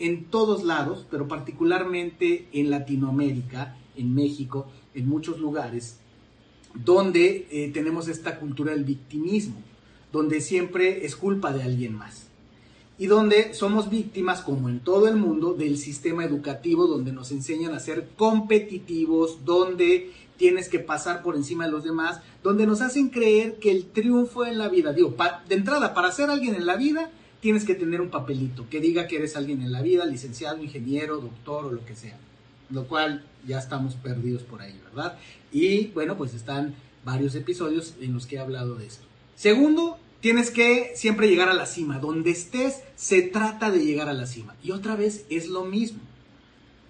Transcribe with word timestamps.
en 0.00 0.24
todos 0.24 0.64
lados, 0.64 1.06
pero 1.10 1.28
particularmente 1.28 2.48
en 2.52 2.70
Latinoamérica, 2.70 3.76
en 3.96 4.14
México, 4.14 4.66
en 4.94 5.08
muchos 5.08 5.38
lugares, 5.38 5.98
donde 6.74 7.46
eh, 7.50 7.70
tenemos 7.72 8.08
esta 8.08 8.38
cultura 8.40 8.72
del 8.72 8.84
victimismo, 8.84 9.56
donde 10.12 10.40
siempre 10.40 11.04
es 11.04 11.14
culpa 11.14 11.52
de 11.52 11.62
alguien 11.62 11.94
más. 11.94 12.26
Y 12.98 13.06
donde 13.06 13.54
somos 13.54 13.88
víctimas, 13.88 14.42
como 14.42 14.68
en 14.68 14.80
todo 14.80 15.08
el 15.08 15.16
mundo, 15.16 15.54
del 15.54 15.78
sistema 15.78 16.24
educativo, 16.24 16.86
donde 16.86 17.12
nos 17.12 17.30
enseñan 17.30 17.74
a 17.74 17.80
ser 17.80 18.08
competitivos, 18.16 19.44
donde 19.44 20.10
tienes 20.36 20.68
que 20.68 20.80
pasar 20.80 21.22
por 21.22 21.36
encima 21.36 21.66
de 21.66 21.70
los 21.70 21.84
demás, 21.84 22.20
donde 22.42 22.66
nos 22.66 22.80
hacen 22.80 23.08
creer 23.08 23.58
que 23.58 23.70
el 23.70 23.86
triunfo 23.86 24.46
en 24.46 24.58
la 24.58 24.68
vida, 24.68 24.92
digo, 24.92 25.14
de 25.48 25.54
entrada, 25.54 25.92
para 25.92 26.12
ser 26.12 26.30
alguien 26.30 26.54
en 26.54 26.66
la 26.66 26.76
vida, 26.76 27.10
tienes 27.40 27.64
que 27.64 27.74
tener 27.74 28.00
un 28.00 28.10
papelito 28.10 28.68
que 28.68 28.80
diga 28.80 29.06
que 29.06 29.16
eres 29.16 29.36
alguien 29.36 29.62
en 29.62 29.72
la 29.72 29.82
vida, 29.82 30.06
licenciado, 30.06 30.62
ingeniero, 30.62 31.18
doctor 31.18 31.66
o 31.66 31.72
lo 31.72 31.84
que 31.84 31.96
sea. 31.96 32.18
Lo 32.70 32.86
cual 32.86 33.24
ya 33.46 33.58
estamos 33.58 33.94
perdidos 33.94 34.42
por 34.42 34.62
ahí, 34.62 34.78
¿verdad? 34.84 35.18
Y 35.50 35.88
bueno, 35.88 36.16
pues 36.16 36.34
están 36.34 36.74
varios 37.04 37.34
episodios 37.34 37.94
en 38.00 38.12
los 38.12 38.26
que 38.26 38.36
he 38.36 38.38
hablado 38.38 38.76
de 38.76 38.86
esto. 38.86 39.04
Segundo, 39.34 39.98
tienes 40.20 40.50
que 40.50 40.92
siempre 40.94 41.28
llegar 41.28 41.48
a 41.48 41.54
la 41.54 41.66
cima. 41.66 41.98
Donde 41.98 42.30
estés, 42.30 42.82
se 42.94 43.22
trata 43.22 43.70
de 43.70 43.84
llegar 43.84 44.08
a 44.08 44.12
la 44.12 44.26
cima. 44.26 44.54
Y 44.62 44.70
otra 44.70 44.96
vez 44.96 45.24
es 45.30 45.48
lo 45.48 45.64
mismo. 45.64 46.00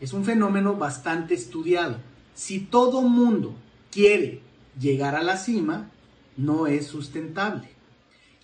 Es 0.00 0.12
un 0.12 0.24
fenómeno 0.24 0.74
bastante 0.74 1.34
estudiado. 1.34 1.96
Si 2.34 2.60
todo 2.60 3.02
mundo 3.02 3.54
quiere 3.90 4.40
llegar 4.78 5.14
a 5.14 5.22
la 5.22 5.36
cima, 5.36 5.90
no 6.36 6.66
es 6.66 6.86
sustentable. 6.86 7.68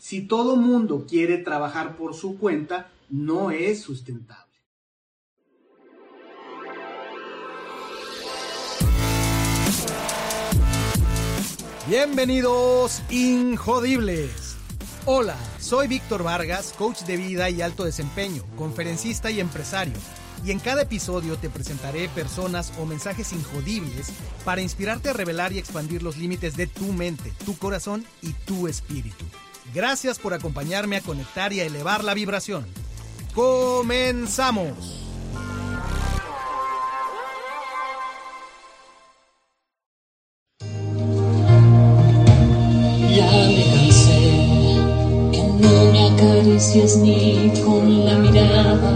Si 0.09 0.21
todo 0.21 0.55
mundo 0.55 1.05
quiere 1.05 1.37
trabajar 1.39 1.97
por 1.97 2.15
su 2.15 2.39
cuenta, 2.39 2.93
no 3.11 3.51
es 3.51 3.81
sustentable. 3.81 4.55
Bienvenidos, 11.89 13.03
Injodibles. 13.11 14.57
Hola, 15.07 15.35
soy 15.59 15.89
Víctor 15.89 16.23
Vargas, 16.23 16.73
coach 16.79 17.01
de 17.01 17.17
vida 17.17 17.51
y 17.51 17.61
alto 17.61 17.83
desempeño, 17.83 18.45
conferencista 18.57 19.33
y 19.33 19.41
empresario. 19.41 19.95
Y 20.45 20.53
en 20.53 20.61
cada 20.61 20.83
episodio 20.83 21.37
te 21.37 21.51
presentaré 21.51 22.09
personas 22.11 22.73
o 22.79 22.87
mensajes 22.87 23.33
injodibles 23.33 24.13
para 24.45 24.63
inspirarte 24.63 25.09
a 25.09 25.15
revelar 25.15 25.53
y 25.53 25.59
expandir 25.59 26.05
los 26.05 26.17
límites 26.17 26.57
de 26.57 26.69
tu 26.69 26.93
mente, 26.93 27.33
tu 27.45 27.59
corazón 27.59 28.05
y 28.23 28.35
tu 28.35 28.69
espíritu. 28.69 29.25
Gracias 29.75 30.19
por 30.19 30.35
acompañarme 30.35 30.97
a 30.97 31.01
conectar 31.01 31.53
y 31.53 31.61
a 31.61 31.65
elevar 31.65 32.05
la 32.05 32.15
vibración. 32.15 32.67
¡Comenzamos! 33.35 35.07
ni 46.99 47.53
con 47.65 48.05
la 48.05 48.19
mirada, 48.19 48.93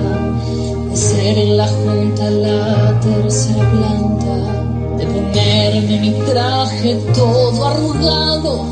de 0.90 0.96
ser 0.96 1.38
en 1.38 1.56
la 1.56 1.66
junta 1.66 2.30
la 2.30 3.00
tercera 3.00 3.70
planta, 3.70 4.96
de 4.98 5.06
ponerme 5.06 6.00
mi 6.00 6.12
traje 6.26 6.94
todo 7.14 7.66
arrugado, 7.66 8.66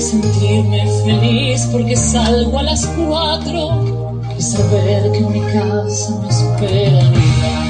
sentirme 0.00 0.86
feliz 1.04 1.68
porque 1.72 1.96
salgo 1.96 2.58
a 2.58 2.62
las 2.62 2.86
cuatro 2.86 4.14
y 4.36 4.42
saber 4.42 5.12
que 5.12 5.18
en 5.18 5.32
mi 5.32 5.40
casa 5.40 6.18
me 6.20 6.28
espera 6.28 7.10
mi 7.10 7.65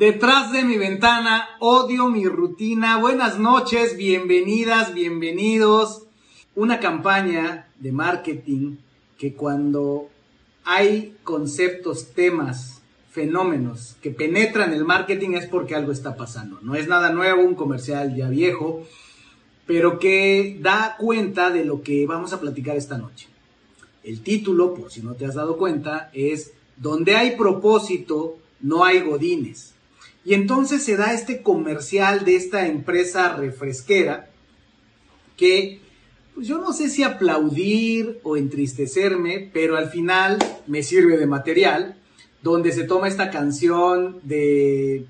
Detrás 0.00 0.50
de 0.50 0.64
mi 0.64 0.78
ventana, 0.78 1.46
odio 1.58 2.08
mi 2.08 2.24
rutina. 2.24 2.96
Buenas 2.96 3.38
noches, 3.38 3.98
bienvenidas, 3.98 4.94
bienvenidos. 4.94 6.04
Una 6.54 6.80
campaña 6.80 7.68
de 7.78 7.92
marketing 7.92 8.76
que 9.18 9.34
cuando 9.34 10.08
hay 10.64 11.16
conceptos, 11.22 12.14
temas, 12.14 12.80
fenómenos 13.10 13.98
que 14.00 14.10
penetran 14.10 14.72
el 14.72 14.86
marketing 14.86 15.32
es 15.32 15.46
porque 15.46 15.74
algo 15.74 15.92
está 15.92 16.16
pasando. 16.16 16.58
No 16.62 16.76
es 16.76 16.88
nada 16.88 17.12
nuevo, 17.12 17.42
un 17.42 17.54
comercial 17.54 18.16
ya 18.16 18.30
viejo, 18.30 18.86
pero 19.66 19.98
que 19.98 20.56
da 20.62 20.96
cuenta 20.98 21.50
de 21.50 21.66
lo 21.66 21.82
que 21.82 22.06
vamos 22.06 22.32
a 22.32 22.40
platicar 22.40 22.74
esta 22.74 22.96
noche. 22.96 23.28
El 24.02 24.22
título, 24.22 24.72
por 24.72 24.90
si 24.90 25.02
no 25.02 25.12
te 25.12 25.26
has 25.26 25.34
dado 25.34 25.58
cuenta, 25.58 26.10
es 26.14 26.54
Donde 26.78 27.16
hay 27.16 27.36
propósito, 27.36 28.38
no 28.62 28.82
hay 28.82 29.00
godines. 29.00 29.74
Y 30.24 30.34
entonces 30.34 30.82
se 30.82 30.96
da 30.96 31.12
este 31.12 31.42
comercial 31.42 32.24
de 32.24 32.36
esta 32.36 32.66
empresa 32.66 33.36
refresquera 33.36 34.30
que 35.36 35.80
pues 36.34 36.46
yo 36.46 36.58
no 36.58 36.72
sé 36.72 36.88
si 36.88 37.02
aplaudir 37.02 38.20
o 38.22 38.36
entristecerme, 38.36 39.50
pero 39.52 39.76
al 39.76 39.90
final 39.90 40.38
me 40.66 40.82
sirve 40.82 41.16
de 41.16 41.26
material, 41.26 41.96
donde 42.42 42.72
se 42.72 42.84
toma 42.84 43.08
esta 43.08 43.30
canción 43.30 44.20
de 44.22 45.06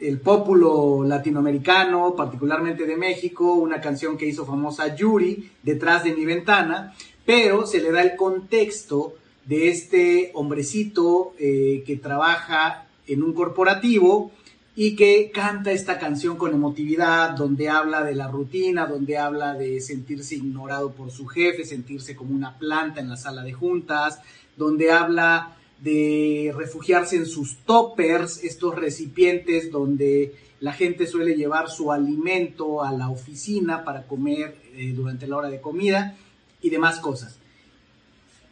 el 0.00 0.20
pópulo 0.20 1.04
latinoamericano, 1.04 2.14
particularmente 2.16 2.86
de 2.86 2.96
México, 2.96 3.54
una 3.54 3.80
canción 3.80 4.16
que 4.16 4.26
hizo 4.26 4.44
famosa 4.44 4.94
Yuri, 4.94 5.50
detrás 5.62 6.04
de 6.04 6.14
mi 6.14 6.24
ventana, 6.24 6.94
pero 7.24 7.66
se 7.66 7.80
le 7.80 7.92
da 7.92 8.02
el 8.02 8.16
contexto 8.16 9.14
de 9.46 9.68
este 9.68 10.30
hombrecito 10.34 11.34
eh, 11.38 11.84
que 11.86 11.96
trabaja 11.96 12.86
en 13.06 13.22
un 13.22 13.32
corporativo 13.32 14.32
y 14.76 14.96
que 14.96 15.30
canta 15.32 15.70
esta 15.70 15.98
canción 15.98 16.36
con 16.36 16.52
emotividad, 16.52 17.30
donde 17.30 17.68
habla 17.68 18.02
de 18.02 18.14
la 18.14 18.28
rutina, 18.28 18.86
donde 18.86 19.18
habla 19.18 19.54
de 19.54 19.80
sentirse 19.80 20.34
ignorado 20.34 20.92
por 20.92 21.12
su 21.12 21.26
jefe, 21.26 21.64
sentirse 21.64 22.16
como 22.16 22.34
una 22.34 22.58
planta 22.58 23.00
en 23.00 23.08
la 23.08 23.16
sala 23.16 23.42
de 23.42 23.52
juntas, 23.52 24.20
donde 24.56 24.90
habla 24.90 25.56
de 25.80 26.52
refugiarse 26.56 27.16
en 27.16 27.26
sus 27.26 27.58
toppers, 27.58 28.42
estos 28.42 28.74
recipientes 28.74 29.70
donde 29.70 30.34
la 30.58 30.72
gente 30.72 31.06
suele 31.06 31.36
llevar 31.36 31.70
su 31.70 31.92
alimento 31.92 32.82
a 32.82 32.90
la 32.92 33.10
oficina 33.10 33.84
para 33.84 34.06
comer 34.06 34.56
eh, 34.74 34.92
durante 34.94 35.26
la 35.28 35.36
hora 35.36 35.50
de 35.50 35.60
comida 35.60 36.16
y 36.62 36.70
demás 36.70 36.98
cosas. 36.98 37.38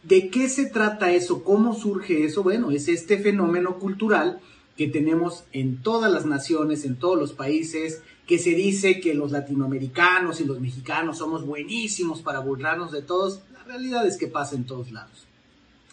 ¿De 0.03 0.29
qué 0.29 0.49
se 0.49 0.67
trata 0.67 1.13
eso? 1.13 1.43
¿Cómo 1.43 1.75
surge 1.75 2.25
eso? 2.25 2.43
Bueno, 2.43 2.71
es 2.71 2.89
este 2.89 3.19
fenómeno 3.19 3.79
cultural 3.79 4.41
que 4.83 4.89
tenemos 4.89 5.45
en 5.53 5.81
todas 5.81 6.11
las 6.11 6.27
naciones, 6.27 6.85
en 6.85 6.97
todos 6.97 7.17
los 7.17 7.33
países, 7.33 8.03
que 8.27 8.41
se 8.41 8.51
dice 8.51 8.99
que 8.99 9.15
los 9.15 9.31
latinoamericanos 9.31 10.41
y 10.41 10.45
los 10.45 10.59
mexicanos 10.59 11.19
somos 11.19 11.47
buenísimos 11.47 12.21
para 12.21 12.41
burlarnos 12.41 12.91
de 12.91 13.01
todos. 13.01 13.43
La 13.53 13.63
realidad 13.63 14.05
es 14.09 14.17
que 14.17 14.27
pasa 14.27 14.57
en 14.57 14.65
todos 14.65 14.91
lados. 14.91 15.29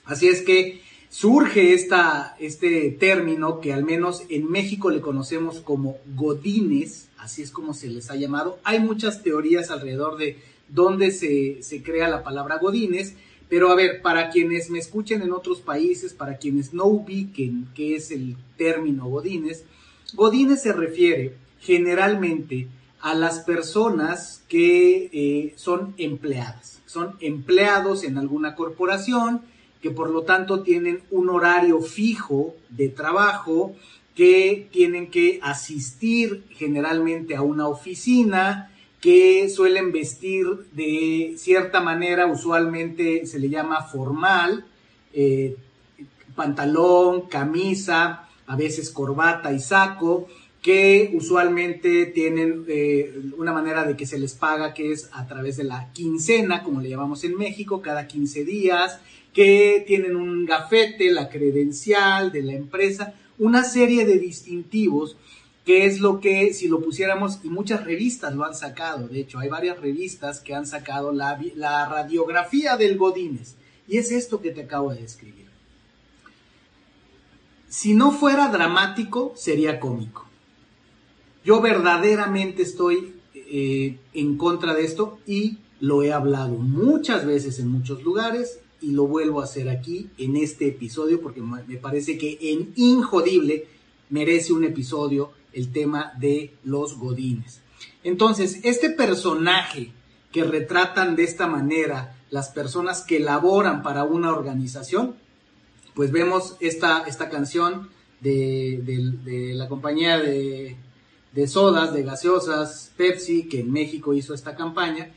Así 0.06 0.28
es 0.28 0.42
que 0.42 0.82
surge 1.08 1.76
esta, 1.76 2.36
este 2.40 2.90
término 2.90 3.62
que 3.62 3.74
al 3.74 3.84
menos 3.84 4.24
en 4.28 4.50
México 4.50 4.90
le 4.90 5.02
conocemos 5.02 5.60
como 5.60 5.98
godines, 6.16 7.10
así 7.20 7.44
es 7.44 7.52
como 7.52 7.76
se 7.76 7.90
les 7.90 8.10
ha 8.10 8.16
llamado. 8.16 8.58
Hay 8.64 8.80
muchas 8.80 9.22
teorías 9.22 9.70
alrededor 9.70 10.18
de 10.18 10.40
donde 10.68 11.12
se, 11.12 11.84
crea 11.84 12.10
la 12.10 12.24
palabra 12.24 12.58
Godines. 12.58 13.14
Pero 13.50 13.72
a 13.72 13.76
ver, 13.76 14.02
para 14.02 14.30
quienes 14.30 14.70
me 14.70 14.80
escuchen 14.80 15.24
en 15.24 15.34
otros 15.34 15.60
países, 15.60 16.14
para 16.14 16.38
quienes 16.38 16.74
no 16.74 16.86
ubiquen 16.86 17.68
qué 17.74 17.96
es 17.96 18.12
el 18.12 18.38
término 18.58 19.08
Godines, 19.08 19.66
Godines 20.14 20.62
se 20.62 20.72
refiere 20.72 21.34
generalmente 21.60 22.68
a 23.02 23.14
las 23.16 23.40
personas 23.40 24.44
que 24.48 25.10
eh, 25.12 25.54
son 25.56 25.94
empleadas, 25.98 26.82
son 26.86 27.16
empleados 27.22 28.04
en 28.04 28.18
alguna 28.18 28.56
corporación, 28.56 29.42
que 29.82 29.92
por 29.92 30.10
lo 30.10 30.24
tanto 30.24 30.62
tienen 30.62 31.02
un 31.10 31.30
horario 31.30 31.82
fijo 31.82 32.56
de 32.70 32.90
trabajo, 32.90 33.76
que 34.16 34.68
tienen 34.72 35.10
que 35.10 35.40
asistir 35.42 36.44
generalmente 36.52 37.36
a 37.36 37.42
una 37.42 37.68
oficina, 37.68 38.72
que 39.02 39.50
suelen 39.50 39.92
vestir 39.92 40.46
de 40.74 41.36
cierta 41.38 41.80
manera, 41.80 42.28
usualmente 42.28 43.26
se 43.26 43.40
le 43.40 43.50
llama 43.50 43.84
formal, 43.84 44.66
eh, 45.14 45.56
pantalón, 46.36 47.28
camisa, 47.28 48.28
a 48.48 48.56
veces 48.56 48.90
corbata 48.90 49.54
y 49.54 49.60
saco, 49.60 50.28
que 50.62 51.12
usualmente 51.14 52.08
tienen 52.08 52.66
eh, 52.68 53.18
una 53.38 53.54
manera 53.54 53.86
de 53.86 53.96
que 53.96 54.06
se 54.06 54.20
les 54.20 54.34
paga 54.34 54.74
que 54.74 54.92
es 54.92 55.10
a 55.14 55.26
través 55.26 55.56
de 55.56 55.64
la 55.64 55.92
quincena, 55.94 56.64
como 56.64 56.82
le 56.82 56.90
llamamos 56.90 57.24
en 57.24 57.38
México, 57.38 57.82
cada 57.82 58.08
15 58.08 58.44
días, 58.44 59.00
que 59.34 59.84
tienen 59.88 60.18
un 60.18 60.46
gafete, 60.46 61.12
la 61.12 61.30
credencial 61.30 62.32
de 62.34 62.42
la 62.42 62.54
empresa, 62.54 63.14
una 63.38 63.64
serie 63.64 64.06
de 64.06 64.20
distintivos 64.20 65.16
que 65.70 65.86
es 65.86 66.00
lo 66.00 66.20
que 66.20 66.52
si 66.56 66.68
lo 66.68 66.82
pusiéramos, 66.82 67.42
y 67.44 67.50
muchas 67.50 67.84
revistas 67.84 68.34
lo 68.34 68.44
han 68.44 68.56
sacado, 68.56 69.08
de 69.08 69.20
hecho 69.20 69.38
hay 69.38 69.50
varias 69.50 69.80
revistas 69.80 70.40
que 70.40 70.56
han 70.56 70.66
sacado 70.66 71.12
la, 71.12 71.40
la 71.54 71.88
radiografía 71.88 72.76
del 72.76 72.98
Godínez, 72.98 73.54
y 73.88 74.00
es 74.00 74.12
esto 74.12 74.42
que 74.42 74.50
te 74.50 74.64
acabo 74.64 74.92
de 74.92 75.04
describir. 75.04 75.46
Si 77.68 77.94
no 77.94 78.12
fuera 78.12 78.48
dramático, 78.48 79.34
sería 79.36 79.80
cómico. 79.80 80.26
Yo 81.46 81.62
verdaderamente 81.62 82.64
estoy 82.64 83.14
eh, 83.36 84.00
en 84.16 84.38
contra 84.38 84.74
de 84.74 84.86
esto 84.86 85.20
y 85.28 85.60
lo 85.80 86.02
he 86.02 86.12
hablado 86.12 86.56
muchas 86.56 87.28
veces 87.28 87.60
en 87.60 87.68
muchos 87.68 88.02
lugares 88.02 88.60
y 88.82 88.94
lo 88.94 89.06
vuelvo 89.06 89.40
a 89.40 89.44
hacer 89.44 89.70
aquí 89.70 90.10
en 90.18 90.36
este 90.36 90.70
episodio 90.70 91.22
porque 91.22 91.42
me 91.42 91.78
parece 91.78 92.18
que 92.18 92.40
en 92.42 92.74
Injodible 92.76 93.68
merece 94.10 94.52
un 94.52 94.64
episodio 94.64 95.38
el 95.54 95.72
tema 95.72 96.14
de 96.18 96.56
los 96.64 96.98
godines. 96.98 97.62
Entonces, 98.04 98.60
este 98.64 98.90
personaje 98.90 99.92
que 100.32 100.44
retratan 100.44 101.16
de 101.16 101.24
esta 101.24 101.48
manera 101.48 102.16
las 102.30 102.50
personas 102.50 103.02
que 103.02 103.20
laboran 103.20 103.82
para 103.82 104.04
una 104.04 104.32
organización, 104.32 105.16
pues 105.96 106.12
vemos 106.12 106.56
esta, 106.60 107.04
esta 107.08 107.30
canción 107.30 107.90
de, 108.22 108.82
de 109.24 109.54
la 109.54 109.68
compañía 109.68 110.20
de 110.20 110.78
de 111.32 111.48
sodas, 111.48 111.94
de 111.94 112.04
gaseosas, 112.04 112.92
Pepsi, 112.98 113.48
que 113.48 113.62
en 113.62 113.72
México 113.72 114.14
hizo 114.14 114.34
esta 114.34 114.56
campaña, 114.56 115.12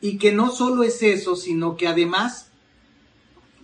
y 0.00 0.18
que 0.18 0.32
no 0.32 0.50
solo 0.50 0.82
es 0.82 1.02
eso, 1.02 1.36
sino 1.36 1.76
que 1.76 1.88
además, 1.88 2.50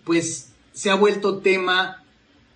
pues 0.05 0.51
se 0.73 0.91
ha 0.91 0.95
vuelto 0.95 1.39
tema 1.39 2.03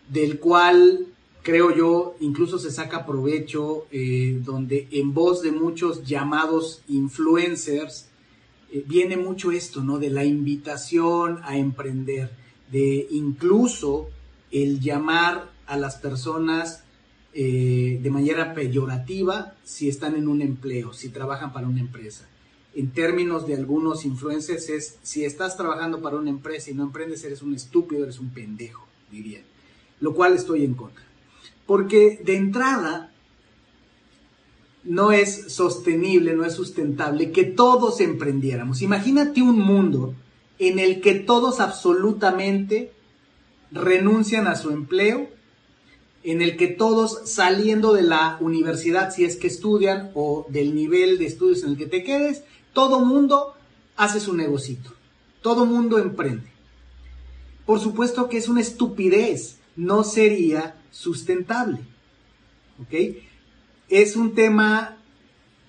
del 0.08 0.38
cual 0.40 1.06
creo 1.42 1.74
yo 1.74 2.16
incluso 2.20 2.58
se 2.58 2.70
saca 2.70 3.06
provecho, 3.06 3.86
eh, 3.90 4.40
donde 4.44 4.88
en 4.90 5.14
voz 5.14 5.42
de 5.42 5.52
muchos 5.52 6.04
llamados 6.04 6.82
influencers 6.88 8.08
eh, 8.72 8.84
viene 8.86 9.16
mucho 9.16 9.52
esto, 9.52 9.82
¿no? 9.82 9.98
De 9.98 10.10
la 10.10 10.24
invitación 10.24 11.40
a 11.42 11.56
emprender, 11.56 12.30
de 12.70 13.06
incluso 13.10 14.08
el 14.50 14.80
llamar 14.80 15.50
a 15.66 15.76
las 15.76 15.96
personas 15.96 16.84
eh, 17.32 18.00
de 18.02 18.10
manera 18.10 18.54
peyorativa 18.54 19.54
si 19.62 19.88
están 19.88 20.16
en 20.16 20.26
un 20.26 20.42
empleo, 20.42 20.92
si 20.92 21.10
trabajan 21.10 21.52
para 21.52 21.68
una 21.68 21.80
empresa. 21.80 22.28
En 22.74 22.90
términos 22.90 23.46
de 23.46 23.54
algunos 23.54 24.04
influencers 24.04 24.68
es, 24.68 24.98
si 25.02 25.24
estás 25.24 25.56
trabajando 25.56 26.00
para 26.00 26.16
una 26.16 26.30
empresa 26.30 26.70
y 26.70 26.74
no 26.74 26.84
emprendes, 26.84 27.24
eres 27.24 27.42
un 27.42 27.54
estúpido, 27.54 28.04
eres 28.04 28.20
un 28.20 28.30
pendejo, 28.30 28.86
dirían. 29.10 29.42
Lo 30.00 30.14
cual 30.14 30.34
estoy 30.34 30.64
en 30.64 30.74
contra. 30.74 31.09
Porque 31.70 32.20
de 32.24 32.34
entrada, 32.34 33.12
no 34.82 35.12
es 35.12 35.52
sostenible, 35.52 36.34
no 36.34 36.44
es 36.44 36.54
sustentable 36.54 37.30
que 37.30 37.44
todos 37.44 38.00
emprendiéramos. 38.00 38.82
Imagínate 38.82 39.40
un 39.40 39.60
mundo 39.60 40.16
en 40.58 40.80
el 40.80 41.00
que 41.00 41.14
todos 41.14 41.60
absolutamente 41.60 42.90
renuncian 43.70 44.48
a 44.48 44.56
su 44.56 44.70
empleo 44.70 45.28
en 46.24 46.42
el 46.42 46.56
que 46.56 46.66
todos 46.66 47.30
saliendo 47.30 47.92
de 47.92 48.02
la 48.02 48.36
universidad, 48.40 49.14
si 49.14 49.24
es 49.24 49.36
que 49.36 49.46
estudian, 49.46 50.10
o 50.14 50.46
del 50.48 50.74
nivel 50.74 51.18
de 51.18 51.26
estudios 51.26 51.62
en 51.62 51.70
el 51.70 51.78
que 51.78 51.86
te 51.86 52.02
quedes, 52.02 52.42
todo 52.72 52.98
mundo 52.98 53.54
hace 53.96 54.18
su 54.18 54.34
negocito, 54.34 54.90
todo 55.40 55.66
mundo 55.66 56.00
emprende. 56.00 56.50
Por 57.64 57.78
supuesto 57.78 58.28
que 58.28 58.38
es 58.38 58.48
una 58.48 58.60
estupidez, 58.60 59.58
no 59.76 60.02
sería 60.02 60.79
sustentable. 60.90 61.80
¿Ok? 62.80 63.16
Es 63.88 64.16
un 64.16 64.34
tema 64.34 64.96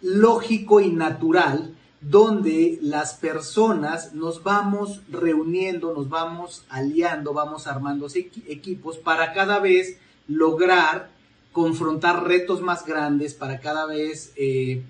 lógico 0.01 0.79
y 0.79 0.89
natural 0.89 1.75
donde 2.01 2.79
las 2.81 3.13
personas 3.13 4.13
nos 4.13 4.43
vamos 4.43 5.01
reuniendo, 5.09 5.93
nos 5.93 6.09
vamos 6.09 6.65
aliando, 6.69 7.33
vamos 7.33 7.67
armando 7.67 8.07
equipos 8.47 8.97
para 8.97 9.33
cada 9.33 9.59
vez 9.59 9.97
lograr 10.27 11.11
confrontar 11.51 12.23
retos 12.27 12.61
más 12.61 12.85
grandes 12.85 13.33
para 13.33 13.59
cada 13.59 13.85
vez 13.85 14.33
eh, 14.35 14.83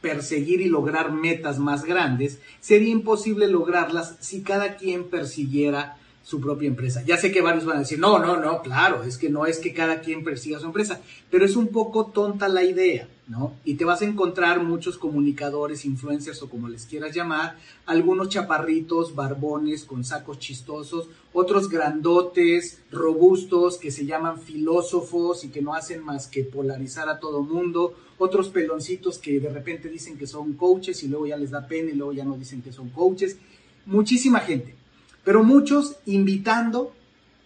perseguir 0.00 0.60
y 0.60 0.68
lograr 0.68 1.12
metas 1.12 1.58
más 1.58 1.84
grandes, 1.84 2.38
sería 2.60 2.90
imposible 2.90 3.48
lograrlas 3.48 4.16
si 4.20 4.42
cada 4.42 4.76
quien 4.76 5.08
persiguiera 5.08 5.96
su 6.30 6.40
propia 6.40 6.68
empresa. 6.68 7.02
Ya 7.04 7.16
sé 7.16 7.32
que 7.32 7.42
varios 7.42 7.64
van 7.64 7.78
a 7.78 7.80
decir, 7.80 7.98
no, 7.98 8.20
no, 8.20 8.36
no, 8.36 8.62
claro, 8.62 9.02
es 9.02 9.18
que 9.18 9.28
no 9.28 9.46
es 9.46 9.58
que 9.58 9.74
cada 9.74 10.00
quien 10.00 10.22
persiga 10.22 10.60
su 10.60 10.66
empresa, 10.66 11.00
pero 11.28 11.44
es 11.44 11.56
un 11.56 11.66
poco 11.66 12.06
tonta 12.06 12.46
la 12.46 12.62
idea, 12.62 13.08
¿no? 13.26 13.54
Y 13.64 13.74
te 13.74 13.84
vas 13.84 14.00
a 14.00 14.04
encontrar 14.04 14.62
muchos 14.62 14.96
comunicadores, 14.96 15.84
influencers 15.84 16.40
o 16.40 16.48
como 16.48 16.68
les 16.68 16.86
quieras 16.86 17.16
llamar, 17.16 17.58
algunos 17.84 18.28
chaparritos, 18.28 19.16
barbones 19.16 19.84
con 19.84 20.04
sacos 20.04 20.38
chistosos, 20.38 21.08
otros 21.32 21.68
grandotes, 21.68 22.80
robustos, 22.92 23.76
que 23.76 23.90
se 23.90 24.06
llaman 24.06 24.40
filósofos 24.40 25.42
y 25.42 25.48
que 25.48 25.62
no 25.62 25.74
hacen 25.74 26.04
más 26.04 26.28
que 26.28 26.44
polarizar 26.44 27.08
a 27.08 27.18
todo 27.18 27.42
mundo, 27.42 27.94
otros 28.18 28.50
peloncitos 28.50 29.18
que 29.18 29.40
de 29.40 29.48
repente 29.48 29.88
dicen 29.88 30.16
que 30.16 30.28
son 30.28 30.52
coaches 30.52 31.02
y 31.02 31.08
luego 31.08 31.26
ya 31.26 31.36
les 31.36 31.50
da 31.50 31.66
pena 31.66 31.90
y 31.90 31.94
luego 31.94 32.12
ya 32.12 32.24
no 32.24 32.36
dicen 32.36 32.62
que 32.62 32.72
son 32.72 32.90
coaches, 32.90 33.36
muchísima 33.84 34.38
gente 34.38 34.78
pero 35.24 35.44
muchos 35.44 35.96
invitando, 36.06 36.94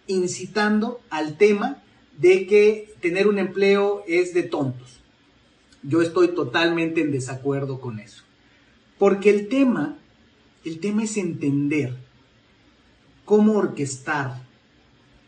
incitando 0.07 1.01
al 1.09 1.37
tema 1.37 1.83
de 2.17 2.47
que 2.47 2.93
tener 3.01 3.27
un 3.27 3.39
empleo 3.39 4.03
es 4.07 4.33
de 4.33 4.43
tontos. 4.43 4.99
Yo 5.83 6.01
estoy 6.01 6.29
totalmente 6.29 7.01
en 7.01 7.11
desacuerdo 7.11 7.79
con 7.79 7.99
eso. 7.99 8.23
Porque 8.97 9.29
el 9.29 9.49
tema, 9.49 9.97
el 10.63 10.79
tema 10.79 11.03
es 11.03 11.17
entender 11.17 11.95
cómo 13.25 13.53
orquestar 13.53 14.41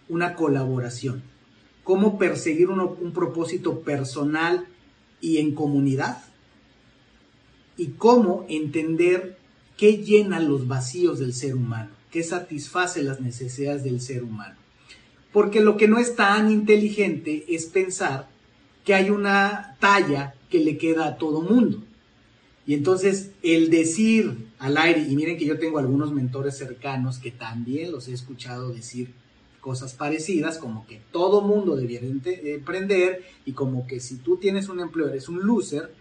una 0.08 0.36
colaboración, 0.36 1.22
cómo 1.84 2.18
perseguir 2.18 2.70
un 2.70 3.12
propósito 3.12 3.82
personal 3.82 4.66
y 5.20 5.38
en 5.38 5.54
comunidad, 5.54 6.24
y 7.76 7.88
cómo 7.90 8.46
entender 8.48 9.38
qué 9.76 9.98
llena 9.98 10.40
los 10.40 10.68
vacíos 10.68 11.20
del 11.20 11.34
ser 11.34 11.56
humano 11.56 11.97
que 12.12 12.24
satisface 12.24 13.04
las 13.04 13.20
necesidades 13.20 13.84
del 13.84 14.02
ser 14.02 14.24
humano. 14.24 14.56
Porque 15.34 15.62
lo 15.62 15.78
que 15.78 15.88
no 15.88 16.00
es 16.00 16.16
tan 16.16 16.52
inteligente 16.52 17.46
es 17.50 17.66
pensar 17.66 18.28
que 18.86 18.94
hay 18.94 19.10
una 19.10 19.76
talla 19.80 20.34
que 20.50 20.60
le 20.60 20.78
queda 20.78 21.08
a 21.08 21.18
todo 21.18 21.42
mundo. 21.42 21.84
Y 22.66 22.74
entonces 22.74 23.32
el 23.44 23.70
decir 23.70 24.48
al 24.60 24.78
aire, 24.78 25.06
y 25.08 25.16
miren 25.16 25.38
que 25.38 25.46
yo 25.46 25.60
tengo 25.60 25.78
algunos 25.78 26.14
mentores 26.14 26.58
cercanos 26.58 27.20
que 27.20 27.32
también 27.32 27.92
los 27.92 28.08
he 28.08 28.14
escuchado 28.14 28.70
decir 28.70 29.14
cosas 29.62 29.94
parecidas, 29.94 30.58
como 30.58 30.88
que 30.88 31.02
todo 31.12 31.42
mundo 31.42 31.76
debiera 31.76 32.08
emprender 32.08 33.24
y 33.46 33.52
como 33.52 33.86
que 33.86 34.00
si 34.00 34.16
tú 34.16 34.38
tienes 34.38 34.70
un 34.70 34.80
empleo 34.80 35.10
eres 35.10 35.28
un 35.28 35.46
loser 35.46 35.92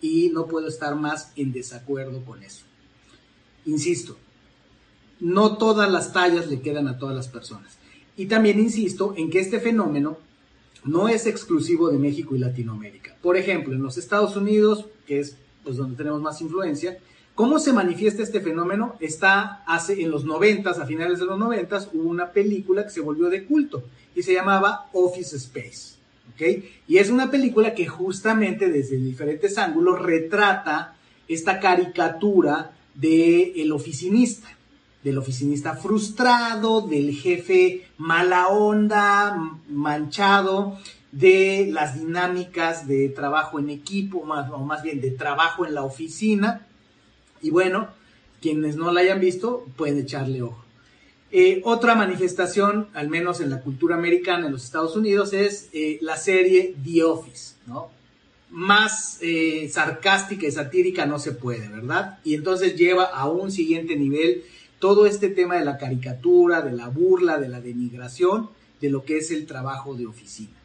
y 0.00 0.30
no 0.30 0.46
puedo 0.46 0.68
estar 0.68 0.94
más 0.94 1.32
en 1.36 1.52
desacuerdo 1.52 2.24
con 2.24 2.42
eso. 2.42 2.64
Insisto, 3.66 4.16
no 5.20 5.56
todas 5.56 5.90
las 5.90 6.12
tallas 6.12 6.48
le 6.48 6.60
quedan 6.60 6.88
a 6.88 6.98
todas 6.98 7.14
las 7.14 7.28
personas. 7.28 7.78
Y 8.16 8.26
también 8.26 8.58
insisto 8.58 9.14
en 9.16 9.30
que 9.30 9.40
este 9.40 9.60
fenómeno 9.60 10.18
no 10.84 11.08
es 11.08 11.26
exclusivo 11.26 11.90
de 11.90 11.98
México 11.98 12.34
y 12.34 12.38
Latinoamérica. 12.38 13.16
Por 13.22 13.36
ejemplo, 13.36 13.74
en 13.74 13.82
los 13.82 13.98
Estados 13.98 14.36
Unidos, 14.36 14.86
que 15.06 15.20
es 15.20 15.36
pues, 15.64 15.76
donde 15.76 15.96
tenemos 15.96 16.20
más 16.20 16.40
influencia, 16.40 16.98
¿cómo 17.34 17.58
se 17.58 17.72
manifiesta 17.72 18.22
este 18.22 18.40
fenómeno? 18.40 18.96
Está 19.00 19.62
hace 19.66 20.02
en 20.02 20.10
los 20.10 20.24
noventas, 20.24 20.78
a 20.78 20.86
finales 20.86 21.18
de 21.18 21.26
los 21.26 21.38
noventas, 21.38 21.88
hubo 21.92 22.08
una 22.08 22.32
película 22.32 22.84
que 22.84 22.90
se 22.90 23.00
volvió 23.00 23.28
de 23.28 23.44
culto 23.44 23.84
y 24.14 24.22
se 24.22 24.32
llamaba 24.32 24.88
Office 24.92 25.36
Space. 25.36 25.96
¿okay? 26.34 26.70
Y 26.86 26.98
es 26.98 27.10
una 27.10 27.30
película 27.30 27.74
que 27.74 27.86
justamente 27.86 28.68
desde 28.68 28.96
diferentes 28.96 29.58
ángulos 29.58 30.00
retrata 30.00 30.96
esta 31.28 31.60
caricatura 31.60 32.72
del 32.94 33.52
el 33.56 33.72
oficinista 33.72 34.57
del 35.02 35.18
oficinista 35.18 35.74
frustrado, 35.76 36.80
del 36.80 37.14
jefe 37.14 37.86
mala 37.98 38.48
onda, 38.48 39.36
manchado, 39.68 40.78
de 41.12 41.68
las 41.72 41.98
dinámicas 41.98 42.86
de 42.86 43.08
trabajo 43.08 43.58
en 43.58 43.70
equipo, 43.70 44.24
más, 44.24 44.50
o 44.50 44.58
más 44.58 44.82
bien 44.82 45.00
de 45.00 45.10
trabajo 45.10 45.64
en 45.64 45.74
la 45.74 45.82
oficina. 45.82 46.66
Y 47.40 47.50
bueno, 47.50 47.88
quienes 48.40 48.76
no 48.76 48.92
la 48.92 49.00
hayan 49.00 49.20
visto 49.20 49.66
pueden 49.76 49.98
echarle 49.98 50.42
ojo. 50.42 50.64
Eh, 51.30 51.60
otra 51.64 51.94
manifestación, 51.94 52.88
al 52.94 53.08
menos 53.08 53.40
en 53.40 53.50
la 53.50 53.60
cultura 53.60 53.96
americana 53.96 54.46
en 54.46 54.52
los 54.52 54.64
Estados 54.64 54.96
Unidos, 54.96 55.32
es 55.32 55.68
eh, 55.72 55.98
la 56.00 56.16
serie 56.16 56.74
The 56.82 57.04
Office, 57.04 57.54
¿no? 57.66 57.90
Más 58.50 59.18
eh, 59.20 59.68
sarcástica 59.70 60.46
y 60.46 60.50
satírica 60.50 61.04
no 61.04 61.18
se 61.18 61.32
puede, 61.32 61.68
¿verdad? 61.68 62.18
Y 62.24 62.34
entonces 62.34 62.76
lleva 62.76 63.04
a 63.04 63.28
un 63.28 63.52
siguiente 63.52 63.94
nivel 63.94 64.42
todo 64.78 65.06
este 65.06 65.28
tema 65.28 65.56
de 65.56 65.64
la 65.64 65.78
caricatura, 65.78 66.62
de 66.62 66.72
la 66.72 66.88
burla, 66.88 67.38
de 67.38 67.48
la 67.48 67.60
denigración, 67.60 68.50
de 68.80 68.90
lo 68.90 69.04
que 69.04 69.18
es 69.18 69.30
el 69.30 69.46
trabajo 69.46 69.94
de 69.94 70.06
oficina. 70.06 70.56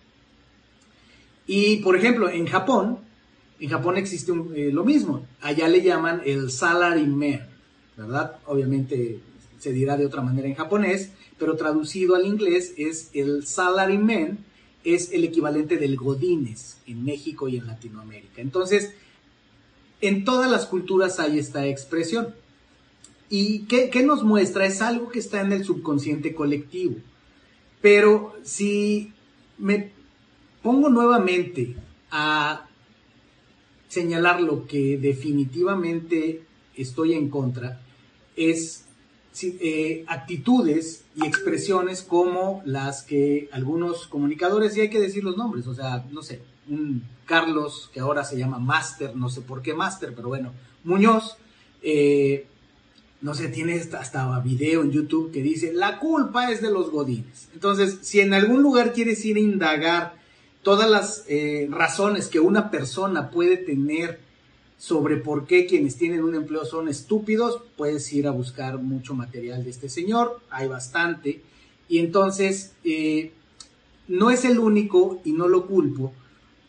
Y, 1.48 1.78
por 1.78 1.96
ejemplo, 1.96 2.30
en 2.30 2.46
Japón, 2.48 3.00
en 3.60 3.70
Japón 3.70 3.98
existe 3.98 4.34
lo 4.34 4.84
mismo. 4.84 5.26
Allá 5.42 5.68
le 5.68 5.82
llaman 5.82 6.22
el 6.26 6.52
salary 6.52 7.06
man, 7.06 7.48
¿verdad? 7.98 8.38
Obviamente 8.46 9.20
se 9.60 9.72
dirá 9.72 9.98
de 9.98 10.06
otra 10.06 10.22
manera 10.22 10.48
en 10.48 10.56
japonés, 10.56 11.12
pero 11.40 11.56
traducido 11.56 12.16
al 12.16 12.26
inglés 12.26 12.74
es 12.78 13.10
el 13.14 13.46
salaryman, 13.46 14.40
es 14.84 15.14
el 15.14 15.24
equivalente 15.24 15.78
del 15.78 15.96
godines 15.96 16.78
en 16.86 17.06
México 17.06 17.48
y 17.48 17.58
en 17.58 17.68
Latinoamérica. 17.68 18.42
Entonces, 18.42 18.94
en 20.02 20.26
todas 20.26 20.52
las 20.52 20.66
culturas 20.66 21.20
hay 21.22 21.40
esta 21.40 21.66
expresión. 21.66 22.36
¿Y 23.30 23.60
qué, 23.66 23.90
qué 23.90 24.04
nos 24.04 24.24
muestra? 24.24 24.66
Es 24.66 24.82
algo 24.82 25.10
que 25.10 25.20
está 25.20 25.42
en 25.42 25.52
el 25.52 25.64
subconsciente 25.64 26.36
colectivo. 26.36 26.96
Pero 27.82 28.36
si 28.44 29.12
me 29.58 29.92
pongo 30.62 30.90
nuevamente 30.90 31.76
a 32.12 32.68
señalar 33.88 34.42
lo 34.42 34.66
que 34.66 34.98
definitivamente 34.98 36.44
estoy 36.76 37.14
en 37.14 37.30
contra, 37.30 37.82
es 38.36 38.86
eh, 39.42 40.04
actitudes 40.08 41.06
y 41.16 41.26
expresiones 41.26 42.02
como 42.02 42.62
las 42.66 43.04
que 43.04 43.50
algunos 43.52 44.08
comunicadores, 44.08 44.78
y 44.78 44.82
hay 44.82 44.90
que 44.90 45.00
decir 45.00 45.24
los 45.24 45.38
nombres, 45.38 45.68
o 45.68 45.74
sea, 45.74 46.06
no 46.12 46.22
sé, 46.22 46.42
un 46.70 47.04
Carlos 47.26 47.90
que 47.94 48.00
ahora 48.00 48.24
se 48.24 48.38
llama 48.38 48.60
Master, 48.60 49.16
no 49.16 49.30
sé 49.30 49.42
por 49.42 49.62
qué 49.62 49.74
Master, 49.74 50.14
pero 50.16 50.28
bueno, 50.28 50.54
Muñoz, 50.84 51.38
eh, 51.82 52.48
no 53.24 53.34
sé, 53.34 53.48
tiene 53.48 53.82
hasta 53.98 54.38
video 54.42 54.84
en 54.84 54.92
YouTube 54.92 55.32
que 55.32 55.42
dice, 55.42 55.72
la 55.72 55.98
culpa 55.98 56.52
es 56.52 56.62
de 56.62 56.70
los 56.70 56.92
godines. 56.92 57.48
Entonces, 57.54 58.00
si 58.02 58.20
en 58.20 58.34
algún 58.34 58.62
lugar 58.62 58.92
quieres 58.92 59.24
ir 59.24 59.38
a 59.38 59.40
indagar 59.40 60.16
todas 60.62 60.90
las 60.90 61.24
eh, 61.30 61.70
razones 61.72 62.28
que 62.28 62.42
una 62.42 62.70
persona 62.70 63.32
puede 63.32 63.56
tener 63.56 64.20
sobre 64.78 65.16
por 65.16 65.48
qué 65.48 65.66
quienes 65.66 65.96
tienen 65.96 66.22
un 66.22 66.36
empleo 66.36 66.66
son 66.66 66.90
estúpidos, 66.90 67.62
puedes 67.78 68.12
ir 68.12 68.28
a 68.28 68.32
buscar 68.32 68.78
mucho 68.80 69.14
material 69.14 69.64
de 69.64 69.70
este 69.70 69.88
señor, 69.88 70.42
hay 70.50 70.68
bastante, 70.68 71.42
y 71.88 72.00
entonces 72.00 72.74
eh, 72.84 73.32
no 74.10 74.32
es 74.32 74.44
el 74.44 74.60
único 74.60 75.22
y 75.24 75.32
no 75.32 75.48
lo 75.48 75.66
culpo, 75.66 76.12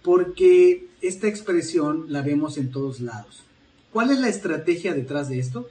porque 0.05 0.87
esta 1.01 1.27
expresión 1.27 2.07
la 2.11 2.23
vemos 2.23 2.59
en 2.59 2.71
todos 2.71 3.01
lados. 3.01 3.43
¿Cuál 3.93 4.13
es 4.13 4.21
la 4.21 4.29
estrategia 4.29 4.95
detrás 4.95 5.29
de 5.29 5.41
esto? 5.41 5.69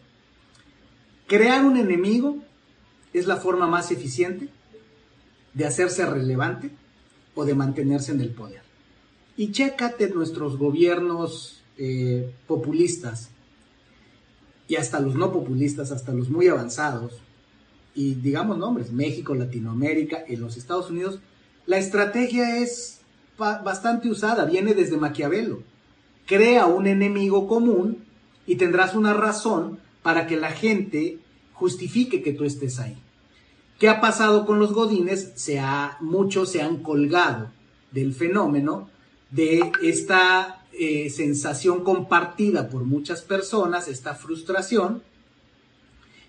Crear 1.27 1.63
un 1.65 1.77
enemigo 1.77 2.37
es 3.13 3.27
la 3.27 3.37
forma 3.37 3.67
más 3.67 3.91
eficiente 3.91 4.49
de 5.53 5.65
hacerse 5.65 6.05
relevante 6.05 6.71
o 7.35 7.45
de 7.45 7.55
mantenerse 7.55 8.11
en 8.11 8.21
el 8.21 8.29
poder. 8.29 8.61
Y 9.37 9.51
chécate 9.51 10.09
nuestros 10.09 10.57
gobiernos 10.57 11.63
eh, 11.77 12.31
populistas 12.47 13.29
y 14.67 14.75
hasta 14.75 14.99
los 14.99 15.15
no 15.15 15.31
populistas, 15.31 15.91
hasta 15.91 16.13
los 16.13 16.29
muy 16.29 16.47
avanzados, 16.47 17.19
y 17.95 18.15
digamos 18.15 18.57
nombres, 18.57 18.91
México, 18.91 19.35
Latinoamérica, 19.35 20.23
en 20.27 20.41
los 20.41 20.57
Estados 20.57 20.89
Unidos, 20.89 21.19
la 21.65 21.77
estrategia 21.77 22.57
es 22.57 23.01
bastante 23.37 24.09
usada, 24.09 24.45
viene 24.45 24.73
desde 24.73 24.97
Maquiavelo. 24.97 25.61
Crea 26.25 26.65
un 26.65 26.87
enemigo 26.87 27.47
común 27.47 28.03
y 28.47 28.55
tendrás 28.55 28.95
una 28.95 29.13
razón 29.13 29.79
para 30.03 30.27
que 30.27 30.37
la 30.37 30.51
gente 30.51 31.17
justifique 31.53 32.21
que 32.21 32.33
tú 32.33 32.43
estés 32.43 32.79
ahí. 32.79 32.97
¿Qué 33.79 33.89
ha 33.89 34.01
pasado 34.01 34.45
con 34.45 34.59
los 34.59 34.73
godines? 34.73 35.31
Se 35.35 35.59
ha, 35.59 35.97
muchos 35.99 36.51
se 36.51 36.61
han 36.61 36.83
colgado 36.83 37.49
del 37.91 38.13
fenómeno 38.13 38.89
de 39.31 39.71
esta 39.81 40.63
eh, 40.73 41.09
sensación 41.09 41.83
compartida 41.83 42.69
por 42.69 42.83
muchas 42.83 43.21
personas, 43.21 43.87
esta 43.87 44.15
frustración, 44.15 45.01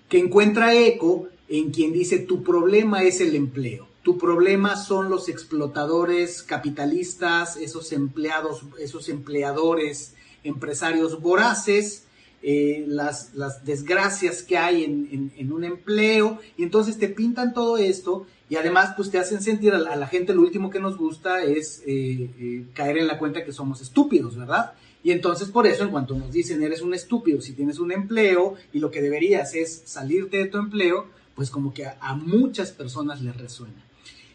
que 0.08 0.18
encuentra 0.18 0.74
eco 0.74 1.28
en 1.48 1.70
quien 1.70 1.92
dice 1.92 2.18
tu 2.18 2.42
problema 2.42 3.02
es 3.02 3.20
el 3.20 3.34
empleo, 3.34 3.88
tu 4.02 4.18
problema 4.18 4.76
son 4.76 5.08
los 5.08 5.28
explotadores 5.28 6.42
capitalistas, 6.42 7.56
esos 7.56 7.92
empleados, 7.92 8.62
esos 8.78 9.08
empleadores, 9.08 10.14
empresarios 10.42 11.20
voraces, 11.20 12.03
eh, 12.46 12.84
las, 12.86 13.32
desgracias 13.64 14.42
que 14.42 14.58
hay 14.58 14.84
en, 14.84 15.52
un 15.52 15.64
empleo, 15.64 16.38
y 16.58 16.62
entonces 16.62 16.98
te 16.98 17.08
pintan 17.08 17.54
todo 17.54 17.78
esto 17.78 18.26
y 18.50 18.56
además 18.56 18.92
pues 18.96 19.10
te 19.10 19.18
hacen 19.18 19.40
sentir 19.40 19.72
a 19.72 19.78
la, 19.78 20.06
gente 20.06 20.34
lo 20.34 20.42
último 20.42 20.68
que 20.68 20.78
nos 20.78 20.98
gusta 20.98 21.42
es 21.42 21.82
eh, 21.86 22.28
eh, 22.38 22.66
caer 22.74 22.98
en 22.98 23.06
la 23.06 23.18
cuenta 23.18 23.46
que 23.46 23.52
somos 23.52 23.80
estúpidos, 23.80 24.36
¿verdad? 24.36 24.74
Y 25.02 25.12
entonces 25.12 25.48
por 25.48 25.66
eso 25.66 25.84
en 25.84 25.90
cuanto 25.90 26.14
nos 26.16 26.32
dicen 26.32 26.62
eres 26.62 26.82
un 26.82 26.92
estúpido 26.92 27.40
si 27.40 27.54
tienes 27.54 27.78
un 27.78 27.92
empleo 27.92 28.56
y 28.74 28.78
lo 28.78 28.90
que 28.90 29.00
deberías 29.00 29.54
es 29.54 29.80
salirte 29.86 30.36
de 30.36 30.44
tu 30.44 30.58
empleo, 30.58 31.06
pues 31.34 31.48
como 31.48 31.72
que 31.72 31.86
a, 31.86 32.14
muchas 32.14 32.72
personas 32.72 33.22
les 33.22 33.34
resuena. 33.38 33.86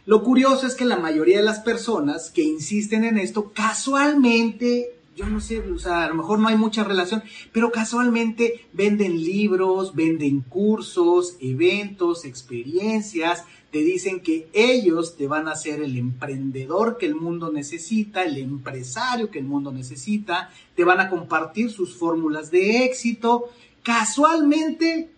Lo 0.07 0.23
curioso 0.23 0.65
es 0.65 0.73
que 0.73 0.85
la 0.85 0.97
mayoría 0.97 1.37
de 1.37 1.43
las 1.43 1.59
personas 1.59 2.31
que 2.31 2.41
insisten 2.41 3.03
en 3.03 3.19
esto 3.19 3.51
casualmente 3.51 4.95
yo 5.15 5.27
no 5.27 5.41
sé, 5.41 5.59
o 5.59 5.77
sea, 5.77 6.05
a 6.05 6.07
lo 6.09 6.15
mejor 6.15 6.39
no 6.39 6.47
hay 6.47 6.55
mucha 6.55 6.83
relación, 6.83 7.23
pero 7.51 7.71
casualmente 7.71 8.67
venden 8.73 9.21
libros, 9.21 9.93
venden 9.95 10.41
cursos, 10.41 11.35
eventos, 11.41 12.25
experiencias, 12.25 13.43
te 13.71 13.79
dicen 13.79 14.21
que 14.21 14.47
ellos 14.53 15.15
te 15.17 15.27
van 15.27 15.47
a 15.47 15.55
ser 15.55 15.81
el 15.81 15.97
emprendedor 15.97 16.97
que 16.97 17.05
el 17.05 17.15
mundo 17.15 17.51
necesita, 17.51 18.23
el 18.23 18.37
empresario 18.37 19.29
que 19.29 19.39
el 19.39 19.45
mundo 19.45 19.71
necesita, 19.71 20.49
te 20.75 20.83
van 20.83 20.99
a 20.99 21.09
compartir 21.09 21.69
sus 21.69 21.95
fórmulas 21.95 22.49
de 22.49 22.85
éxito. 22.85 23.49
Casualmente 23.83 25.11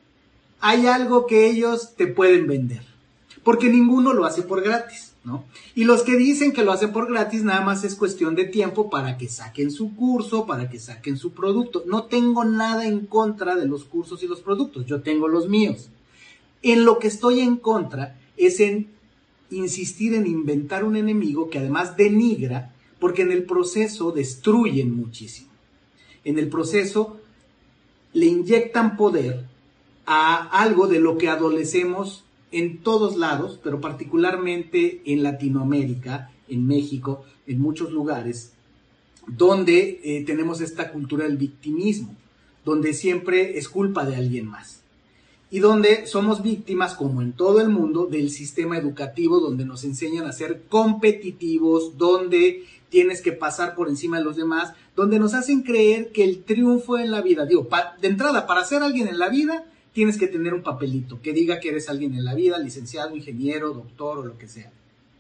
hay 0.59 0.87
algo 0.87 1.27
que 1.27 1.47
ellos 1.47 1.95
te 1.95 2.07
pueden 2.07 2.47
vender, 2.47 2.85
porque 3.43 3.69
ninguno 3.69 4.13
lo 4.13 4.25
hace 4.25 4.41
por 4.41 4.61
gratis, 4.61 5.10
¿no? 5.23 5.45
Y 5.75 5.83
los 5.83 6.01
que 6.03 6.17
dicen 6.17 6.51
que 6.51 6.63
lo 6.63 6.71
hacen 6.71 6.91
por 6.91 7.11
gratis 7.11 7.43
nada 7.43 7.61
más 7.61 7.83
es 7.83 7.95
cuestión 7.95 8.35
de 8.35 8.45
tiempo 8.45 8.89
para 8.89 9.17
que 9.17 9.29
saquen 9.29 9.71
su 9.71 9.95
curso, 9.95 10.45
para 10.45 10.69
que 10.69 10.79
saquen 10.79 11.17
su 11.17 11.31
producto. 11.31 11.83
No 11.85 12.05
tengo 12.05 12.43
nada 12.43 12.87
en 12.87 13.05
contra 13.05 13.55
de 13.55 13.67
los 13.67 13.83
cursos 13.85 14.23
y 14.23 14.27
los 14.27 14.41
productos, 14.41 14.85
yo 14.85 15.01
tengo 15.01 15.27
los 15.27 15.47
míos. 15.47 15.89
En 16.63 16.85
lo 16.85 16.99
que 16.99 17.07
estoy 17.07 17.39
en 17.41 17.57
contra 17.57 18.19
es 18.37 18.59
en 18.59 18.87
insistir 19.51 20.13
en 20.13 20.27
inventar 20.27 20.83
un 20.83 20.95
enemigo 20.95 21.49
que 21.49 21.59
además 21.59 21.97
denigra, 21.97 22.73
porque 22.99 23.23
en 23.23 23.31
el 23.31 23.43
proceso 23.43 24.11
destruyen 24.11 24.95
muchísimo. 24.95 25.49
En 26.23 26.39
el 26.39 26.49
proceso 26.49 27.17
le 28.13 28.27
inyectan 28.27 28.97
poder 28.97 29.45
a 30.05 30.35
algo 30.61 30.87
de 30.87 30.99
lo 30.99 31.17
que 31.17 31.29
adolecemos 31.29 32.23
en 32.51 32.79
todos 32.79 33.17
lados, 33.17 33.59
pero 33.63 33.79
particularmente 33.79 35.01
en 35.05 35.23
Latinoamérica, 35.23 36.31
en 36.49 36.67
México, 36.67 37.23
en 37.47 37.59
muchos 37.59 37.91
lugares, 37.91 38.53
donde 39.27 40.01
eh, 40.03 40.23
tenemos 40.25 40.61
esta 40.61 40.91
cultura 40.91 41.25
del 41.25 41.37
victimismo, 41.37 42.15
donde 42.65 42.93
siempre 42.93 43.57
es 43.57 43.69
culpa 43.69 44.05
de 44.05 44.15
alguien 44.15 44.47
más. 44.47 44.81
Y 45.49 45.59
donde 45.59 46.07
somos 46.07 46.41
víctimas, 46.43 46.93
como 46.93 47.21
en 47.21 47.33
todo 47.33 47.59
el 47.59 47.69
mundo, 47.69 48.05
del 48.05 48.29
sistema 48.29 48.77
educativo, 48.77 49.39
donde 49.39 49.65
nos 49.65 49.83
enseñan 49.83 50.25
a 50.25 50.31
ser 50.31 50.63
competitivos, 50.69 51.97
donde 51.97 52.63
tienes 52.89 53.21
que 53.21 53.31
pasar 53.31 53.75
por 53.75 53.89
encima 53.89 54.17
de 54.17 54.23
los 54.23 54.37
demás, 54.37 54.73
donde 54.95 55.19
nos 55.19 55.33
hacen 55.33 55.63
creer 55.63 56.11
que 56.11 56.23
el 56.23 56.43
triunfo 56.43 56.97
en 56.97 57.11
la 57.11 57.21
vida, 57.21 57.45
digo, 57.45 57.67
de 58.01 58.07
entrada, 58.07 58.47
para 58.47 58.63
ser 58.63 58.81
alguien 58.81 59.07
en 59.07 59.19
la 59.19 59.29
vida, 59.29 59.65
tienes 59.93 60.17
que 60.17 60.27
tener 60.27 60.53
un 60.53 60.63
papelito 60.63 61.21
que 61.21 61.33
diga 61.33 61.59
que 61.59 61.69
eres 61.69 61.89
alguien 61.89 62.13
en 62.13 62.25
la 62.25 62.33
vida, 62.33 62.57
licenciado, 62.59 63.15
ingeniero, 63.15 63.73
doctor 63.73 64.19
o 64.19 64.25
lo 64.25 64.37
que 64.37 64.47
sea, 64.47 64.71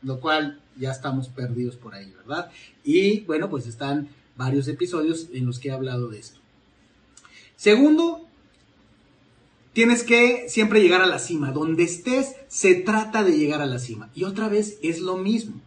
lo 0.01 0.19
cual 0.19 0.61
ya 0.77 0.91
estamos 0.91 1.29
perdidos 1.29 1.75
por 1.75 1.93
ahí, 1.93 2.11
¿verdad? 2.17 2.51
Y 2.83 3.21
bueno, 3.21 3.49
pues 3.49 3.67
están 3.67 4.09
varios 4.35 4.67
episodios 4.67 5.29
en 5.33 5.45
los 5.45 5.59
que 5.59 5.69
he 5.69 5.71
hablado 5.71 6.09
de 6.09 6.19
esto. 6.19 6.39
Segundo, 7.55 8.27
Tienes 9.73 10.03
que 10.03 10.49
siempre 10.49 10.81
llegar 10.81 11.01
a 11.01 11.05
la 11.05 11.19
cima. 11.19 11.51
Donde 11.51 11.83
estés, 11.83 12.35
se 12.47 12.75
trata 12.75 13.23
de 13.23 13.37
llegar 13.37 13.61
a 13.61 13.65
la 13.65 13.79
cima. 13.79 14.09
Y 14.13 14.25
otra 14.25 14.49
vez 14.49 14.77
es 14.83 14.99
lo 14.99 15.17
mismo. 15.17 15.61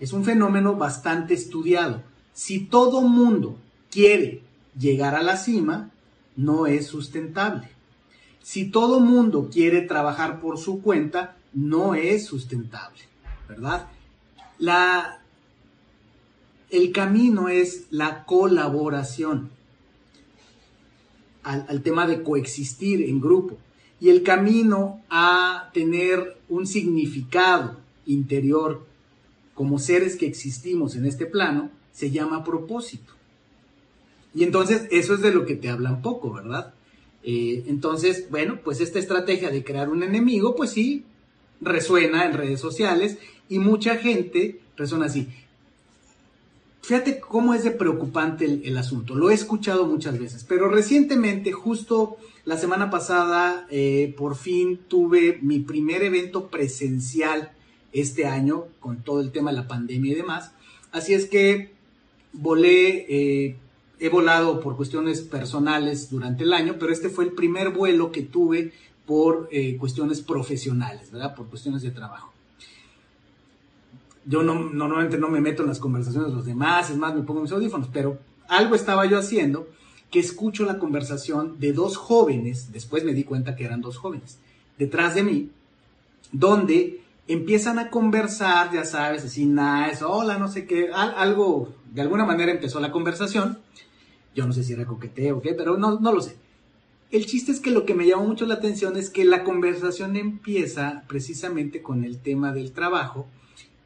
Es 0.00 0.12
un 0.12 0.24
fenómeno 0.24 0.76
bastante 0.76 1.34
estudiado. 1.34 2.02
Si 2.32 2.60
todo 2.60 3.02
mundo 3.02 3.58
quiere 3.90 4.42
llegar 4.78 5.14
a 5.14 5.22
la 5.22 5.36
cima, 5.36 5.90
no 6.36 6.66
es 6.66 6.86
sustentable. 6.86 7.68
Si 8.48 8.70
todo 8.70 8.98
mundo 8.98 9.50
quiere 9.52 9.82
trabajar 9.82 10.40
por 10.40 10.56
su 10.56 10.80
cuenta, 10.80 11.36
no 11.52 11.94
es 11.94 12.24
sustentable, 12.24 13.02
¿verdad? 13.46 13.88
El 16.70 16.90
camino 16.90 17.50
es 17.50 17.88
la 17.90 18.24
colaboración 18.24 19.50
al 21.42 21.82
tema 21.82 22.06
de 22.06 22.22
coexistir 22.22 23.02
en 23.02 23.20
grupo 23.20 23.58
y 24.00 24.08
el 24.08 24.22
camino 24.22 25.02
a 25.10 25.68
tener 25.74 26.38
un 26.48 26.66
significado 26.66 27.76
interior 28.06 28.86
como 29.52 29.78
seres 29.78 30.16
que 30.16 30.24
existimos 30.24 30.96
en 30.96 31.04
este 31.04 31.26
plano 31.26 31.70
se 31.92 32.10
llama 32.10 32.44
propósito. 32.44 33.12
Y 34.34 34.42
entonces 34.42 34.88
eso 34.90 35.12
es 35.12 35.20
de 35.20 35.34
lo 35.34 35.44
que 35.44 35.54
te 35.54 35.68
hablan 35.68 36.00
poco, 36.00 36.32
¿verdad? 36.32 36.72
Eh, 37.30 37.64
entonces, 37.66 38.30
bueno, 38.30 38.58
pues 38.64 38.80
esta 38.80 38.98
estrategia 38.98 39.50
de 39.50 39.62
crear 39.62 39.90
un 39.90 40.02
enemigo, 40.02 40.56
pues 40.56 40.70
sí, 40.70 41.04
resuena 41.60 42.24
en 42.24 42.32
redes 42.32 42.58
sociales 42.58 43.18
y 43.50 43.58
mucha 43.58 43.96
gente 43.96 44.60
resuena 44.78 45.04
así. 45.04 45.28
Fíjate 46.80 47.20
cómo 47.20 47.52
es 47.52 47.64
de 47.64 47.70
preocupante 47.72 48.46
el, 48.46 48.78
asunto. 48.78 49.14
Lo 49.14 49.28
he 49.28 49.34
escuchado 49.34 49.84
muchas 49.84 50.18
veces, 50.18 50.46
pero 50.48 50.70
recientemente, 50.70 51.52
justo 51.52 52.16
la 52.46 52.56
semana 52.56 52.88
pasada, 52.88 53.66
eh, 53.70 54.14
por 54.16 54.34
fin 54.34 54.80
tuve 54.88 55.38
mi 55.42 55.58
primer 55.58 56.02
evento 56.02 56.46
presencial 56.46 57.52
este 57.92 58.24
año 58.24 58.68
con 58.80 59.02
todo 59.02 59.20
el 59.20 59.32
tema 59.32 59.50
de 59.50 59.58
la 59.58 59.68
pandemia 59.68 60.12
y 60.12 60.14
demás. 60.14 60.52
Así 60.92 61.12
es 61.12 61.26
que 61.26 61.72
volé, 62.32 63.04
eh, 63.10 63.56
he 64.00 64.08
volado 64.08 64.60
por 64.60 64.76
cuestiones 64.76 65.20
personales 65.22 66.10
durante 66.10 66.44
el 66.44 66.52
año, 66.52 66.76
pero 66.78 66.92
este 66.92 67.08
fue 67.08 67.24
el 67.24 67.32
primer 67.32 67.70
vuelo 67.70 68.12
que 68.12 68.22
tuve 68.22 68.72
por 69.06 69.48
eh, 69.50 69.76
cuestiones 69.78 70.20
profesionales, 70.20 71.10
¿verdad? 71.10 71.34
Por 71.34 71.46
cuestiones 71.46 71.82
de 71.82 71.90
trabajo. 71.90 72.32
Yo 74.24 74.42
no, 74.42 74.54
normalmente 74.54 75.16
no 75.16 75.28
me 75.28 75.40
meto 75.40 75.62
en 75.62 75.68
las 75.68 75.78
conversaciones 75.78 76.30
de 76.30 76.36
los 76.36 76.44
demás, 76.44 76.90
es 76.90 76.96
más, 76.96 77.14
me 77.14 77.22
pongo 77.22 77.40
mis 77.40 77.52
audífonos, 77.52 77.88
pero 77.92 78.18
algo 78.48 78.74
estaba 78.74 79.06
yo 79.06 79.18
haciendo 79.18 79.68
que 80.10 80.20
escucho 80.20 80.64
la 80.64 80.78
conversación 80.78 81.58
de 81.58 81.72
dos 81.72 81.96
jóvenes, 81.96 82.72
después 82.72 83.04
me 83.04 83.14
di 83.14 83.24
cuenta 83.24 83.56
que 83.56 83.64
eran 83.64 83.80
dos 83.80 83.96
jóvenes, 83.96 84.38
detrás 84.78 85.14
de 85.14 85.22
mí, 85.22 85.50
donde 86.32 87.00
empiezan 87.26 87.78
a 87.78 87.90
conversar, 87.90 88.72
ya 88.72 88.84
sabes, 88.84 89.24
así, 89.24 89.46
nice, 89.46 90.04
hola, 90.04 90.38
no 90.38 90.48
sé 90.48 90.66
qué, 90.66 90.90
algo, 90.92 91.74
de 91.92 92.00
alguna 92.00 92.24
manera 92.24 92.52
empezó 92.52 92.80
la 92.80 92.90
conversación. 92.90 93.58
Yo 94.34 94.46
no 94.46 94.52
sé 94.52 94.62
si 94.62 94.72
era 94.72 94.86
coqueteo 94.86 95.38
o 95.38 95.42
qué, 95.42 95.54
pero 95.54 95.76
no, 95.76 95.98
no 95.98 96.12
lo 96.12 96.20
sé. 96.20 96.36
El 97.10 97.24
chiste 97.26 97.52
es 97.52 97.60
que 97.60 97.70
lo 97.70 97.86
que 97.86 97.94
me 97.94 98.06
llamó 98.06 98.26
mucho 98.26 98.44
la 98.44 98.54
atención 98.54 98.96
es 98.96 99.08
que 99.08 99.24
la 99.24 99.42
conversación 99.42 100.16
empieza 100.16 101.04
precisamente 101.08 101.80
con 101.80 102.04
el 102.04 102.18
tema 102.18 102.52
del 102.52 102.72
trabajo 102.72 103.26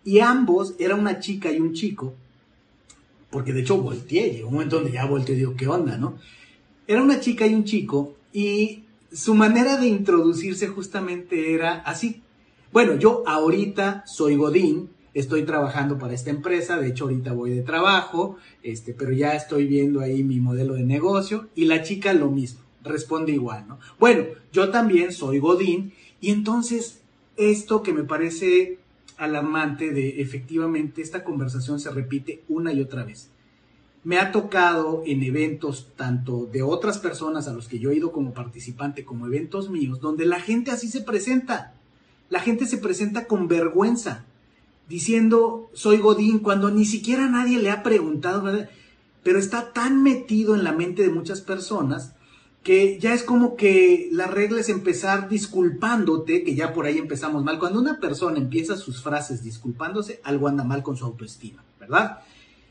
y 0.04 0.18
ambos, 0.18 0.74
era 0.78 0.96
una 0.96 1.20
chica 1.20 1.52
y 1.52 1.60
un 1.60 1.72
chico, 1.72 2.14
porque 3.30 3.52
de 3.52 3.60
hecho 3.60 3.80
volteé, 3.80 4.30
llegó 4.30 4.48
un 4.48 4.54
momento 4.54 4.76
donde 4.76 4.92
ya 4.92 5.06
volteé 5.06 5.36
y 5.36 5.38
digo, 5.38 5.54
¿qué 5.56 5.68
onda, 5.68 5.96
no? 5.96 6.18
Era 6.88 7.00
una 7.00 7.20
chica 7.20 7.46
y 7.46 7.54
un 7.54 7.64
chico 7.64 8.16
y 8.32 8.82
su 9.12 9.34
manera 9.34 9.76
de 9.76 9.86
introducirse 9.86 10.66
justamente 10.66 11.54
era 11.54 11.74
así, 11.80 12.22
bueno, 12.72 12.96
yo 12.96 13.22
ahorita 13.26 14.02
soy 14.06 14.34
Godín, 14.36 14.90
estoy 15.14 15.44
trabajando 15.44 15.98
para 15.98 16.14
esta 16.14 16.30
empresa, 16.30 16.78
de 16.78 16.88
hecho 16.88 17.04
ahorita 17.04 17.32
voy 17.32 17.50
de 17.50 17.62
trabajo, 17.62 18.36
este, 18.62 18.94
pero 18.94 19.12
ya 19.12 19.34
estoy 19.34 19.66
viendo 19.66 20.00
ahí 20.00 20.24
mi 20.24 20.40
modelo 20.40 20.74
de 20.74 20.84
negocio 20.84 21.48
y 21.54 21.66
la 21.66 21.82
chica 21.82 22.12
lo 22.14 22.30
mismo, 22.30 22.60
responde 22.82 23.32
igual, 23.32 23.66
¿no? 23.68 23.78
Bueno, 23.98 24.24
yo 24.52 24.70
también 24.70 25.12
soy 25.12 25.38
Godín 25.38 25.92
y 26.20 26.30
entonces 26.30 27.00
esto 27.36 27.82
que 27.82 27.92
me 27.92 28.04
parece 28.04 28.78
alarmante 29.16 29.90
de 29.90 30.20
efectivamente 30.20 31.02
esta 31.02 31.24
conversación 31.24 31.78
se 31.78 31.90
repite 31.90 32.42
una 32.48 32.72
y 32.72 32.80
otra 32.80 33.04
vez. 33.04 33.28
Me 34.04 34.18
ha 34.18 34.32
tocado 34.32 35.04
en 35.06 35.22
eventos 35.22 35.92
tanto 35.94 36.46
de 36.46 36.62
otras 36.62 36.98
personas 36.98 37.46
a 37.46 37.52
los 37.52 37.68
que 37.68 37.78
yo 37.78 37.90
he 37.90 37.96
ido 37.96 38.10
como 38.10 38.34
participante 38.34 39.04
como 39.04 39.26
eventos 39.26 39.70
míos, 39.70 40.00
donde 40.00 40.26
la 40.26 40.40
gente 40.40 40.72
así 40.72 40.88
se 40.88 41.02
presenta 41.02 41.74
la 42.32 42.40
gente 42.40 42.64
se 42.64 42.78
presenta 42.78 43.26
con 43.26 43.46
vergüenza, 43.46 44.24
diciendo 44.88 45.70
soy 45.74 45.98
Godín, 45.98 46.40
cuando 46.40 46.70
ni 46.70 46.84
siquiera 46.84 47.28
nadie 47.28 47.58
le 47.58 47.70
ha 47.70 47.82
preguntado, 47.82 48.50
pero 49.22 49.38
está 49.38 49.72
tan 49.72 50.02
metido 50.02 50.54
en 50.54 50.64
la 50.64 50.72
mente 50.72 51.02
de 51.02 51.10
muchas 51.10 51.40
personas 51.40 52.14
que 52.62 52.98
ya 53.00 53.12
es 53.12 53.24
como 53.24 53.56
que 53.56 54.08
la 54.12 54.28
regla 54.28 54.60
es 54.60 54.68
empezar 54.68 55.28
disculpándote, 55.28 56.44
que 56.44 56.54
ya 56.54 56.72
por 56.72 56.86
ahí 56.86 56.98
empezamos 56.98 57.42
mal. 57.42 57.58
Cuando 57.58 57.80
una 57.80 57.98
persona 57.98 58.38
empieza 58.38 58.76
sus 58.76 59.02
frases 59.02 59.42
disculpándose, 59.42 60.20
algo 60.22 60.46
anda 60.46 60.62
mal 60.62 60.82
con 60.82 60.96
su 60.96 61.04
autoestima, 61.04 61.64
¿verdad? 61.80 62.20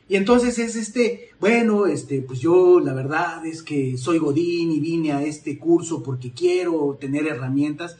Y 0.08 0.16
entonces 0.16 0.58
es 0.58 0.76
este, 0.76 1.30
bueno, 1.40 1.86
este, 1.86 2.22
pues 2.22 2.40
yo 2.40 2.80
la 2.80 2.94
verdad 2.94 3.44
es 3.46 3.62
que 3.62 3.96
soy 3.98 4.18
Godín 4.18 4.72
y 4.72 4.80
vine 4.80 5.12
a 5.12 5.22
este 5.22 5.58
curso 5.58 6.02
porque 6.02 6.32
quiero 6.32 6.96
tener 7.00 7.26
herramientas 7.26 7.96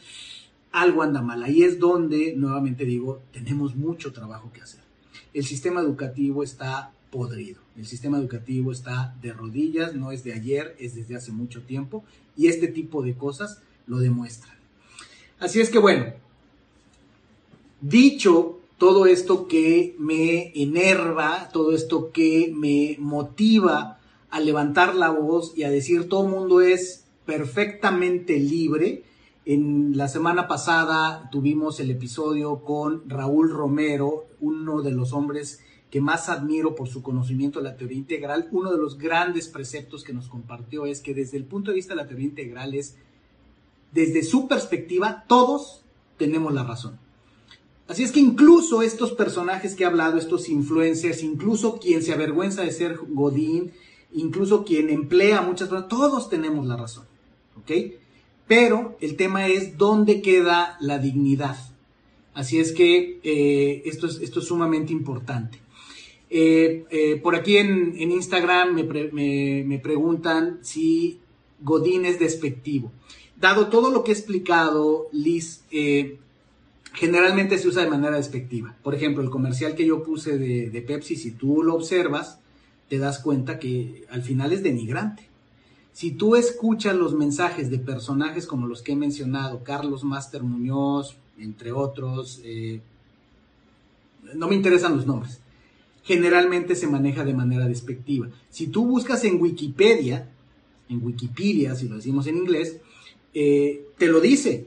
algo 0.72 1.02
anda 1.02 1.22
mal. 1.22 1.42
Ahí 1.42 1.62
es 1.62 1.78
donde, 1.78 2.34
nuevamente 2.36 2.84
digo, 2.84 3.22
tenemos 3.32 3.76
mucho 3.76 4.12
trabajo 4.12 4.50
que 4.52 4.62
hacer. 4.62 4.80
El 5.34 5.44
sistema 5.44 5.80
educativo 5.80 6.42
está 6.42 6.92
podrido. 7.10 7.60
El 7.76 7.86
sistema 7.86 8.18
educativo 8.18 8.72
está 8.72 9.14
de 9.22 9.32
rodillas, 9.32 9.94
no 9.94 10.12
es 10.12 10.24
de 10.24 10.32
ayer, 10.32 10.74
es 10.78 10.94
desde 10.94 11.16
hace 11.16 11.30
mucho 11.32 11.62
tiempo 11.62 12.04
y 12.36 12.48
este 12.48 12.68
tipo 12.68 13.02
de 13.02 13.14
cosas 13.14 13.60
lo 13.86 13.98
demuestran. 13.98 14.56
Así 15.38 15.60
es 15.60 15.70
que 15.70 15.78
bueno, 15.78 16.06
dicho 17.80 18.60
todo 18.78 19.06
esto 19.06 19.46
que 19.46 19.94
me 19.98 20.52
enerva, 20.54 21.50
todo 21.52 21.74
esto 21.74 22.10
que 22.12 22.52
me 22.54 22.96
motiva 22.98 23.98
a 24.30 24.40
levantar 24.40 24.94
la 24.94 25.10
voz 25.10 25.52
y 25.56 25.64
a 25.64 25.70
decir 25.70 26.08
todo 26.08 26.24
el 26.24 26.30
mundo 26.30 26.60
es 26.60 27.04
perfectamente 27.26 28.38
libre, 28.38 29.04
en 29.44 29.96
la 29.96 30.08
semana 30.08 30.46
pasada 30.46 31.28
tuvimos 31.32 31.80
el 31.80 31.90
episodio 31.90 32.60
con 32.60 33.08
Raúl 33.08 33.50
Romero, 33.50 34.26
uno 34.40 34.82
de 34.82 34.92
los 34.92 35.12
hombres 35.12 35.60
que 35.90 36.00
más 36.00 36.28
admiro 36.28 36.74
por 36.74 36.88
su 36.88 37.02
conocimiento 37.02 37.58
de 37.58 37.64
la 37.64 37.76
teoría 37.76 37.98
integral. 37.98 38.48
Uno 38.52 38.70
de 38.70 38.78
los 38.78 38.96
grandes 38.96 39.48
preceptos 39.48 40.04
que 40.04 40.14
nos 40.14 40.28
compartió 40.28 40.86
es 40.86 41.00
que 41.00 41.12
desde 41.12 41.36
el 41.36 41.44
punto 41.44 41.70
de 41.70 41.76
vista 41.76 41.94
de 41.94 42.02
la 42.02 42.06
teoría 42.06 42.26
integral 42.26 42.74
es, 42.74 42.96
desde 43.92 44.22
su 44.22 44.48
perspectiva, 44.48 45.24
todos 45.26 45.82
tenemos 46.16 46.54
la 46.54 46.64
razón. 46.64 46.98
Así 47.88 48.04
es 48.04 48.12
que 48.12 48.20
incluso 48.20 48.80
estos 48.80 49.12
personajes 49.12 49.74
que 49.74 49.82
he 49.82 49.86
hablado, 49.86 50.16
estos 50.16 50.48
influencers, 50.48 51.22
incluso 51.22 51.78
quien 51.78 52.02
se 52.02 52.12
avergüenza 52.12 52.62
de 52.62 52.70
ser 52.70 52.96
Godín, 53.08 53.72
incluso 54.12 54.64
quien 54.64 54.88
emplea 54.88 55.42
muchas 55.42 55.68
personas, 55.68 55.88
todos 55.88 56.30
tenemos 56.30 56.66
la 56.66 56.76
razón. 56.76 57.04
¿Ok? 57.56 57.70
Pero 58.54 58.98
el 59.00 59.16
tema 59.16 59.46
es 59.46 59.78
dónde 59.78 60.20
queda 60.20 60.76
la 60.78 60.98
dignidad. 60.98 61.56
Así 62.34 62.58
es 62.58 62.72
que 62.72 63.18
eh, 63.22 63.80
esto, 63.86 64.06
es, 64.06 64.28
sumamente 64.44 64.92
importante. 64.92 65.58
Eh, 66.28 66.84
eh, 66.90 67.16
por 67.22 67.34
aquí 67.34 67.56
en, 67.56 67.96
Instagram 67.98 68.74
me, 68.74 69.78
preguntan 69.82 70.58
si 70.60 71.18
Godín 71.62 72.04
es 72.04 72.18
despectivo. 72.18 72.92
Dado 73.40 73.68
todo 73.68 73.90
lo 73.90 74.04
que 74.04 74.10
he 74.10 74.14
explicado, 74.14 75.08
Liz, 75.12 75.64
generalmente 76.92 77.56
se 77.56 77.68
usa 77.68 77.84
de 77.84 77.88
manera 77.88 78.18
despectiva. 78.18 78.76
Por 78.82 78.94
ejemplo, 78.94 79.22
el 79.22 79.30
comercial 79.30 79.74
que 79.74 79.86
yo 79.86 80.02
puse 80.02 80.36
de 80.36 80.82
Pepsi, 80.82 81.16
si 81.16 81.30
tú 81.30 81.62
lo 81.62 81.74
observas, 81.74 82.38
te 82.90 82.98
das 82.98 83.18
cuenta 83.18 83.58
que 83.58 84.04
al 84.10 84.20
final 84.20 84.52
es 84.52 84.62
denigrante. 84.62 85.31
Si 85.92 86.12
tú 86.12 86.36
escuchas 86.36 86.96
los 86.96 87.14
mensajes 87.14 87.70
de 87.70 87.78
personajes 87.78 88.46
como 88.46 88.66
los 88.66 88.82
que 88.82 88.92
he 88.92 88.96
mencionado, 88.96 89.62
Carlos 89.62 90.04
Master 90.04 90.42
Muñoz, 90.42 91.16
entre 91.38 91.72
otros, 91.72 92.40
eh, 92.44 92.80
no 94.34 94.48
me 94.48 94.54
interesan 94.54 94.96
los 94.96 95.06
nombres, 95.06 95.40
generalmente 96.02 96.74
se 96.76 96.86
maneja 96.86 97.24
de 97.24 97.34
manera 97.34 97.68
despectiva. 97.68 98.28
Si 98.48 98.68
tú 98.68 98.86
buscas 98.86 99.24
en 99.24 99.40
Wikipedia, 99.40 100.30
en 100.88 101.04
Wikipedia, 101.04 101.74
si 101.74 101.88
lo 101.88 101.96
decimos 101.96 102.26
en 102.26 102.38
inglés, 102.38 102.78
eh, 103.34 103.86
te 103.98 104.06
lo 104.06 104.20
dice. 104.20 104.66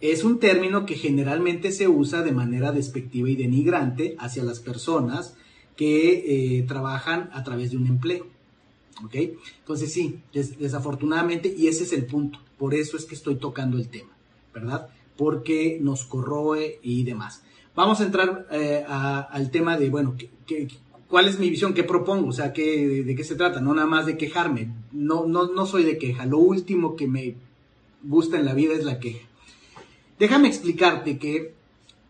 Es 0.00 0.22
un 0.22 0.38
término 0.38 0.86
que 0.86 0.94
generalmente 0.94 1.72
se 1.72 1.88
usa 1.88 2.22
de 2.22 2.30
manera 2.30 2.70
despectiva 2.70 3.28
y 3.30 3.36
denigrante 3.36 4.14
hacia 4.18 4.44
las 4.44 4.60
personas 4.60 5.34
que 5.76 6.58
eh, 6.58 6.62
trabajan 6.68 7.30
a 7.32 7.42
través 7.42 7.72
de 7.72 7.78
un 7.78 7.86
empleo. 7.86 8.26
¿Ok? 9.04 9.14
Entonces 9.60 9.92
sí, 9.92 10.20
desafortunadamente, 10.32 11.54
y 11.56 11.68
ese 11.68 11.84
es 11.84 11.92
el 11.92 12.06
punto, 12.06 12.40
por 12.58 12.74
eso 12.74 12.96
es 12.96 13.04
que 13.04 13.14
estoy 13.14 13.36
tocando 13.36 13.76
el 13.76 13.88
tema, 13.88 14.10
¿verdad? 14.52 14.88
Porque 15.16 15.78
nos 15.80 16.04
corroe 16.04 16.80
y 16.82 17.04
demás. 17.04 17.42
vamos 17.74 18.00
a 18.00 18.04
entrar 18.04 18.46
eh, 18.50 18.84
al 18.88 19.50
tema 19.50 19.76
de, 19.76 19.88
bueno, 19.88 20.16
cuál 21.08 21.26
es 21.26 21.38
mi 21.38 21.50
visión? 21.50 21.74
¿Qué 21.74 21.84
propongo? 21.84 22.28
O 22.28 22.32
sea, 22.32 22.52
¿qué, 22.52 23.04
de, 23.04 23.16
qué 23.16 23.24
se 23.24 23.34
trata? 23.34 23.60
No 23.60 23.74
nada 23.74 23.86
más 23.86 24.06
de 24.06 24.16
quejarme. 24.16 24.72
No, 24.92 25.26
no, 25.26 25.48
no 25.52 25.66
soy 25.66 25.84
de 25.84 25.98
queja. 25.98 26.26
Lo 26.26 26.38
último 26.38 26.96
que 26.96 27.08
me 27.08 27.36
gusta 28.02 28.38
en 28.38 28.44
la 28.44 28.54
vida 28.54 28.74
es 28.74 28.84
la 28.84 29.00
queja. 29.00 29.26
Déjame 30.18 30.48
explicarte 30.48 31.18
que 31.18 31.54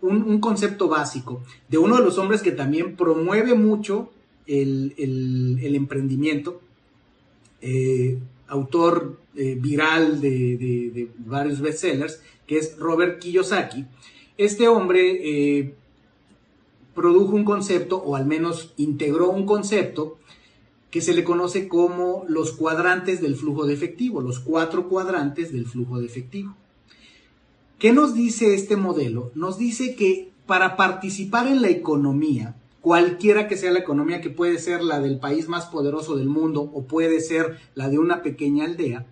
un, 0.00 0.40
concepto 0.40 0.88
básico 0.88 1.42
de 1.68 1.78
uno 1.78 1.96
de 1.96 2.04
los 2.04 2.18
hombres 2.18 2.42
que 2.42 2.52
también 2.52 2.96
promueve 2.96 3.54
mucho 3.54 4.10
el, 4.46 4.94
emprendimiento, 5.74 6.60
eh, 7.60 8.18
autor 8.48 9.18
eh, 9.36 9.56
viral 9.60 10.20
de, 10.20 11.10
varios 11.18 11.60
bestsellers, 11.60 12.20
que 12.46 12.58
es 12.58 12.78
Robert 12.78 13.20
Kiyosaki. 13.20 13.84
Este 14.36 14.68
hombre 14.68 15.00
eh, 15.22 15.74
produjo 16.94 17.34
un 17.34 17.44
concepto, 17.44 17.98
o 17.98 18.16
al 18.16 18.26
menos 18.26 18.72
integró 18.76 19.30
un 19.30 19.46
concepto, 19.46 20.18
que 20.90 21.00
se 21.02 21.14
le 21.14 21.24
conoce 21.24 21.68
como 21.68 22.24
los 22.28 22.52
cuadrantes 22.52 23.20
del 23.20 23.36
flujo 23.36 23.66
de 23.66 23.74
efectivo, 23.74 24.22
los 24.22 24.40
cuatro 24.40 24.88
cuadrantes 24.88 25.52
del 25.52 25.66
flujo 25.66 26.00
de 26.00 26.06
efectivo. 26.06 26.54
¿Qué 27.78 27.92
nos 27.92 28.14
dice 28.14 28.54
este 28.54 28.76
modelo? 28.76 29.30
Nos 29.34 29.58
dice 29.58 29.94
que 29.94 30.30
para 30.46 30.76
participar 30.76 31.46
en 31.46 31.60
la 31.60 31.68
economía, 31.68 32.56
cualquiera 32.80 33.48
que 33.48 33.56
sea 33.56 33.70
la 33.70 33.80
economía, 33.80 34.20
que 34.20 34.30
puede 34.30 34.58
ser 34.58 34.82
la 34.82 35.00
del 35.00 35.18
país 35.18 35.48
más 35.48 35.66
poderoso 35.66 36.16
del 36.16 36.28
mundo 36.28 36.62
o 36.62 36.84
puede 36.84 37.20
ser 37.20 37.58
la 37.74 37.88
de 37.88 37.98
una 37.98 38.22
pequeña 38.22 38.64
aldea, 38.64 39.06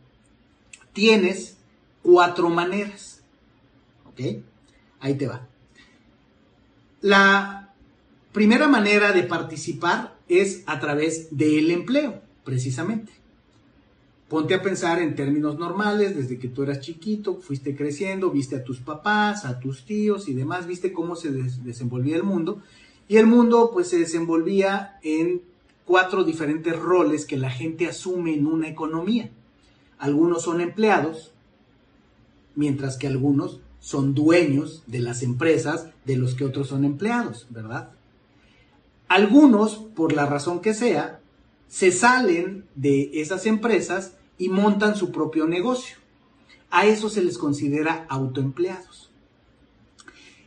tienes 0.92 1.56
cuatro 2.02 2.48
maneras. 2.48 3.22
¿Ok? 4.06 4.20
Ahí 5.00 5.14
te 5.14 5.26
va. 5.26 5.46
La 7.00 7.74
primera 8.32 8.68
manera 8.68 9.12
de 9.12 9.22
participar 9.22 10.16
es 10.28 10.62
a 10.66 10.80
través 10.80 11.36
del 11.36 11.70
empleo, 11.70 12.20
precisamente. 12.44 13.12
Ponte 14.28 14.54
a 14.54 14.62
pensar 14.62 15.00
en 15.00 15.14
términos 15.14 15.56
normales, 15.58 16.16
desde 16.16 16.38
que 16.38 16.48
tú 16.48 16.64
eras 16.64 16.80
chiquito, 16.80 17.36
fuiste 17.36 17.76
creciendo, 17.76 18.30
viste 18.30 18.56
a 18.56 18.64
tus 18.64 18.80
papás, 18.80 19.44
a 19.44 19.60
tus 19.60 19.84
tíos 19.84 20.28
y 20.28 20.34
demás, 20.34 20.66
viste 20.66 20.92
cómo 20.92 21.14
se 21.14 21.30
desenvolvía 21.30 22.16
el 22.16 22.24
mundo. 22.24 22.60
Y 23.08 23.16
el 23.16 23.26
mundo 23.26 23.70
pues 23.72 23.88
se 23.88 23.98
desenvolvía 23.98 24.98
en 25.02 25.42
cuatro 25.84 26.24
diferentes 26.24 26.76
roles 26.76 27.24
que 27.24 27.36
la 27.36 27.50
gente 27.50 27.86
asume 27.86 28.34
en 28.34 28.46
una 28.46 28.68
economía. 28.68 29.30
Algunos 29.98 30.42
son 30.42 30.60
empleados, 30.60 31.32
mientras 32.54 32.96
que 32.96 33.06
algunos 33.06 33.60
son 33.80 34.14
dueños 34.14 34.82
de 34.86 34.98
las 34.98 35.22
empresas 35.22 35.88
de 36.04 36.16
los 36.16 36.34
que 36.34 36.44
otros 36.44 36.68
son 36.68 36.84
empleados, 36.84 37.46
¿verdad? 37.50 37.90
Algunos, 39.08 39.76
por 39.76 40.12
la 40.12 40.26
razón 40.26 40.60
que 40.60 40.74
sea, 40.74 41.20
se 41.68 41.92
salen 41.92 42.64
de 42.74 43.10
esas 43.14 43.46
empresas 43.46 44.14
y 44.38 44.48
montan 44.48 44.96
su 44.96 45.12
propio 45.12 45.46
negocio. 45.46 45.96
A 46.70 46.86
eso 46.86 47.08
se 47.08 47.22
les 47.22 47.38
considera 47.38 48.06
autoempleados. 48.08 49.05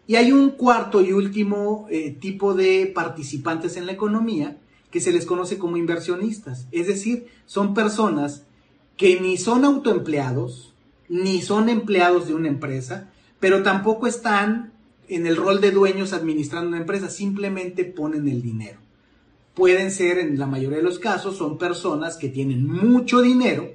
Y 0.10 0.16
hay 0.16 0.32
un 0.32 0.50
cuarto 0.50 1.04
y 1.04 1.14
último 1.14 1.86
eh, 1.92 2.18
tipo 2.20 2.56
de 2.56 2.92
participantes 2.96 3.78
en 3.78 3.86
la 3.86 3.92
economía 3.92 4.58
que 4.90 5.02
se 5.02 5.12
les 5.12 5.28
conoce 5.28 5.60
como 5.60 5.78
inversionistas. 5.78 6.68
Es 6.72 6.88
decir, 6.88 7.28
son 7.46 7.76
personas 7.76 8.42
que 8.98 9.22
ni 9.22 9.38
son 9.38 9.66
autoempleados, 9.66 10.74
ni 11.10 11.44
son 11.44 11.70
empleados 11.70 12.28
de 12.28 12.34
una 12.34 12.48
empresa, 12.48 13.12
pero 13.40 13.62
tampoco 13.62 14.08
están 14.08 14.74
en 15.08 15.28
el 15.28 15.36
rol 15.36 15.62
de 15.62 15.70
dueños 15.70 16.12
administrando 16.14 16.70
una 16.70 16.80
empresa, 16.80 17.08
simplemente 17.08 17.86
ponen 17.86 18.28
el 18.28 18.42
dinero 18.42 18.80
pueden 19.60 19.92
ser, 19.92 20.20
en 20.20 20.40
la 20.40 20.46
mayoría 20.46 20.78
de 20.78 20.84
los 20.84 21.00
casos, 21.00 21.36
son 21.36 21.58
personas 21.58 22.16
que 22.16 22.30
tienen 22.30 22.66
mucho 22.66 23.22
dinero, 23.22 23.74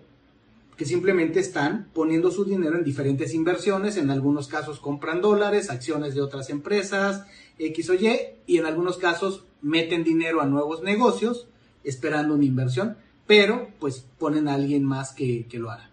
que 0.76 0.84
simplemente 0.84 1.40
están 1.40 1.88
poniendo 1.92 2.30
su 2.30 2.44
dinero 2.44 2.76
en 2.76 2.84
diferentes 2.84 3.34
inversiones, 3.34 3.96
en 3.96 4.10
algunos 4.10 4.48
casos 4.48 4.80
compran 4.80 5.20
dólares, 5.20 5.70
acciones 5.70 6.14
de 6.14 6.20
otras 6.20 6.50
empresas, 6.50 7.26
X 7.58 7.90
o 7.90 7.94
Y, 7.94 8.18
y 8.46 8.58
en 8.58 8.66
algunos 8.66 8.98
casos 8.98 9.44
meten 9.62 10.04
dinero 10.04 10.40
a 10.40 10.46
nuevos 10.46 10.82
negocios 10.82 11.46
esperando 11.84 12.34
una 12.34 12.44
inversión, 12.44 12.96
pero 13.26 13.68
pues 13.78 14.04
ponen 14.18 14.48
a 14.48 14.54
alguien 14.54 14.84
más 14.84 15.12
que, 15.12 15.46
que 15.46 15.58
lo 15.58 15.70
haga. 15.70 15.90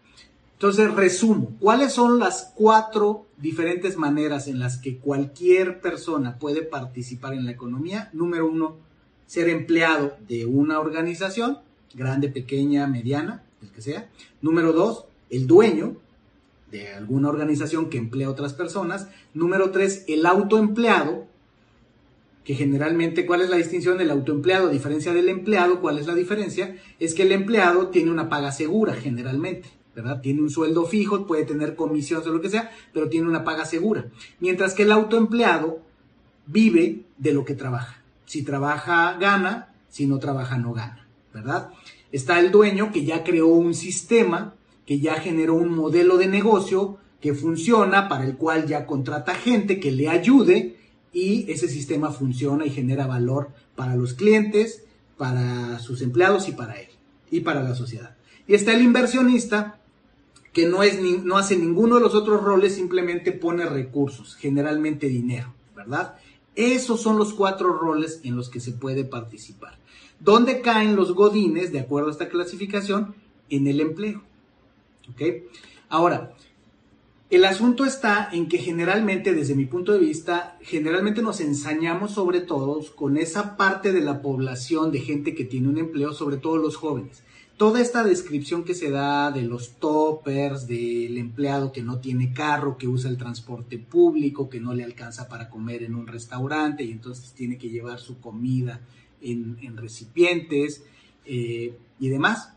Entonces, 0.54 0.94
resumo, 0.94 1.56
¿cuáles 1.60 1.92
son 1.92 2.20
las 2.20 2.54
cuatro 2.56 3.26
diferentes 3.38 3.98
maneras 3.98 4.48
en 4.48 4.60
las 4.60 4.78
que 4.78 4.98
cualquier 4.98 5.82
persona 5.82 6.38
puede 6.38 6.62
participar 6.62 7.34
en 7.34 7.46
la 7.46 7.52
economía? 7.52 8.10
Número 8.14 8.48
uno, 8.48 8.78
ser 9.26 9.50
empleado 9.50 10.18
de 10.28 10.46
una 10.46 10.80
organización, 10.80 11.60
grande, 11.96 12.30
pequeña, 12.30 12.86
mediana, 12.86 13.44
el 13.62 13.70
que 13.72 13.82
sea. 13.82 14.10
Número 14.42 14.74
dos, 14.74 15.06
el 15.30 15.48
dueño 15.48 15.98
de 16.72 16.94
alguna 16.94 17.30
organización 17.30 17.90
que 17.90 17.98
emplea 17.98 18.28
a 18.28 18.32
otras 18.32 18.54
personas. 18.54 19.08
Número 19.34 19.72
tres, 19.72 20.06
el 20.08 20.26
autoempleado, 20.26 21.26
que 22.44 22.56
generalmente, 22.56 23.26
¿cuál 23.26 23.42
es 23.42 23.50
la 23.50 23.58
distinción 23.58 23.98
del 23.98 24.10
autoempleado 24.10 24.70
a 24.70 24.72
diferencia 24.72 25.14
del 25.14 25.30
empleado? 25.30 25.82
¿Cuál 25.82 26.00
es 26.00 26.08
la 26.08 26.16
diferencia? 26.16 26.78
Es 27.00 27.14
que 27.14 27.24
el 27.24 27.32
empleado 27.32 27.90
tiene 27.90 28.10
una 28.10 28.30
paga 28.30 28.52
segura 28.52 28.94
generalmente. 28.94 29.70
¿verdad? 29.94 30.22
Tiene 30.22 30.42
un 30.42 30.50
sueldo 30.50 30.86
fijo, 30.86 31.28
puede 31.28 31.44
tener 31.44 31.76
comisiones 31.76 32.26
o 32.26 32.32
lo 32.32 32.42
que 32.42 32.50
sea, 32.50 32.72
pero 32.94 33.10
tiene 33.10 33.28
una 33.28 33.44
paga 33.44 33.66
segura. 33.66 34.06
Mientras 34.40 34.74
que 34.74 34.84
el 34.84 34.92
autoempleado 34.92 35.82
vive 36.46 37.04
de 37.18 37.34
lo 37.34 37.44
que 37.44 37.56
trabaja. 37.56 38.02
Si 38.26 38.44
trabaja, 38.44 39.18
gana, 39.20 39.74
si 39.90 40.08
no 40.08 40.18
trabaja, 40.20 40.58
no 40.58 40.74
gana, 40.74 41.06
¿verdad? 41.34 41.72
Está 42.12 42.40
el 42.40 42.52
dueño 42.52 42.92
que 42.92 43.06
ya 43.06 43.24
creó 43.24 43.48
un 43.48 43.74
sistema, 43.74 44.56
que 44.86 45.00
ya 45.00 45.16
generó 45.16 45.56
un 45.56 45.74
modelo 45.74 46.18
de 46.18 46.28
negocio 46.28 46.98
que 47.22 47.34
funciona, 47.34 48.10
para 48.10 48.26
el 48.26 48.36
cual 48.36 48.68
ya 48.68 48.86
contrata 48.86 49.36
gente 49.36 49.80
que 49.80 49.92
le 49.92 50.10
ayude 50.10 50.78
y 51.14 51.50
ese 51.52 51.68
sistema 51.68 52.12
funciona 52.12 52.66
y 52.66 52.72
genera 52.72 53.06
valor 53.06 53.50
para 53.76 53.96
los 53.96 54.14
clientes, 54.14 54.84
para 55.18 55.80
sus 55.80 56.02
empleados 56.02 56.48
y 56.48 56.54
para 56.54 56.80
él, 56.80 56.88
y 57.30 57.42
para 57.42 57.64
la 57.64 57.76
sociedad. 57.76 58.16
Y 58.48 58.56
está 58.56 58.74
el 58.74 58.82
inversionista 58.82 59.80
que 60.52 60.68
no, 60.68 60.84
es 60.84 61.00
no 61.24 61.38
hace 61.38 61.56
ninguno 61.56 61.96
de 61.96 62.02
los 62.02 62.16
otros 62.16 62.44
roles, 62.44 62.76
simplemente 62.76 63.32
pone 63.32 63.66
recursos, 63.66 64.36
generalmente 64.36 65.08
dinero, 65.08 65.54
¿verdad? 65.76 66.16
Esos 66.56 67.02
son 67.02 67.18
los 67.18 67.34
cuatro 67.34 67.72
roles 67.72 68.20
en 68.24 68.36
los 68.36 68.50
que 68.50 68.60
se 68.60 68.74
puede 68.74 69.06
participar. 69.06 69.78
¿Dónde 70.24 70.62
caen 70.62 70.96
los 70.96 71.14
godines, 71.14 71.72
de 71.72 71.80
acuerdo 71.80 72.10
a 72.10 72.12
esta 72.12 72.30
clasificación? 72.30 73.16
En 73.50 73.68
el 73.68 73.82
empleo. 73.82 74.22
¿Ok? 75.10 75.22
Ahora, 75.90 76.34
el 77.30 77.44
asunto 77.44 77.86
está 77.86 78.30
en 78.32 78.48
que 78.48 78.58
generalmente, 78.58 79.34
desde 79.34 79.56
mi 79.56 79.66
punto 79.66 79.94
de 79.94 80.00
vista, 80.00 80.58
generalmente 80.62 81.22
nos 81.22 81.42
ensañamos 81.42 82.12
sobre 82.12 82.42
todo 82.42 82.82
con 82.96 83.18
esa 83.18 83.58
parte 83.58 83.92
de 83.92 84.02
la 84.02 84.22
población 84.22 84.92
de 84.92 85.00
gente 85.00 85.34
que 85.34 85.46
tiene 85.46 85.70
un 85.70 85.78
empleo, 85.78 86.14
sobre 86.14 86.38
todo 86.38 86.58
los 86.58 86.76
jóvenes 86.76 87.24
toda 87.62 87.80
esta 87.80 88.04
descripción 88.04 88.64
que 88.64 88.74
se 88.74 88.90
da 88.90 89.30
de 89.30 89.44
los 89.44 89.74
toppers, 89.74 90.66
del 90.66 91.16
empleado 91.20 91.72
que 91.72 91.84
no 91.84 92.00
tiene 92.00 92.34
carro, 92.34 92.76
que 92.76 92.88
usa 92.88 93.08
el 93.08 93.18
transporte 93.18 93.78
público, 93.78 94.50
que 94.50 94.60
no 94.60 94.74
le 94.74 94.84
alcanza 94.84 95.28
para 95.28 95.48
comer 95.48 95.84
en 95.84 95.94
un 95.94 96.08
restaurante 96.08 96.84
y 96.84 96.92
entonces 96.92 97.34
tiene 97.34 97.60
que 97.60 97.70
llevar 97.70 98.00
su 98.00 98.20
comida 98.20 98.82
en, 99.22 99.78
recipientes 99.78 100.84
eh, 101.26 101.78
y 102.00 102.10
demás. 102.10 102.54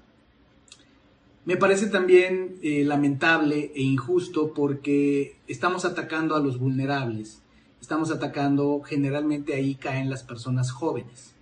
Me 1.45 1.57
parece 1.57 1.87
también 1.87 2.57
eh, 2.63 2.85
lamentable 2.85 3.71
e 3.75 3.83
injusto 3.83 4.55
porque 4.55 5.37
estamos 5.47 5.85
atacando 5.85 6.37
a 6.37 6.41
los 6.41 6.59
vulnerables, 6.59 7.43
estamos 7.81 8.11
atacando, 8.11 8.81
generalmente 8.83 9.55
ahí 9.55 9.75
caen 9.75 10.09
las 10.09 10.23
personas 10.23 10.71
jóvenes 10.71 11.35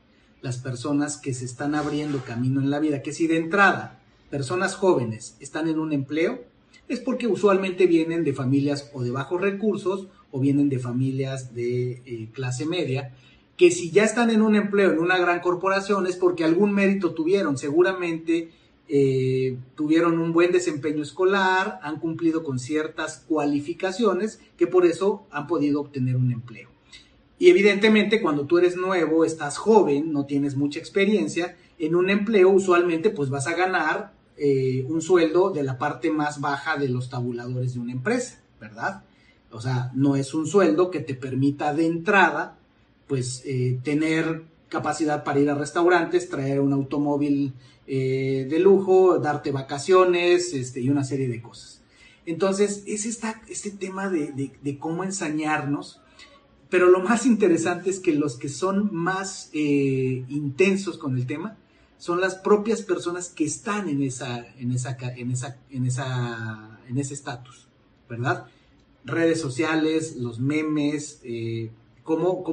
las 0.42 0.58
personas 0.58 1.16
que 1.16 1.32
se 1.32 1.44
están 1.44 1.74
abriendo 1.74 2.22
camino 2.24 2.60
en 2.60 2.70
la 2.70 2.80
vida, 2.80 3.00
que 3.00 3.12
si 3.12 3.26
de 3.26 3.38
entrada 3.38 4.00
personas 4.28 4.74
jóvenes 4.74 5.36
están 5.40 5.68
en 5.68 5.78
un 5.78 5.92
empleo, 5.92 6.44
es 6.88 7.00
porque 7.00 7.28
usualmente 7.28 7.86
vienen 7.86 8.24
de 8.24 8.34
familias 8.34 8.90
o 8.92 9.02
de 9.02 9.12
bajos 9.12 9.40
recursos 9.40 10.08
o 10.30 10.40
vienen 10.40 10.68
de 10.68 10.78
familias 10.78 11.54
de 11.54 12.02
eh, 12.04 12.28
clase 12.32 12.66
media, 12.66 13.14
que 13.56 13.70
si 13.70 13.90
ya 13.90 14.04
están 14.04 14.30
en 14.30 14.42
un 14.42 14.56
empleo 14.56 14.92
en 14.92 14.98
una 14.98 15.18
gran 15.18 15.40
corporación 15.40 16.06
es 16.06 16.16
porque 16.16 16.44
algún 16.44 16.72
mérito 16.72 17.12
tuvieron, 17.12 17.58
seguramente 17.58 18.50
eh, 18.88 19.56
tuvieron 19.74 20.18
un 20.18 20.32
buen 20.32 20.52
desempeño 20.52 21.02
escolar, 21.02 21.78
han 21.82 21.98
cumplido 21.98 22.42
con 22.42 22.58
ciertas 22.58 23.24
cualificaciones 23.28 24.40
que 24.56 24.66
por 24.66 24.86
eso 24.86 25.26
han 25.30 25.46
podido 25.46 25.80
obtener 25.80 26.16
un 26.16 26.32
empleo. 26.32 26.68
Y 27.38 27.48
evidentemente 27.48 28.20
cuando 28.20 28.46
tú 28.46 28.58
eres 28.58 28.76
nuevo, 28.76 29.24
estás 29.24 29.58
joven, 29.58 30.12
no 30.12 30.26
tienes 30.26 30.56
mucha 30.56 30.78
experiencia, 30.78 31.56
en 31.78 31.94
un 31.94 32.10
empleo 32.10 32.50
usualmente 32.50 33.10
pues 33.10 33.30
vas 33.30 33.46
a 33.46 33.54
ganar 33.54 34.12
eh, 34.36 34.84
un 34.88 35.02
sueldo 35.02 35.50
de 35.50 35.62
la 35.62 35.78
parte 35.78 36.10
más 36.10 36.40
baja 36.40 36.76
de 36.76 36.88
los 36.88 37.10
tabuladores 37.10 37.74
de 37.74 37.80
una 37.80 37.92
empresa, 37.92 38.40
¿verdad? 38.60 39.04
O 39.50 39.60
sea, 39.60 39.90
no 39.94 40.16
es 40.16 40.34
un 40.34 40.46
sueldo 40.46 40.90
que 40.90 41.00
te 41.00 41.14
permita 41.14 41.74
de 41.74 41.86
entrada, 41.86 42.58
pues, 43.06 43.42
eh, 43.44 43.78
tener 43.82 44.42
capacidad 44.68 45.22
para 45.22 45.38
ir 45.38 45.50
a 45.50 45.54
restaurantes, 45.54 46.28
traer 46.28 46.60
un 46.60 46.72
automóvil 46.72 47.52
eh, 47.86 48.46
de 48.48 48.58
lujo, 48.58 49.18
darte 49.18 49.52
vacaciones 49.52 50.54
este, 50.54 50.80
y 50.80 50.88
una 50.88 51.04
serie 51.04 51.28
de 51.28 51.42
cosas. 51.42 51.82
Entonces, 52.24 52.84
es 52.86 53.04
esta, 53.04 53.42
este 53.48 53.70
tema 53.70 54.08
de, 54.08 54.52
cómo 54.78 55.04
ensañarnos, 55.04 56.00
pero 56.70 56.88
lo 56.88 57.00
más 57.00 57.26
interesante 57.26 57.90
es 57.90 58.00
que 58.00 58.14
los 58.14 58.36
que 58.36 58.48
son 58.48 58.88
más 58.94 59.50
eh, 59.52 60.24
intensos 60.28 60.96
con 60.96 61.16
el 61.16 61.26
tema 61.26 61.58
son 61.98 62.20
las 62.20 62.36
propias 62.36 62.82
personas 62.82 63.28
que 63.28 63.44
están 63.44 63.88
en 63.88 64.02
esa, 64.02 64.46
en 64.58 64.72
esa, 64.72 64.96
en 65.16 65.30
esa, 65.30 65.58
en 65.70 65.86
esa, 65.86 66.80
en 66.88 66.98
ese 66.98 67.14
estatus, 67.14 67.68
¿verdad? 68.08 68.46
Redes 69.04 69.40
sociales, 69.40 70.16
los 70.16 70.40
memes, 70.40 71.20
cómo, 72.02 72.44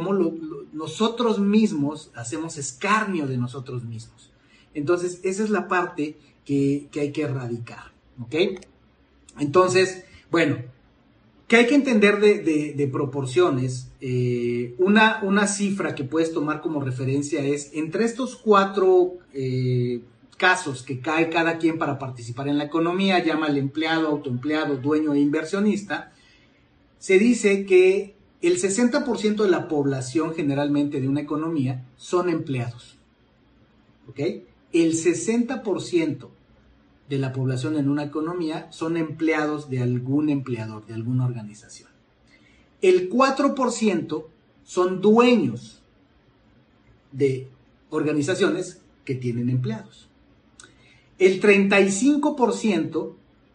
nosotros 0.74 1.40
mismos 1.40 2.12
hacemos 2.16 2.58
escarnio 2.58 3.28
de 3.28 3.38
nosotros 3.38 3.84
mismos. 3.84 4.32
Entonces, 4.74 5.20
esa 5.24 5.44
es 5.44 5.50
la 5.50 5.68
parte 5.68 6.18
que, 6.46 6.90
hay 6.96 7.12
que 7.12 7.24
erradicar, 7.24 7.92
¿ok? 8.22 8.36
Entonces, 9.40 10.04
bueno, 10.32 10.58
que 11.48 11.56
hay 11.56 11.68
que 11.68 11.76
entender 11.76 12.20
de, 12.20 12.90
proporciones. 12.92 13.92
Eh, 14.02 14.76
una, 14.78 15.48
cifra 15.48 15.96
que 15.96 16.04
puedes 16.04 16.32
tomar 16.32 16.62
como 16.62 16.82
referencia 16.82 17.44
es, 17.44 17.72
entre 17.74 18.06
estos 18.06 18.36
cuatro 18.36 19.18
eh, 19.34 20.02
casos 20.38 20.84
que 20.84 21.00
cae 21.00 21.30
cada 21.30 21.58
quien 21.58 21.78
para 21.78 21.98
participar 21.98 22.48
en 22.48 22.58
la 22.58 22.66
economía, 22.66 23.24
llama 23.24 23.48
el 23.48 23.58
empleado, 23.58 24.08
autoempleado, 24.08 24.78
dueño 24.78 25.14
e 25.14 25.20
inversionista, 25.20 26.14
se 27.00 27.18
dice 27.18 27.66
que 27.66 28.16
el 28.42 28.62
60% 28.62 29.44
de 29.44 29.50
la 29.50 29.68
población 29.68 30.34
generalmente 30.34 31.02
de 31.02 31.08
una 31.08 31.22
economía 31.22 31.86
son 31.98 32.30
empleados. 32.30 32.98
¿Ok? 34.08 34.20
El 34.72 34.94
60% 34.94 36.30
de 37.10 37.18
la 37.18 37.34
población 37.34 37.76
en 37.76 37.90
una 37.90 38.04
economía 38.04 38.68
son 38.72 38.96
empleados 38.96 39.70
de 39.70 39.82
algún 39.82 40.30
empleador, 40.30 40.86
de 40.86 40.94
alguna 40.94 41.26
organización. 41.26 41.90
El 42.82 43.10
4% 43.10 44.26
son 44.64 45.02
dueños 45.02 45.82
de 47.12 47.48
organizaciones 47.90 48.82
que 49.04 49.16
tienen 49.16 49.50
empleados. 49.50 50.08
El 51.18 51.42
35% 51.42 53.14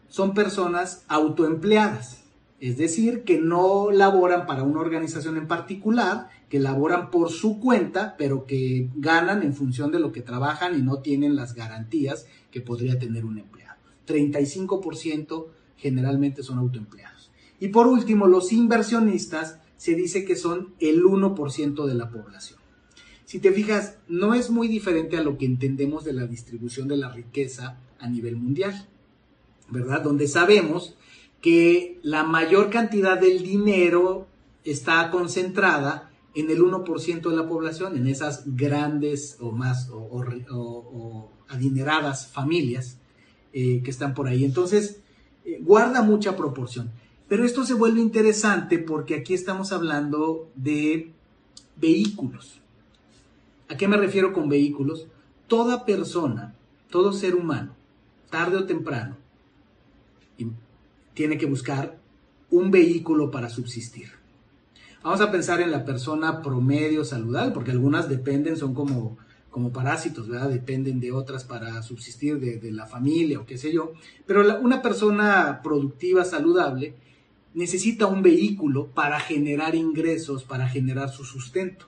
son 0.09 0.33
personas 0.33 1.03
autoempleadas. 1.07 2.24
Es 2.59 2.77
decir, 2.77 3.23
que 3.23 3.37
no 3.39 3.91
laboran 3.91 4.45
para 4.45 4.63
una 4.63 4.79
organización 4.79 5.37
en 5.37 5.47
particular, 5.47 6.29
que 6.49 6.59
laboran 6.59 7.11
por 7.11 7.29
su 7.29 7.59
cuenta, 7.59 8.15
pero 8.17 8.45
que 8.45 8.89
ganan 8.95 9.43
en 9.43 9.53
función 9.53 9.91
de 9.91 9.99
lo 9.99 10.11
que 10.11 10.21
trabajan 10.21 10.77
y 10.77 10.81
no 10.81 10.99
tienen 10.99 11.35
las 11.35 11.53
garantías 11.53 12.27
que 12.51 12.61
podría 12.61 12.97
tener 12.97 13.25
un 13.25 13.39
empleado. 13.39 13.75
35% 14.07 15.47
generalmente 15.75 16.43
son 16.43 16.59
autoempleados. 16.59 17.31
Y 17.59 17.69
por 17.69 17.87
último, 17.87 18.27
los 18.27 18.53
inversionistas 18.53 19.59
se 19.77 19.95
dice 19.95 20.23
que 20.23 20.35
son 20.35 20.73
el 20.79 21.03
1% 21.03 21.85
de 21.85 21.93
la 21.93 22.09
población. 22.09 22.59
Si 23.25 23.39
te 23.39 23.51
fijas, 23.51 23.97
no 24.07 24.33
es 24.33 24.49
muy 24.49 24.67
diferente 24.67 25.17
a 25.17 25.23
lo 25.23 25.37
que 25.37 25.45
entendemos 25.45 26.05
de 26.05 26.13
la 26.13 26.27
distribución 26.27 26.87
de 26.87 26.97
la 26.97 27.11
riqueza 27.11 27.77
a 27.99 28.07
nivel 28.07 28.35
mundial, 28.35 28.87
¿verdad? 29.69 30.01
Donde 30.01 30.27
sabemos 30.27 30.95
que 31.41 31.99
la 32.01 32.23
mayor 32.23 32.69
cantidad 32.69 33.19
del 33.19 33.43
dinero 33.43 34.27
está 34.63 35.11
concentrada 35.11 36.11
en 36.33 36.49
el 36.49 36.59
1% 36.59 37.29
de 37.29 37.35
la 37.35 37.47
población, 37.47 37.95
en 37.95 38.07
esas 38.07 38.43
grandes 38.45 39.37
o 39.39 39.51
más 39.51 39.89
o, 39.89 41.31
adineradas 41.47 42.27
familias 42.27 42.97
eh, 43.53 43.81
que 43.83 43.91
están 43.91 44.13
por 44.13 44.27
ahí. 44.27 44.43
Entonces, 44.43 44.99
eh, 45.45 45.59
guarda 45.61 46.01
mucha 46.01 46.35
proporción. 46.35 46.91
Pero 47.27 47.45
esto 47.45 47.63
se 47.63 47.73
vuelve 47.73 48.01
interesante 48.01 48.79
porque 48.79 49.15
aquí 49.15 49.33
estamos 49.33 49.71
hablando 49.71 50.49
de 50.55 51.11
vehículos. 51.77 52.59
¿A 53.69 53.77
qué 53.77 53.87
me 53.87 53.97
refiero 53.97 54.33
con 54.33 54.49
vehículos? 54.49 55.07
Toda 55.47 55.85
persona, 55.85 56.55
todo 56.89 57.13
ser 57.13 57.35
humano, 57.35 57.75
tarde 58.29 58.57
o 58.57 58.65
temprano, 58.65 59.17
tiene 61.15 61.39
que 61.39 61.47
buscar 61.47 61.97
un 62.51 62.69
vehículo 62.69 63.31
para 63.31 63.49
subsistir. 63.49 64.09
Vamos 65.03 65.21
a 65.21 65.31
pensar 65.31 65.61
en 65.61 65.71
la 65.71 65.85
persona 65.85 66.41
promedio 66.41 67.03
saludable, 67.05 67.51
porque 67.51 67.71
algunas 67.71 68.09
dependen, 68.09 68.57
son 68.57 68.73
como, 68.73 69.17
como 69.49 69.71
parásitos, 69.71 70.27
¿verdad? 70.27 70.49
Dependen 70.49 70.99
de 70.99 71.11
otras 71.11 71.43
para 71.43 71.81
subsistir, 71.81 72.39
de, 72.39 72.71
la 72.71 72.85
familia 72.85 73.39
o 73.39 73.45
qué 73.45 73.57
sé 73.57 73.71
yo. 73.71 73.93
Pero 74.25 74.59
una 74.59 74.81
persona 74.81 75.61
productiva, 75.63 76.25
saludable, 76.25 76.95
necesita 77.53 78.07
un 78.07 78.21
vehículo 78.21 78.87
para 78.87 79.19
generar 79.19 79.75
ingresos, 79.75 80.43
para 80.43 80.67
generar 80.67 81.09
su 81.09 81.23
sustento. 81.23 81.85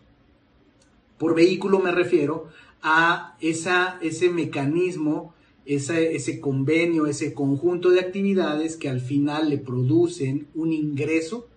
Por 1.17 1.35
vehículo 1.35 1.79
me 1.79 1.91
refiero 1.91 2.47
a 2.83 3.35
esa, 3.41 3.97
ese 4.01 4.29
mecanismo 4.29 5.33
ese, 5.67 6.39
convenio, 6.39 7.07
ese 7.07 7.33
conjunto 7.33 7.89
de 7.89 7.99
actividades 7.99 8.77
que 8.77 8.87
al 8.87 9.01
final 9.01 9.49
le 9.49 9.57
producen 9.57 10.47
un 10.55 10.71
ingreso, 10.71 11.49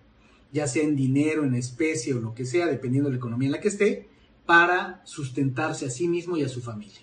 ya 0.51 0.67
sea 0.67 0.83
en 0.83 0.97
dinero, 0.97 1.45
en 1.45 1.55
especie 1.55 2.13
o 2.13 2.19
lo 2.19 2.35
que 2.35 2.45
sea, 2.45 2.67
dependiendo 2.67 3.09
de 3.09 3.13
la 3.13 3.19
economía 3.19 3.47
en 3.47 3.53
la 3.53 3.61
que 3.61 3.69
esté, 3.69 4.09
para 4.45 5.01
sustentarse 5.05 5.85
a 5.85 5.89
sí 5.89 6.09
mismo 6.09 6.35
y 6.35 6.43
a 6.43 6.49
su 6.49 6.61
familia. 6.61 6.99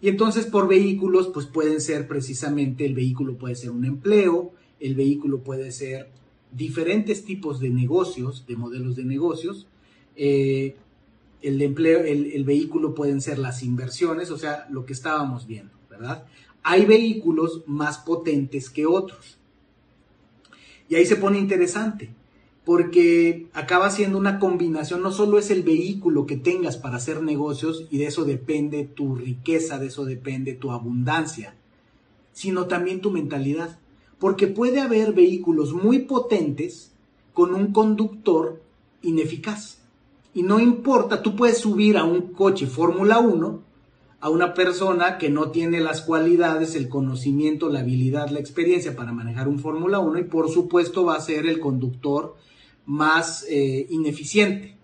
Y 0.00 0.08
entonces 0.08 0.46
por 0.46 0.66
vehículos, 0.66 1.30
pues 1.32 1.46
pueden 1.46 1.80
ser 1.80 2.08
precisamente, 2.08 2.84
el 2.84 2.94
vehículo 2.94 3.38
puede 3.38 3.54
ser 3.54 3.70
un 3.70 3.84
empleo, 3.84 4.52
el 4.80 4.96
vehículo 4.96 5.44
puede 5.44 5.70
ser 5.70 6.10
diferentes 6.50 7.24
tipos 7.24 7.60
de 7.60 7.70
negocios, 7.70 8.44
de 8.48 8.56
modelos 8.56 8.96
de 8.96 9.04
negocios, 9.04 9.68
eh, 10.16 10.74
el, 11.40 11.62
empleo, 11.62 12.00
el 12.00 12.44
vehículo 12.44 12.94
pueden 12.94 13.20
ser 13.20 13.38
las 13.38 13.62
inversiones, 13.62 14.32
o 14.32 14.38
sea, 14.38 14.66
lo 14.70 14.84
que 14.84 14.92
estábamos 14.92 15.46
viendo. 15.46 15.81
Hay 16.62 16.84
vehículos 16.84 17.62
más 17.66 17.98
potentes 17.98 18.70
que 18.70 18.86
otros. 18.86 19.38
Y 20.88 20.94
ahí 20.94 21.06
se 21.06 21.16
pone 21.16 21.38
interesante, 21.38 22.10
porque 22.64 23.46
acaba 23.54 23.90
siendo 23.90 24.18
una 24.18 24.38
combinación, 24.38 25.02
no 25.02 25.10
solo 25.10 25.38
es 25.38 25.50
el 25.50 25.62
vehículo 25.62 26.26
que 26.26 26.36
tengas 26.36 26.76
para 26.76 26.96
hacer 26.96 27.22
negocios 27.22 27.86
y 27.90 27.98
de 27.98 28.06
eso 28.06 28.24
depende 28.24 28.84
tu 28.84 29.14
riqueza, 29.14 29.78
de 29.78 29.86
eso 29.86 30.04
depende 30.04 30.52
tu 30.52 30.70
abundancia, 30.70 31.54
sino 32.32 32.66
también 32.66 33.00
tu 33.00 33.10
mentalidad. 33.10 33.78
Porque 34.18 34.46
puede 34.46 34.80
haber 34.80 35.14
vehículos 35.14 35.72
muy 35.72 36.00
potentes 36.00 36.92
con 37.32 37.54
un 37.54 37.72
conductor 37.72 38.62
ineficaz. 39.00 39.78
Y 40.34 40.42
no 40.42 40.60
importa, 40.60 41.22
tú 41.22 41.34
puedes 41.34 41.58
subir 41.58 41.96
a 41.96 42.04
un 42.04 42.32
coche 42.32 42.66
Fórmula 42.66 43.18
1 43.18 43.61
a 44.22 44.30
una 44.30 44.54
persona 44.54 45.18
que 45.18 45.30
no 45.30 45.50
tiene 45.50 45.80
las 45.80 46.02
cualidades, 46.02 46.76
el 46.76 46.88
conocimiento, 46.88 47.68
la 47.68 47.80
habilidad, 47.80 48.30
la 48.30 48.38
experiencia 48.38 48.94
para 48.94 49.12
manejar 49.12 49.48
un 49.48 49.58
Fórmula 49.58 49.98
1 49.98 50.20
y 50.20 50.24
por 50.24 50.48
supuesto 50.48 51.04
va 51.04 51.16
a 51.16 51.20
ser 51.20 51.44
el 51.44 51.58
conductor 51.58 52.36
más 52.86 53.44
eh, 53.50 53.84
ineficiente, 53.90 54.76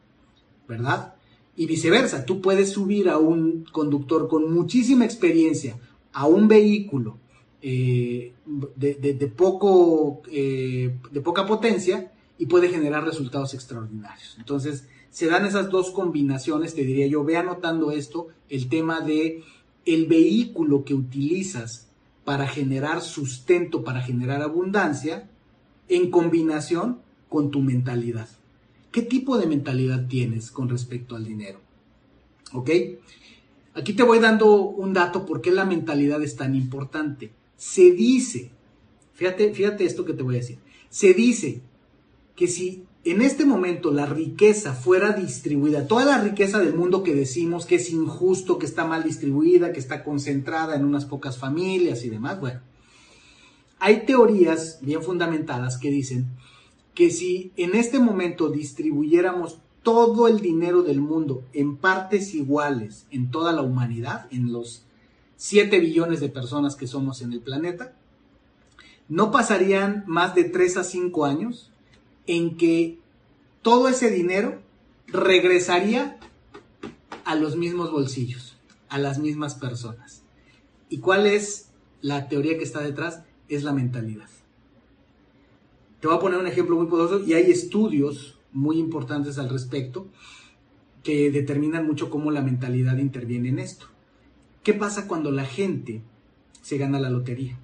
¿verdad? 0.66 1.14
Y 1.54 1.66
viceversa, 1.66 2.24
tú 2.24 2.40
puedes 2.40 2.70
subir 2.70 3.08
a 3.08 3.18
un 3.18 3.64
conductor 3.70 4.26
con 4.26 4.52
muchísima 4.52 5.04
experiencia 5.04 5.78
a 6.12 6.26
un 6.26 6.48
vehículo 6.48 7.18
eh, 7.62 8.32
de, 8.74 9.32
poco, 9.36 10.20
eh, 10.32 10.98
de 11.12 11.20
poca 11.20 11.46
potencia 11.46 12.12
y 12.38 12.46
puede 12.46 12.70
generar 12.70 13.04
resultados 13.04 13.54
extraordinarios. 13.54 14.34
Entonces, 14.36 14.88
se 15.18 15.26
dan 15.26 15.44
esas 15.44 15.68
dos 15.68 15.90
combinaciones, 15.90 16.76
te 16.76 16.84
diría 16.84 17.08
yo, 17.08 17.24
ve 17.24 17.36
anotando 17.36 17.90
esto, 17.90 18.28
el 18.48 18.68
tema 18.68 19.00
de 19.00 19.42
el 19.84 20.06
vehículo 20.06 20.84
que 20.84 20.94
utilizas 20.94 21.88
para 22.24 22.46
generar 22.46 23.00
sustento, 23.00 23.82
para 23.82 24.00
generar 24.00 24.42
abundancia, 24.42 25.28
en 25.88 26.12
combinación 26.12 27.00
con 27.28 27.50
tu 27.50 27.62
mentalidad. 27.62 28.28
¿Qué 28.92 29.02
tipo 29.02 29.38
de 29.38 29.48
mentalidad 29.48 30.06
tienes 30.06 30.52
con 30.52 30.68
respecto 30.68 31.16
al 31.16 31.24
dinero? 31.24 31.58
¿Ok? 32.52 32.70
Aquí 33.74 33.94
te 33.94 34.04
voy 34.04 34.20
dando 34.20 34.54
un 34.54 34.92
dato 34.92 35.26
por 35.26 35.40
qué 35.40 35.50
la 35.50 35.64
mentalidad 35.64 36.22
es 36.22 36.36
tan 36.36 36.54
importante. 36.54 37.32
Se 37.56 37.90
dice, 37.90 38.52
fíjate, 39.14 39.52
fíjate 39.52 39.84
esto 39.84 40.04
que 40.04 40.12
te 40.12 40.22
voy 40.22 40.36
a 40.36 40.38
decir, 40.38 40.58
se 40.90 41.12
dice 41.12 41.60
que 42.36 42.46
si 42.46 42.84
en 43.10 43.22
este 43.22 43.44
momento 43.44 43.92
la 43.92 44.06
riqueza 44.06 44.74
fuera 44.74 45.12
distribuida, 45.12 45.86
toda 45.86 46.04
la 46.04 46.20
riqueza 46.20 46.58
del 46.58 46.74
mundo 46.74 47.02
que 47.02 47.14
decimos 47.14 47.64
que 47.64 47.76
es 47.76 47.90
injusto, 47.90 48.58
que 48.58 48.66
está 48.66 48.84
mal 48.84 49.04
distribuida, 49.04 49.72
que 49.72 49.80
está 49.80 50.02
concentrada 50.02 50.74
en 50.74 50.84
unas 50.84 51.04
pocas 51.04 51.38
familias 51.38 52.04
y 52.04 52.10
demás, 52.10 52.40
bueno, 52.40 52.60
hay 53.78 54.04
teorías 54.04 54.78
bien 54.82 55.02
fundamentadas 55.02 55.78
que 55.78 55.90
dicen 55.90 56.26
que 56.94 57.10
si 57.10 57.52
en 57.56 57.76
este 57.76 58.00
momento 58.00 58.48
distribuyéramos 58.48 59.60
todo 59.84 60.26
el 60.26 60.40
dinero 60.40 60.82
del 60.82 61.00
mundo 61.00 61.44
en 61.52 61.76
partes 61.76 62.34
iguales 62.34 63.06
en 63.10 63.30
toda 63.30 63.52
la 63.52 63.62
humanidad, 63.62 64.26
en 64.32 64.52
los 64.52 64.84
7 65.36 65.78
billones 65.78 66.18
de 66.20 66.28
personas 66.28 66.74
que 66.74 66.88
somos 66.88 67.22
en 67.22 67.32
el 67.32 67.40
planeta, 67.40 67.94
no 69.08 69.30
pasarían 69.30 70.02
más 70.06 70.34
de 70.34 70.44
3 70.44 70.78
a 70.78 70.84
5 70.84 71.24
años 71.24 71.70
en 72.28 72.56
que 72.56 72.98
todo 73.62 73.88
ese 73.88 74.10
dinero 74.10 74.60
regresaría 75.08 76.20
a 77.24 77.34
los 77.34 77.56
mismos 77.56 77.90
bolsillos, 77.90 78.56
a 78.88 78.98
las 78.98 79.18
mismas 79.18 79.54
personas. 79.54 80.22
¿Y 80.88 80.98
cuál 80.98 81.26
es 81.26 81.70
la 82.00 82.28
teoría 82.28 82.56
que 82.56 82.64
está 82.64 82.80
detrás? 82.80 83.22
Es 83.48 83.64
la 83.64 83.72
mentalidad. 83.72 84.28
Te 86.00 86.06
voy 86.06 86.16
a 86.16 86.20
poner 86.20 86.38
un 86.38 86.46
ejemplo 86.46 86.76
muy 86.76 86.86
poderoso 86.86 87.24
y 87.26 87.32
hay 87.32 87.50
estudios 87.50 88.38
muy 88.52 88.78
importantes 88.78 89.38
al 89.38 89.48
respecto 89.48 90.06
que 91.02 91.30
determinan 91.30 91.86
mucho 91.86 92.10
cómo 92.10 92.30
la 92.30 92.42
mentalidad 92.42 92.98
interviene 92.98 93.48
en 93.48 93.58
esto. 93.58 93.86
¿Qué 94.62 94.74
pasa 94.74 95.08
cuando 95.08 95.30
la 95.30 95.46
gente 95.46 96.02
se 96.60 96.76
gana 96.76 97.00
la 97.00 97.10
lotería? 97.10 97.58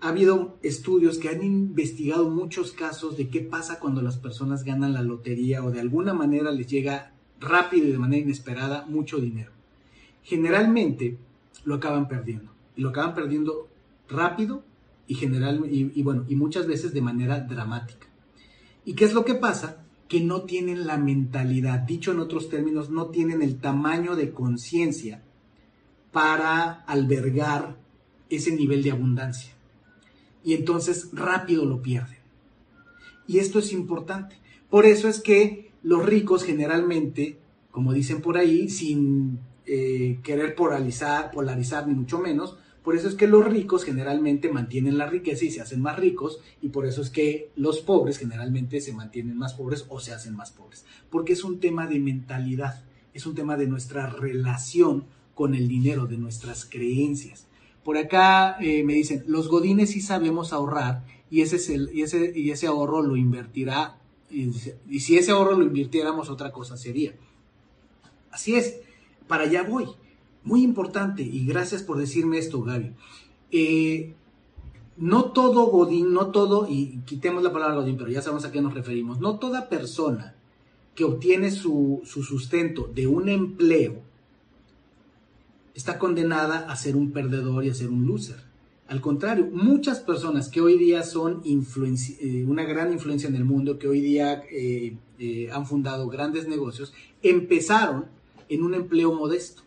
Ha 0.00 0.08
habido 0.10 0.58
estudios 0.62 1.18
que 1.18 1.28
han 1.28 1.42
investigado 1.42 2.30
muchos 2.30 2.72
casos 2.72 3.16
de 3.16 3.28
qué 3.28 3.40
pasa 3.40 3.80
cuando 3.80 4.00
las 4.00 4.16
personas 4.16 4.62
ganan 4.62 4.92
la 4.92 5.02
lotería 5.02 5.64
o 5.64 5.72
de 5.72 5.80
alguna 5.80 6.14
manera 6.14 6.52
les 6.52 6.68
llega 6.68 7.12
rápido 7.40 7.88
y 7.88 7.92
de 7.92 7.98
manera 7.98 8.22
inesperada 8.22 8.86
mucho 8.86 9.18
dinero. 9.18 9.50
Generalmente 10.22 11.18
lo 11.64 11.74
acaban 11.74 12.06
perdiendo. 12.06 12.52
Y 12.76 12.82
lo 12.82 12.90
acaban 12.90 13.14
perdiendo 13.14 13.68
rápido 14.08 14.62
y, 15.06 15.14
general, 15.14 15.64
y, 15.70 16.02
bueno, 16.02 16.24
y 16.28 16.36
muchas 16.36 16.66
veces 16.66 16.92
de 16.92 17.02
manera 17.02 17.40
dramática. 17.40 18.06
¿Y 18.84 18.94
qué 18.94 19.04
es 19.04 19.14
lo 19.14 19.24
que 19.24 19.34
pasa? 19.34 19.84
Que 20.06 20.20
no 20.20 20.42
tienen 20.42 20.86
la 20.86 20.96
mentalidad, 20.96 21.80
dicho 21.80 22.12
en 22.12 22.20
otros 22.20 22.48
términos, 22.48 22.90
no 22.90 23.06
tienen 23.06 23.42
el 23.42 23.58
tamaño 23.58 24.16
de 24.16 24.30
conciencia 24.30 25.22
para 26.12 26.84
albergar 26.84 27.76
ese 28.30 28.52
nivel 28.52 28.82
de 28.82 28.92
abundancia. 28.92 29.57
Y 30.44 30.54
entonces 30.54 31.10
rápido 31.12 31.64
lo 31.64 31.82
pierden. 31.82 32.18
Y 33.26 33.38
esto 33.38 33.58
es 33.58 33.72
importante. 33.72 34.36
Por 34.70 34.86
eso 34.86 35.08
es 35.08 35.20
que 35.20 35.70
los 35.82 36.04
ricos 36.04 36.44
generalmente, 36.44 37.38
como 37.70 37.92
dicen 37.92 38.20
por 38.20 38.38
ahí, 38.38 38.68
sin 38.68 39.38
eh, 39.66 40.18
querer 40.22 40.54
polarizar, 40.54 41.30
polarizar 41.30 41.86
ni 41.86 41.94
mucho 41.94 42.18
menos, 42.18 42.56
por 42.82 42.96
eso 42.96 43.08
es 43.08 43.16
que 43.16 43.26
los 43.26 43.44
ricos 43.44 43.84
generalmente 43.84 44.50
mantienen 44.50 44.96
la 44.96 45.06
riqueza 45.06 45.44
y 45.44 45.50
se 45.50 45.60
hacen 45.60 45.82
más 45.82 45.98
ricos 45.98 46.40
y 46.62 46.68
por 46.68 46.86
eso 46.86 47.02
es 47.02 47.10
que 47.10 47.50
los 47.54 47.80
pobres 47.80 48.16
generalmente 48.16 48.80
se 48.80 48.94
mantienen 48.94 49.36
más 49.36 49.52
pobres 49.52 49.84
o 49.90 50.00
se 50.00 50.14
hacen 50.14 50.34
más 50.34 50.52
pobres. 50.52 50.86
Porque 51.10 51.34
es 51.34 51.44
un 51.44 51.60
tema 51.60 51.86
de 51.86 51.98
mentalidad, 51.98 52.82
es 53.12 53.26
un 53.26 53.34
tema 53.34 53.58
de 53.58 53.66
nuestra 53.66 54.08
relación 54.08 55.04
con 55.34 55.54
el 55.54 55.68
dinero, 55.68 56.06
de 56.06 56.16
nuestras 56.16 56.64
creencias. 56.64 57.47
Por 57.88 57.96
acá 57.96 58.58
eh, 58.60 58.84
me 58.84 58.92
dicen, 58.92 59.24
los 59.28 59.48
godines 59.48 59.88
sí 59.88 60.02
sabemos 60.02 60.52
ahorrar 60.52 61.06
y 61.30 61.40
ese, 61.40 61.56
es 61.56 61.70
el, 61.70 61.88
y 61.94 62.02
ese, 62.02 62.38
y 62.38 62.50
ese 62.50 62.66
ahorro 62.66 63.00
lo 63.00 63.16
invertirá, 63.16 63.98
y, 64.30 64.52
si 65.00 65.16
ese 65.16 65.30
ahorro 65.30 65.56
lo 65.56 65.64
invirtiéramos 65.64 66.28
otra 66.28 66.52
cosa 66.52 66.76
sería. 66.76 67.14
Así 68.30 68.56
es, 68.56 68.80
para 69.26 69.44
allá 69.44 69.62
voy. 69.62 69.86
Muy 70.44 70.64
importante, 70.64 71.22
y 71.22 71.46
gracias 71.46 71.82
por 71.82 71.96
decirme 71.96 72.36
esto, 72.36 72.60
Gaby. 72.60 72.92
Eh, 73.52 74.12
no 74.98 75.32
todo 75.32 75.68
Godín, 75.68 76.12
no 76.12 76.26
todo, 76.26 76.66
y 76.68 77.00
quitemos 77.06 77.42
la 77.42 77.54
palabra 77.54 77.76
Godín, 77.76 77.96
pero 77.96 78.10
ya 78.10 78.20
sabemos 78.20 78.44
a 78.44 78.52
qué 78.52 78.60
nos 78.60 78.74
referimos, 78.74 79.18
no 79.18 79.38
toda 79.38 79.70
persona 79.70 80.34
que 80.94 81.04
obtiene 81.04 81.50
su, 81.50 82.02
su 82.04 82.22
sustento 82.22 82.90
de 82.94 83.06
un 83.06 83.30
empleo 83.30 84.02
está 85.78 85.96
condenada 85.96 86.68
a 86.68 86.74
ser 86.74 86.96
un 86.96 87.12
perdedor 87.12 87.64
y 87.64 87.70
a 87.70 87.74
ser 87.74 87.88
un 87.88 88.04
loser. 88.04 88.42
Al 88.88 89.00
contrario, 89.00 89.48
muchas 89.52 90.00
personas 90.00 90.48
que 90.48 90.60
hoy 90.60 90.76
día 90.76 91.04
son 91.04 91.40
eh, 91.44 92.44
una 92.48 92.64
gran 92.64 92.92
influencia 92.92 93.28
en 93.28 93.36
el 93.36 93.44
mundo, 93.44 93.78
que 93.78 93.86
hoy 93.86 94.00
día 94.00 94.42
eh, 94.50 94.96
han 95.52 95.66
fundado 95.66 96.08
grandes 96.08 96.48
negocios, 96.48 96.92
empezaron 97.22 98.06
en 98.48 98.64
un 98.64 98.74
empleo 98.74 99.14
modesto 99.14 99.62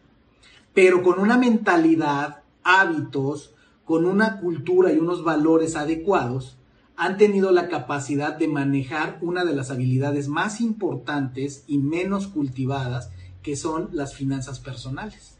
pero 0.73 1.03
con 1.03 1.19
una 1.19 1.37
mentalidad, 1.37 2.43
hábitos, 2.63 3.53
con 3.85 4.05
una 4.05 4.39
cultura 4.39 4.93
y 4.93 4.97
unos 4.97 5.23
valores 5.23 5.75
adecuados, 5.75 6.57
han 6.95 7.17
tenido 7.17 7.51
la 7.51 7.67
capacidad 7.67 8.37
de 8.37 8.47
manejar 8.47 9.17
una 9.21 9.43
de 9.43 9.55
las 9.55 9.71
habilidades 9.71 10.27
más 10.27 10.61
importantes 10.61 11.63
y 11.67 11.79
menos 11.79 12.27
cultivadas, 12.27 13.09
que 13.41 13.55
son 13.55 13.89
las 13.91 14.13
finanzas 14.13 14.59
personales. 14.59 15.37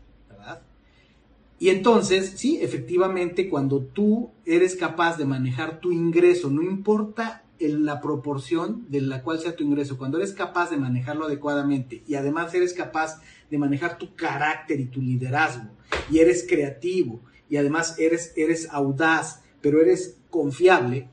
Y 1.62 1.70
entonces, 1.70 2.34
sí, 2.38 2.58
efectivamente, 2.60 3.48
cuando 3.48 3.82
tú 3.82 4.32
eres 4.48 4.76
capaz 4.76 5.20
de 5.20 5.26
manejar 5.26 5.80
tu 5.80 5.92
ingreso, 5.92 6.50
no 6.50 6.64
importa 6.64 7.44
en 7.60 7.86
la 7.86 8.02
proporción 8.02 8.88
de 8.90 9.00
la 9.00 9.22
cual 9.22 9.40
sea 9.40 9.56
tu 9.56 9.64
ingreso, 9.64 9.96
cuando 9.96 10.18
eres 10.18 10.34
capaz 10.34 10.72
de 10.72 10.78
manejarlo 10.78 11.26
adecuadamente 11.26 12.02
y 12.08 12.16
además 12.16 12.52
eres 12.56 12.74
capaz 12.74 13.22
de 13.52 13.60
manejar 13.60 14.00
tu 14.00 14.16
carácter 14.16 14.80
y 14.80 14.86
tu 14.86 15.04
liderazgo, 15.04 15.70
y 16.10 16.18
eres 16.18 16.48
creativo, 16.50 17.20
y 17.48 17.58
además 17.58 18.00
eres, 18.00 18.34
eres 18.36 18.68
audaz, 18.72 19.44
pero 19.62 19.80
eres 19.80 20.18
confiable, 20.32 21.10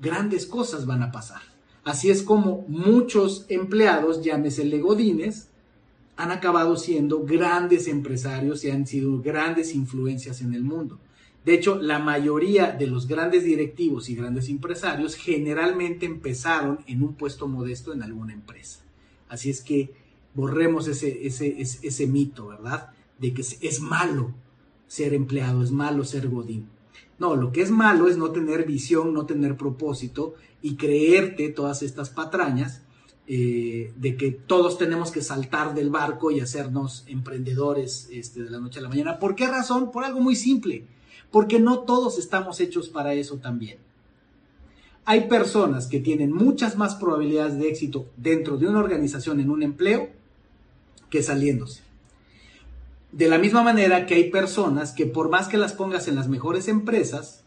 grandes 0.00 0.46
cosas 0.46 0.86
van 0.86 1.02
a 1.02 1.10
pasar. 1.10 1.42
Así 1.82 2.08
es 2.08 2.22
como 2.22 2.64
muchos 2.68 3.46
empleados, 3.48 4.22
llámese 4.22 4.64
legodines, 4.64 5.48
han 6.16 6.30
acabado 6.30 6.76
siendo 6.76 7.24
grandes 7.24 7.88
empresarios 7.88 8.64
y 8.64 8.70
han 8.70 8.86
sido 8.86 9.20
grandes 9.20 9.74
influencias 9.74 10.40
en 10.40 10.54
el 10.54 10.64
mundo. 10.64 10.98
De 11.44 11.54
hecho, 11.54 11.80
la 11.80 12.00
mayoría 12.00 12.72
de 12.72 12.88
los 12.88 13.06
grandes 13.06 13.44
directivos 13.44 14.08
y 14.08 14.16
grandes 14.16 14.48
empresarios 14.48 15.14
generalmente 15.14 16.06
empezaron 16.06 16.80
en 16.88 17.02
un 17.02 17.14
puesto 17.14 17.46
modesto 17.46 17.92
en 17.92 18.02
alguna 18.02 18.32
empresa. 18.32 18.80
Así 19.28 19.50
es 19.50 19.60
que 19.60 19.92
borremos 20.34 20.88
ese, 20.88 21.26
ese, 21.26 21.60
ese, 21.60 22.06
mito, 22.06 22.48
¿verdad? 22.48 22.90
De 23.18 23.32
que 23.32 23.42
es 23.42 23.80
malo 23.80 24.34
ser 24.88 25.14
empleado, 25.14 25.62
es 25.62 25.70
malo 25.70 26.04
ser 26.04 26.28
godín. 26.28 26.68
No, 27.18 27.36
lo 27.36 27.52
que 27.52 27.62
es 27.62 27.70
malo 27.70 28.08
es 28.08 28.16
no 28.16 28.30
tener 28.30 28.66
visión, 28.66 29.14
no 29.14 29.24
tener 29.24 29.56
propósito 29.56 30.34
y 30.62 30.76
creerte 30.76 31.48
todas 31.50 31.82
estas 31.82 32.10
patrañas 32.10 32.82
eh, 33.28 33.92
de 33.96 34.16
que 34.16 34.30
todos 34.30 34.78
tenemos 34.78 35.10
que 35.10 35.20
saltar 35.20 35.74
del 35.74 35.90
barco 35.90 36.30
y 36.30 36.38
hacernos 36.38 37.04
emprendedores 37.08 38.08
este, 38.12 38.44
de 38.44 38.50
la 38.50 38.60
noche 38.60 38.78
a 38.78 38.82
la 38.82 38.88
mañana. 38.88 39.18
¿Por 39.18 39.34
qué 39.34 39.48
razón? 39.48 39.90
Por 39.90 40.04
algo 40.04 40.20
muy 40.20 40.36
simple. 40.36 40.84
Porque 41.32 41.58
no 41.58 41.80
todos 41.80 42.18
estamos 42.18 42.60
hechos 42.60 42.88
para 42.88 43.14
eso 43.14 43.38
también. 43.38 43.78
Hay 45.04 45.28
personas 45.28 45.88
que 45.88 46.00
tienen 46.00 46.32
muchas 46.32 46.76
más 46.76 46.94
probabilidades 46.94 47.58
de 47.58 47.68
éxito 47.68 48.06
dentro 48.16 48.58
de 48.58 48.68
una 48.68 48.78
organización 48.78 49.40
en 49.40 49.50
un 49.50 49.62
empleo 49.62 50.10
que 51.10 51.22
saliéndose. 51.22 51.82
De 53.12 53.28
la 53.28 53.38
misma 53.38 53.62
manera 53.62 54.06
que 54.06 54.14
hay 54.14 54.30
personas 54.30 54.92
que 54.92 55.06
por 55.06 55.30
más 55.30 55.48
que 55.48 55.58
las 55.58 55.72
pongas 55.72 56.06
en 56.06 56.16
las 56.16 56.28
mejores 56.28 56.68
empresas, 56.68 57.44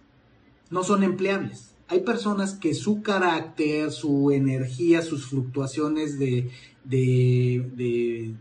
no 0.70 0.84
son 0.84 1.04
empleables. 1.04 1.76
Hay 1.90 2.02
personas 2.02 2.54
que 2.54 2.74
su 2.74 3.02
carácter, 3.02 3.92
su 3.92 4.32
energía, 4.32 5.02
sus 5.02 5.26
fluctuaciones 5.26 6.20
de, 6.20 6.52
de, 6.86 8.36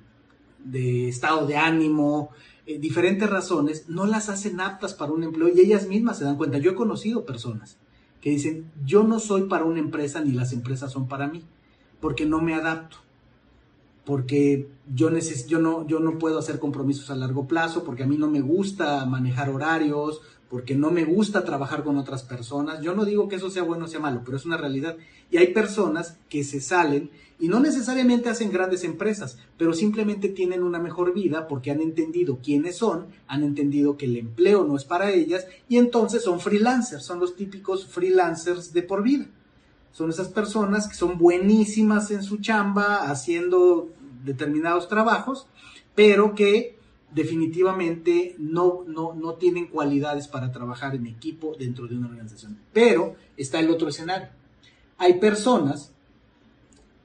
estado 1.09 1.47
de 1.47 1.57
ánimo, 1.57 2.31
eh, 2.67 2.79
diferentes 2.79 3.29
razones, 3.29 3.89
no 3.89 4.07
las 4.07 4.29
hacen 4.29 4.61
aptas 4.61 4.93
para 4.93 5.13
un 5.13 5.25
empleo 5.25 5.49
y 5.49 5.61
ellas 5.61 5.89
mismas 5.89 6.19
se 6.19 6.25
dan 6.25 6.37
cuenta. 6.37 6.59
Yo 6.59 6.73
he 6.73 6.75
conocido 6.75 7.25
personas 7.25 7.79
que 8.21 8.31
dicen, 8.31 8.71
yo 8.85 9.03
no 9.05 9.19
soy 9.19 9.45
para 9.45 9.65
una 9.65 9.81
empresa 9.81 10.21
ni 10.21 10.33
las 10.33 10.53
empresas 10.53 10.93
son 10.93 11.09
para 11.09 11.27
mí, 11.27 11.43
porque 12.01 12.27
no 12.27 12.43
me 12.43 12.55
adapto 12.55 12.99
porque 14.09 14.71
yo, 14.95 15.11
yo, 15.49 15.59
no, 15.59 15.87
yo 15.87 16.01
no 16.01 16.17
puedo 16.17 16.39
hacer 16.39 16.59
compromisos 16.59 17.11
a 17.11 17.15
largo 17.15 17.47
plazo, 17.47 17.85
porque 17.85 18.05
a 18.05 18.07
mí 18.07 18.17
no 18.17 18.31
me 18.31 18.41
gusta 18.41 19.05
manejar 19.05 19.51
horarios, 19.51 20.23
porque 20.51 20.75
no 20.75 20.91
me 20.91 21.05
gusta 21.05 21.45
trabajar 21.45 21.85
con 21.85 21.99
otras 21.99 22.23
personas. 22.23 22.81
Yo 22.81 22.95
no 22.95 23.05
digo 23.05 23.29
que 23.29 23.37
eso 23.37 23.51
sea 23.51 23.63
bueno 23.63 23.85
o 23.85 23.89
sea 23.89 24.01
malo, 24.01 24.23
pero 24.25 24.37
es 24.37 24.47
una 24.47 24.57
realidad. 24.57 24.97
Y 25.31 25.37
hay 25.37 25.49
personas 25.49 26.17
que 26.29 26.43
se 26.43 26.61
salen 26.61 27.11
y 27.39 27.49
no 27.49 27.61
necesariamente 27.61 28.31
hacen 28.31 28.51
grandes 28.51 28.83
empresas, 28.83 29.39
pero 29.57 29.73
simplemente 29.73 30.29
tienen 30.29 30.63
una 30.63 30.79
mejor 30.79 31.13
vida 31.13 31.47
porque 31.47 31.71
han 31.71 31.81
entendido 31.81 32.39
quiénes 32.43 32.77
son, 32.77 33.07
han 33.27 33.45
entendido 33.45 33.97
que 33.97 34.07
el 34.07 34.17
empleo 34.17 34.65
no 34.65 34.75
es 34.77 34.85
para 34.85 35.13
ellas 35.13 35.47
y 35.69 35.77
entonces 35.77 36.23
son 36.23 36.41
freelancers, 36.41 37.05
son 37.05 37.21
los 37.21 37.37
típicos 37.37 37.87
freelancers 37.87 38.73
de 38.73 38.83
por 38.83 39.03
vida. 39.03 39.27
Son 39.93 40.11
esas 40.11 40.29
personas 40.29 40.89
que 40.89 40.95
son 40.95 41.19
buenísimas 41.19 42.11
en 42.11 42.23
su 42.23 42.39
chamba, 42.39 43.11
haciendo 43.11 43.91
determinados 44.25 44.89
trabajos, 44.89 45.47
pero 45.95 46.35
que 46.35 46.78
definitivamente 47.13 48.35
no, 48.39 48.85
no, 48.87 49.15
no 49.15 49.35
tienen 49.35 49.67
cualidades 49.67 50.29
para 50.29 50.53
trabajar 50.53 50.95
en 50.95 51.07
equipo 51.07 51.55
dentro 51.59 51.87
de 51.87 51.97
una 51.97 52.09
organización. 52.09 52.59
Pero 52.73 53.17
está 53.37 53.61
el 53.61 53.71
otro 53.71 53.89
escenario. 53.89 54.29
Hay 54.99 55.15
personas 55.15 55.93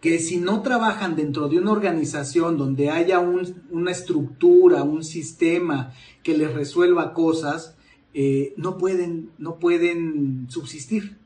que 0.03 0.19
si 0.19 0.35
no 0.35 0.61
trabajan 0.61 1.15
dentro 1.15 1.47
de 1.47 1.59
una 1.59 1.71
organización 1.71 2.57
donde 2.57 2.89
haya 2.89 3.19
una 3.19 3.91
estructura, 3.91 4.83
un 4.83 5.01
sistema 5.01 5.93
que 6.23 6.37
les 6.37 6.53
resuelva 6.53 7.13
cosas, 7.13 7.77
eh, 8.13 8.53
no, 8.57 8.77
pueden, 8.77 9.29
no 9.37 9.59
pueden 9.59 10.47
subsistir. 10.49 11.17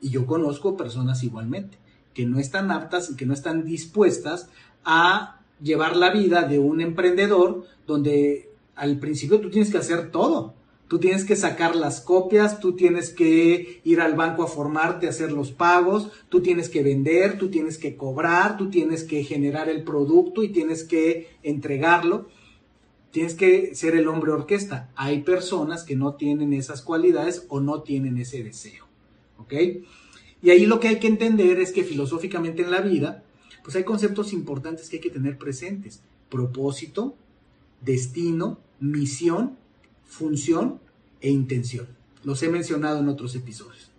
Y 0.00 0.10
yo 0.10 0.26
conozco 0.26 0.76
personas 0.76 1.22
igualmente, 1.22 1.78
que 2.14 2.26
no 2.26 2.40
están 2.40 2.72
aptas 2.72 3.10
y 3.10 3.14
que 3.14 3.26
no 3.26 3.32
están 3.32 3.64
dispuestas 3.64 4.50
a 4.84 5.40
llevar 5.62 5.96
la 5.96 6.10
vida 6.10 6.42
de 6.42 6.58
un 6.58 6.80
emprendedor 6.80 7.64
donde 7.86 8.50
al 8.74 8.98
principio 8.98 9.40
tú 9.40 9.50
tienes 9.50 9.70
que 9.70 9.78
hacer 9.78 10.10
todo. 10.10 10.54
Tú 10.88 11.00
tienes 11.00 11.24
que 11.24 11.34
sacar 11.34 11.74
las 11.74 12.00
copias, 12.00 12.60
tú 12.60 12.76
tienes 12.76 13.10
que 13.10 13.80
ir 13.82 14.00
al 14.00 14.14
banco 14.14 14.44
a 14.44 14.46
formarte, 14.46 15.08
hacer 15.08 15.32
los 15.32 15.50
pagos, 15.50 16.10
tú 16.28 16.42
tienes 16.42 16.68
que 16.68 16.84
vender, 16.84 17.38
tú 17.38 17.50
tienes 17.50 17.76
que 17.76 17.96
cobrar, 17.96 18.56
tú 18.56 18.70
tienes 18.70 19.02
que 19.02 19.24
generar 19.24 19.68
el 19.68 19.82
producto 19.82 20.44
y 20.44 20.50
tienes 20.50 20.84
que 20.84 21.28
entregarlo. 21.42 22.28
Tienes 23.10 23.34
que 23.34 23.74
ser 23.74 23.96
el 23.96 24.06
hombre 24.06 24.30
orquesta. 24.30 24.90
Hay 24.94 25.22
personas 25.22 25.82
que 25.82 25.96
no 25.96 26.14
tienen 26.14 26.52
esas 26.52 26.82
cualidades 26.82 27.46
o 27.48 27.60
no 27.60 27.82
tienen 27.82 28.18
ese 28.18 28.44
deseo. 28.44 28.86
¿Ok? 29.38 29.54
Y 30.42 30.50
ahí 30.50 30.66
lo 30.66 30.78
que 30.78 30.88
hay 30.88 31.00
que 31.00 31.08
entender 31.08 31.58
es 31.58 31.72
que 31.72 31.82
filosóficamente 31.82 32.62
en 32.62 32.70
la 32.70 32.80
vida, 32.80 33.24
pues 33.66 33.74
hay 33.74 33.82
conceptos 33.82 34.32
importantes 34.32 34.88
que 34.88 34.98
hay 34.98 35.02
que 35.02 35.10
tener 35.10 35.38
presentes. 35.38 36.00
Propósito, 36.30 37.16
destino, 37.80 38.60
misión 38.78 39.56
función 40.04 40.78
e 41.20 41.30
intención. 41.30 41.88
Los 42.22 42.44
he 42.44 42.48
mencionado 42.48 43.00
en 43.00 43.08
otros 43.08 43.34
episodios. 43.34 43.90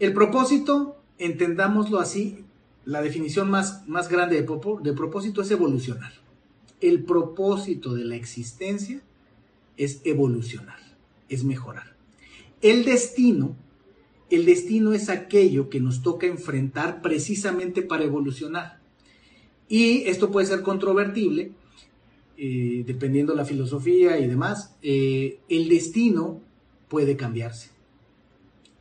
El 0.00 0.12
propósito, 0.12 0.96
entendámoslo 1.18 2.00
así, 2.00 2.44
la 2.84 3.00
definición 3.00 3.48
más, 3.48 3.86
más 3.86 4.08
grande 4.08 4.42
de, 4.42 4.42
de 4.42 4.92
propósito 4.92 5.42
es 5.42 5.50
evolucionar. 5.52 6.12
El 6.80 7.04
propósito 7.04 7.94
de 7.94 8.06
la 8.06 8.16
existencia 8.16 9.02
es 9.76 10.00
evolucionar, 10.02 10.80
es 11.28 11.44
mejorar. 11.44 11.94
El 12.60 12.84
destino, 12.84 13.54
el 14.30 14.44
destino 14.44 14.92
es 14.92 15.08
aquello 15.08 15.68
que 15.70 15.80
nos 15.80 16.02
toca 16.02 16.26
enfrentar 16.26 17.02
precisamente 17.02 17.82
para 17.82 18.04
evolucionar. 18.04 18.80
Y 19.68 20.02
esto 20.02 20.30
puede 20.30 20.46
ser 20.46 20.62
controvertible 20.62 21.52
eh, 22.38 22.84
dependiendo 22.86 23.34
la 23.34 23.46
filosofía 23.46 24.18
y 24.18 24.26
demás, 24.26 24.76
eh, 24.82 25.40
el 25.48 25.68
destino 25.68 26.42
puede 26.88 27.16
cambiarse. 27.16 27.70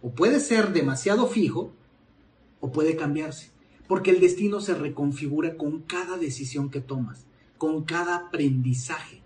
O 0.02 0.12
puede 0.12 0.40
ser 0.40 0.74
demasiado 0.74 1.28
fijo 1.28 1.72
o 2.60 2.72
puede 2.72 2.96
cambiarse. 2.96 3.52
Porque 3.88 4.12
el 4.12 4.20
destino 4.20 4.60
se 4.60 4.74
reconfigura 4.74 5.56
con 5.56 5.82
cada 5.82 6.18
decisión 6.18 6.70
que 6.70 6.82
tomas, 6.82 7.26
con 7.58 7.86
cada 7.86 8.16
aprendizaje, 8.16 9.22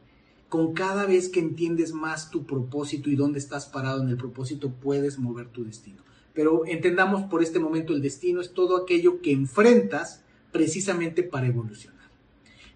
con 0.47 0.74
cada 0.74 1.05
vez 1.05 1.30
que 1.30 1.39
entiendes 1.39 1.93
más 1.93 2.30
tu 2.30 2.45
propósito 2.45 3.09
y 3.09 3.15
dónde 3.15 3.39
estás 3.39 3.65
parado 3.65 4.03
en 4.03 4.09
el 4.09 4.17
propósito, 4.17 4.72
puedes 4.72 5.17
mover 5.17 5.47
tu 5.47 5.63
destino. 5.63 6.03
Pero 6.34 6.66
entendamos 6.66 7.24
por 7.24 7.44
este 7.44 7.60
momento 7.60 7.94
el 7.94 8.02
destino 8.02 8.42
es 8.42 8.54
todo 8.54 8.78
aquello 8.78 9.22
que 9.22 9.32
enfrentas 9.32 10.24
precisamente 10.52 11.24
para 11.24 11.48
evolucionar. 11.48 12.10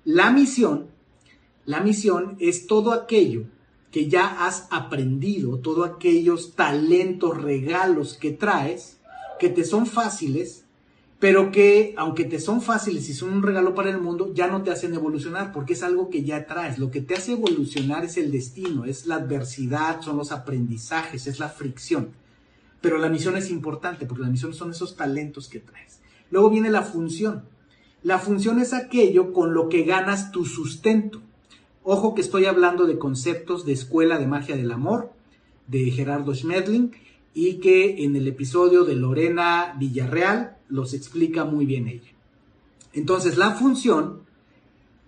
La 0.05 0.31
misión 0.31 0.93
la 1.65 1.79
misión 1.79 2.35
es 2.39 2.67
todo 2.67 2.91
aquello 2.91 3.45
que 3.89 4.09
ya 4.09 4.45
has 4.45 4.67
aprendido, 4.69 5.59
todos 5.59 5.89
aquellos 5.89 6.55
talentos, 6.55 7.41
regalos 7.41 8.17
que 8.17 8.31
traes, 8.31 8.97
que 9.39 9.47
te 9.47 9.63
son 9.63 9.85
fáciles, 9.85 10.65
pero 11.19 11.51
que 11.51 11.93
aunque 11.95 12.25
te 12.25 12.41
son 12.41 12.61
fáciles 12.61 13.07
y 13.07 13.13
son 13.13 13.31
un 13.31 13.43
regalo 13.43 13.75
para 13.75 13.91
el 13.91 14.01
mundo, 14.01 14.33
ya 14.33 14.47
no 14.47 14.61
te 14.61 14.71
hacen 14.71 14.93
evolucionar 14.93 15.53
porque 15.53 15.71
es 15.71 15.83
algo 15.83 16.09
que 16.09 16.23
ya 16.23 16.47
traes. 16.47 16.79
Lo 16.79 16.91
que 16.91 16.99
te 16.99 17.13
hace 17.13 17.31
evolucionar 17.33 18.03
es 18.03 18.17
el 18.17 18.29
destino, 18.29 18.83
es 18.83 19.05
la 19.05 19.15
adversidad, 19.15 20.01
son 20.01 20.17
los 20.17 20.33
aprendizajes, 20.33 21.27
es 21.27 21.39
la 21.39 21.47
fricción. 21.47 22.09
Pero 22.83 22.97
la 22.97 23.07
misión 23.07 23.37
es 23.37 23.49
importante 23.49 24.05
porque 24.05 24.23
la 24.23 24.29
misión 24.29 24.53
son 24.53 24.71
esos 24.71 24.97
talentos 24.97 25.47
que 25.47 25.61
traes. 25.61 26.01
Luego 26.31 26.49
viene 26.49 26.69
la 26.69 26.81
función. 26.81 27.43
La 28.03 28.19
función 28.19 28.59
es 28.59 28.73
aquello 28.73 29.31
con 29.31 29.53
lo 29.53 29.69
que 29.69 29.83
ganas 29.83 30.33
tu 30.33 30.43
sustento. 30.43 31.21
Ojo 31.85 32.13
que 32.13 32.19
estoy 32.19 32.43
hablando 32.43 32.85
de 32.85 32.97
conceptos 32.97 33.65
de 33.65 33.71
Escuela 33.71 34.19
de 34.19 34.27
Magia 34.27 34.57
del 34.57 34.69
Amor 34.69 35.13
de 35.67 35.91
Gerardo 35.91 36.35
Schmedling 36.35 36.91
y 37.33 37.61
que 37.61 38.03
en 38.03 38.17
el 38.17 38.27
episodio 38.27 38.83
de 38.83 38.95
Lorena 38.95 39.77
Villarreal 39.79 40.57
los 40.67 40.93
explica 40.93 41.45
muy 41.45 41.65
bien 41.65 41.87
ella. 41.87 42.11
Entonces, 42.91 43.37
la 43.37 43.51
función, 43.51 44.23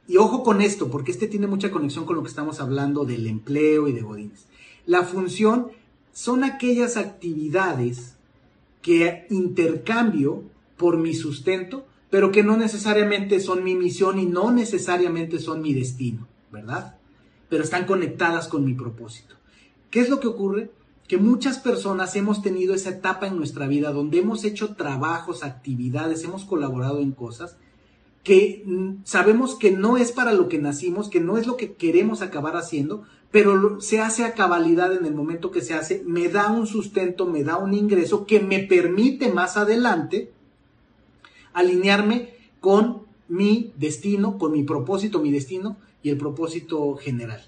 y 0.07 0.15
ojo 0.15 0.43
con 0.43 0.61
esto, 0.61 0.89
porque 0.89 1.11
este 1.11 1.27
tiene 1.27 1.47
mucha 1.47 1.71
conexión 1.71 2.05
con 2.05 2.15
lo 2.15 2.23
que 2.23 2.29
estamos 2.29 2.61
hablando 2.61 3.03
del 3.03 3.27
empleo 3.27 3.89
y 3.89 3.91
de 3.91 4.01
Godines. 4.01 4.47
La 4.85 5.03
función 5.03 5.71
son 6.15 6.43
aquellas 6.43 6.95
actividades 6.95 8.15
que 8.81 9.27
intercambio 9.29 10.43
por 10.77 10.97
mi 10.97 11.13
sustento, 11.13 11.85
pero 12.09 12.31
que 12.31 12.43
no 12.43 12.55
necesariamente 12.55 13.39
son 13.39 13.63
mi 13.63 13.75
misión 13.75 14.17
y 14.17 14.25
no 14.25 14.51
necesariamente 14.51 15.37
son 15.37 15.61
mi 15.61 15.73
destino. 15.73 16.25
¿verdad? 16.55 16.95
Pero 17.49 17.63
están 17.63 17.85
conectadas 17.85 18.47
con 18.47 18.63
mi 18.63 18.73
propósito. 18.73 19.35
¿Qué 19.91 19.99
es 19.99 20.09
lo 20.09 20.19
que 20.19 20.27
ocurre? 20.27 20.71
Que 21.07 21.17
muchas 21.17 21.59
personas 21.59 22.15
hemos 22.15 22.41
tenido 22.41 22.73
esa 22.73 22.91
etapa 22.91 23.27
en 23.27 23.35
nuestra 23.35 23.67
vida 23.67 23.91
donde 23.91 24.19
hemos 24.19 24.43
hecho 24.45 24.75
trabajos, 24.75 25.43
actividades, 25.43 26.23
hemos 26.23 26.45
colaborado 26.45 26.99
en 26.99 27.11
cosas 27.11 27.57
que 28.25 28.63
mm, 28.65 29.03
sabemos 29.05 29.55
que 29.55 29.71
no 29.71 29.95
es 29.95 30.11
para 30.11 30.33
lo 30.33 30.49
que 30.49 30.57
nacimos, 30.57 31.09
que 31.09 31.21
no 31.21 31.37
es 31.37 31.47
lo 31.47 31.55
que 31.55 31.73
queremos 31.73 32.21
acabar 32.21 32.57
haciendo, 32.57 33.03
pero 33.31 33.79
se 33.79 34.01
hace 34.01 34.25
a 34.25 34.33
cabalidad 34.33 34.93
en 34.93 35.05
el 35.05 35.13
momento 35.13 35.51
que 35.51 35.61
se 35.61 35.75
hace, 35.75 36.03
me 36.05 36.27
da 36.27 36.51
un 36.51 36.65
sustento, 36.67 37.27
me 37.27 37.43
da 37.43 37.57
un 37.57 37.73
ingreso 37.73 38.25
que 38.25 38.39
me 38.39 38.59
permite 38.59 39.31
más 39.31 39.57
adelante 39.57 40.31
alinearme 41.53 42.33
con 42.59 43.03
mi 43.27 43.73
destino, 43.77 44.37
con 44.39 44.51
mi 44.51 44.63
propósito, 44.63 45.19
mi 45.19 45.31
destino, 45.31 45.77
y 46.01 46.09
el 46.09 46.17
propósito 46.17 46.95
general. 46.95 47.43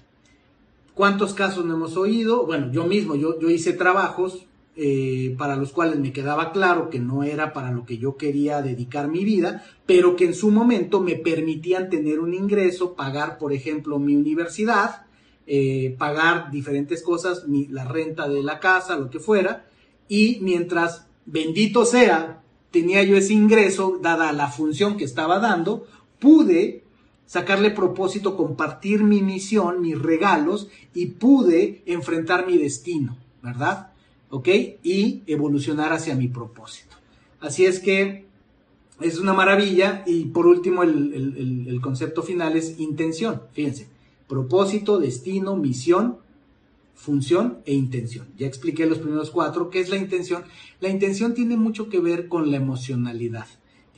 ¿Cuántos 0.94 1.34
casos 1.34 1.64
no 1.64 1.74
hemos 1.74 1.96
oído? 1.96 2.46
Bueno, 2.46 2.70
yo 2.72 2.86
mismo, 2.86 3.16
yo, 3.16 3.38
yo 3.40 3.50
hice 3.50 3.72
trabajos 3.72 4.47
eh, 4.80 5.34
para 5.36 5.56
los 5.56 5.72
cuales 5.72 5.98
me 5.98 6.12
quedaba 6.12 6.52
claro 6.52 6.88
que 6.88 7.00
no 7.00 7.24
era 7.24 7.52
para 7.52 7.72
lo 7.72 7.84
que 7.84 7.98
yo 7.98 8.16
quería 8.16 8.62
dedicar 8.62 9.08
mi 9.08 9.24
vida, 9.24 9.64
pero 9.86 10.14
que 10.14 10.24
en 10.24 10.34
su 10.34 10.52
momento 10.52 11.00
me 11.00 11.16
permitían 11.16 11.90
tener 11.90 12.20
un 12.20 12.32
ingreso, 12.32 12.94
pagar, 12.94 13.38
por 13.38 13.52
ejemplo, 13.52 13.98
mi 13.98 14.14
universidad, 14.14 15.06
eh, 15.48 15.96
pagar 15.98 16.52
diferentes 16.52 17.02
cosas, 17.02 17.44
la 17.48 17.86
renta 17.86 18.28
de 18.28 18.40
la 18.44 18.60
casa, 18.60 18.96
lo 18.96 19.10
que 19.10 19.18
fuera, 19.18 19.66
y 20.06 20.38
mientras, 20.42 21.08
bendito 21.26 21.84
sea, 21.84 22.40
tenía 22.70 23.02
yo 23.02 23.16
ese 23.16 23.32
ingreso, 23.32 23.98
dada 24.00 24.32
la 24.32 24.46
función 24.46 24.96
que 24.96 25.04
estaba 25.04 25.40
dando, 25.40 25.88
pude 26.20 26.84
sacarle 27.26 27.72
propósito, 27.72 28.36
compartir 28.36 29.02
mi 29.02 29.22
misión, 29.22 29.80
mis 29.80 30.00
regalos 30.00 30.68
y 30.94 31.06
pude 31.06 31.82
enfrentar 31.84 32.46
mi 32.46 32.56
destino, 32.58 33.18
¿verdad? 33.42 33.90
¿Ok? 34.30 34.48
Y 34.82 35.22
evolucionar 35.26 35.92
hacia 35.92 36.14
mi 36.14 36.28
propósito. 36.28 36.96
Así 37.40 37.66
es 37.66 37.80
que 37.80 38.26
es 39.00 39.18
una 39.18 39.32
maravilla 39.32 40.02
y 40.06 40.26
por 40.26 40.46
último 40.46 40.82
el, 40.82 41.78
concepto 41.80 42.22
final 42.22 42.56
es 42.56 42.78
intención. 42.80 43.42
Fíjense, 43.52 43.88
propósito, 44.26 44.98
destino, 44.98 45.56
misión, 45.56 46.18
función 46.94 47.58
e 47.64 47.74
intención. 47.74 48.26
Ya 48.36 48.46
expliqué 48.46 48.86
los 48.86 48.98
primeros 48.98 49.30
cuatro. 49.30 49.70
¿Qué 49.70 49.80
es 49.80 49.88
la 49.88 49.96
intención? 49.96 50.42
La 50.80 50.88
intención 50.88 51.34
tiene 51.34 51.56
mucho 51.56 51.88
que 51.88 52.00
ver 52.00 52.28
con 52.28 52.50
la 52.50 52.56
emocionalidad 52.56 53.46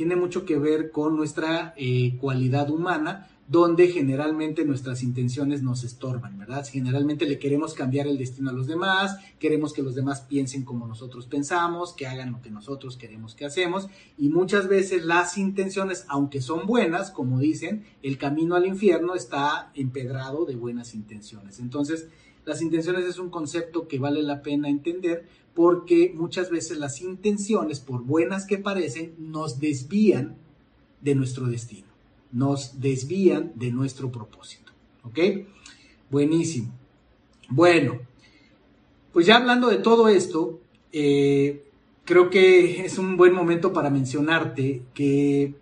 tiene 0.01 0.17
mucho 0.17 0.47
que 0.47 0.59
ver 0.59 0.91
con 0.91 1.15
nuestra 1.15 1.75
eh, 1.77 2.17
cualidad 2.19 2.71
humana, 2.71 3.29
donde 3.47 3.89
generalmente 3.89 4.65
nuestras 4.65 5.03
intenciones 5.03 5.63
nos 5.63 5.85
estorban, 5.85 6.39
¿verdad? 6.39 6.67
Generalmente 6.67 7.27
le 7.27 7.39
queremos 7.39 7.75
cambiar 7.75 8.07
el 8.07 8.17
destino 8.17 8.49
a 8.49 8.55
los 8.55 8.67
demás, 8.67 9.19
queremos 9.39 9.75
que 9.75 9.83
los 9.83 9.95
demás 9.95 10.23
piensen 10.23 10.65
como 10.65 10.87
nosotros 10.87 11.27
pensamos, 11.27 11.93
que 11.93 12.07
hagan 12.07 12.33
lo 12.33 12.41
que 12.41 12.51
nosotros 12.51 12.97
queremos 12.97 13.35
que 13.35 13.45
hacemos, 13.45 13.89
y 14.17 14.31
muchas 14.31 14.69
veces 14.69 15.05
las 15.05 15.37
intenciones, 15.37 16.07
aunque 16.09 16.41
son 16.41 16.67
buenas, 16.67 17.11
como 17.11 17.39
dicen, 17.39 17.85
el 18.03 18.17
camino 18.17 18.55
al 18.55 18.65
infierno 18.65 19.15
está 19.15 19.71
empedrado 19.75 20.47
de 20.47 20.57
buenas 20.57 20.95
intenciones. 20.95 21.59
Entonces, 21.59 22.09
las 22.47 22.63
intenciones 22.63 23.05
es 23.05 23.19
un 23.19 23.29
concepto 23.29 23.87
que 23.87 23.99
vale 23.99 24.23
la 24.23 24.41
pena 24.41 24.71
entender 24.71 25.29
porque 25.55 26.13
muchas 26.15 26.51
veces 26.51 26.79
las 26.79 27.01
intenciones, 27.01 27.81
por 27.81 28.03
buenas 28.03 28.47
que 28.47 28.59
parecen, 28.59 29.15
nos 29.19 29.61
desvían 29.61 30.37
de 31.01 31.15
nuestro 31.15 31.47
destino, 31.47 31.89
nos 32.33 32.81
desvían 32.81 33.53
de 33.55 33.73
nuestro 33.73 34.11
propósito. 34.13 34.73
¿Ok? 35.03 35.19
Buenísimo. 36.11 36.73
Bueno, 37.49 38.01
pues 39.13 39.27
ya 39.27 39.37
hablando 39.37 39.69
de 39.69 39.79
todo 39.79 40.09
esto, 40.09 40.61
eh, 40.93 41.65
creo 42.05 42.31
que 42.31 42.85
es 42.85 42.99
un 42.99 43.17
buen 43.17 43.35
momento 43.35 43.73
para 43.73 43.91
mencionarte 43.91 44.83
que 44.95 45.55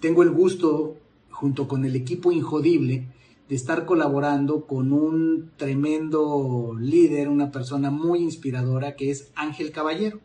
tengo 0.00 0.22
el 0.22 0.30
gusto, 0.30 0.96
junto 1.30 1.66
con 1.66 1.84
el 1.84 1.96
equipo 1.96 2.32
Injodible, 2.32 3.06
de 3.48 3.56
estar 3.56 3.86
colaborando 3.86 4.66
con 4.66 4.92
un 4.92 5.52
tremendo 5.56 6.76
líder, 6.78 7.28
una 7.28 7.50
persona 7.50 7.90
muy 7.90 8.20
inspiradora 8.20 8.94
que 8.94 9.10
es 9.10 9.30
Ángel 9.34 9.72
Caballero. 9.72 10.20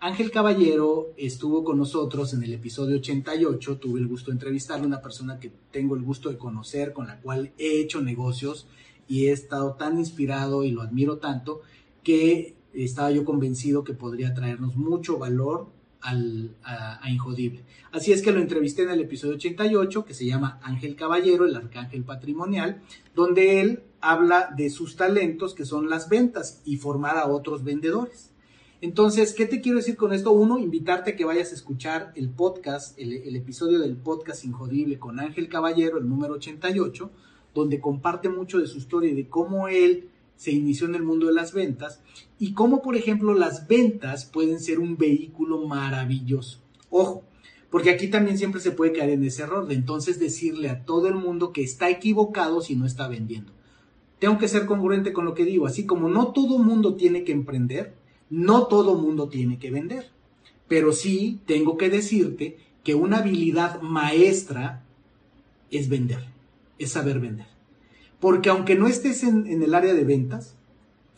Ángel 0.00 0.30
Caballero 0.30 1.08
estuvo 1.16 1.64
con 1.64 1.78
nosotros 1.78 2.32
en 2.34 2.42
el 2.42 2.52
episodio 2.52 2.96
88, 2.96 3.78
tuve 3.78 4.00
el 4.00 4.06
gusto 4.06 4.30
de 4.30 4.36
entrevistarle, 4.36 4.86
una 4.86 5.02
persona 5.02 5.40
que 5.40 5.50
tengo 5.72 5.96
el 5.96 6.02
gusto 6.02 6.30
de 6.30 6.38
conocer, 6.38 6.92
con 6.92 7.06
la 7.06 7.20
cual 7.20 7.52
he 7.58 7.80
hecho 7.80 8.00
negocios 8.00 8.66
y 9.08 9.26
he 9.26 9.32
estado 9.32 9.74
tan 9.74 9.98
inspirado 9.98 10.62
y 10.64 10.70
lo 10.70 10.82
admiro 10.82 11.18
tanto 11.18 11.62
que 12.04 12.54
estaba 12.74 13.10
yo 13.10 13.24
convencido 13.24 13.82
que 13.84 13.94
podría 13.94 14.34
traernos 14.34 14.76
mucho 14.76 15.18
valor 15.18 15.68
al, 16.00 16.56
a, 16.62 17.00
Injodible. 17.08 17.64
Así 17.92 18.12
es 18.12 18.22
que 18.22 18.32
lo 18.32 18.40
entrevisté 18.40 18.82
en 18.82 18.90
el 18.90 19.00
episodio 19.00 19.34
88, 19.34 20.04
que 20.04 20.14
se 20.14 20.26
llama 20.26 20.58
Ángel 20.62 20.96
Caballero, 20.96 21.44
el 21.44 21.56
arcángel 21.56 22.04
patrimonial, 22.04 22.82
donde 23.14 23.60
él 23.60 23.82
habla 24.00 24.52
de 24.56 24.70
sus 24.70 24.96
talentos, 24.96 25.54
que 25.54 25.64
son 25.64 25.88
las 25.90 26.08
ventas, 26.08 26.62
y 26.64 26.76
formar 26.76 27.16
a 27.16 27.26
otros 27.26 27.64
vendedores. 27.64 28.30
Entonces, 28.80 29.34
¿qué 29.34 29.46
te 29.46 29.60
quiero 29.60 29.78
decir 29.78 29.96
con 29.96 30.12
esto? 30.12 30.30
Uno, 30.30 30.58
invitarte 30.58 31.10
a 31.10 31.16
que 31.16 31.24
vayas 31.24 31.50
a 31.50 31.56
escuchar 31.56 32.12
el 32.14 32.30
podcast, 32.30 32.96
el, 32.98 33.12
el 33.12 33.34
episodio 33.34 33.80
del 33.80 33.96
podcast 33.96 34.44
Injodible 34.44 34.98
con 35.00 35.18
Ángel 35.18 35.48
Caballero, 35.48 35.98
el 35.98 36.08
número 36.08 36.34
88, 36.34 37.10
donde 37.54 37.80
comparte 37.80 38.28
mucho 38.28 38.58
de 38.60 38.68
su 38.68 38.78
historia 38.78 39.10
y 39.10 39.16
de 39.16 39.28
cómo 39.28 39.66
él 39.66 40.10
se 40.38 40.52
inició 40.52 40.86
en 40.86 40.94
el 40.94 41.02
mundo 41.02 41.26
de 41.26 41.34
las 41.34 41.52
ventas 41.52 42.00
y 42.38 42.52
cómo, 42.52 42.80
por 42.80 42.96
ejemplo, 42.96 43.34
las 43.34 43.66
ventas 43.66 44.24
pueden 44.24 44.60
ser 44.60 44.78
un 44.78 44.96
vehículo 44.96 45.66
maravilloso. 45.66 46.60
Ojo, 46.90 47.24
porque 47.70 47.90
aquí 47.90 48.06
también 48.06 48.38
siempre 48.38 48.60
se 48.60 48.70
puede 48.70 48.92
caer 48.92 49.10
en 49.10 49.24
ese 49.24 49.42
error 49.42 49.66
de 49.66 49.74
entonces 49.74 50.20
decirle 50.20 50.70
a 50.70 50.84
todo 50.84 51.08
el 51.08 51.16
mundo 51.16 51.52
que 51.52 51.64
está 51.64 51.90
equivocado 51.90 52.62
si 52.62 52.76
no 52.76 52.86
está 52.86 53.08
vendiendo. 53.08 53.52
Tengo 54.20 54.38
que 54.38 54.48
ser 54.48 54.64
congruente 54.64 55.12
con 55.12 55.24
lo 55.24 55.34
que 55.34 55.44
digo, 55.44 55.66
así 55.66 55.86
como 55.86 56.08
no 56.08 56.28
todo 56.28 56.58
mundo 56.58 56.94
tiene 56.94 57.24
que 57.24 57.32
emprender, 57.32 57.94
no 58.30 58.68
todo 58.68 58.96
mundo 58.96 59.28
tiene 59.28 59.58
que 59.58 59.72
vender. 59.72 60.06
Pero 60.68 60.92
sí 60.92 61.40
tengo 61.46 61.76
que 61.76 61.90
decirte 61.90 62.58
que 62.84 62.94
una 62.94 63.18
habilidad 63.18 63.82
maestra 63.82 64.84
es 65.72 65.88
vender, 65.88 66.24
es 66.78 66.92
saber 66.92 67.18
vender. 67.18 67.57
Porque 68.20 68.50
aunque 68.50 68.74
no 68.74 68.88
estés 68.88 69.22
en, 69.22 69.46
el 69.62 69.74
área 69.74 69.94
de 69.94 70.04
ventas, 70.04 70.56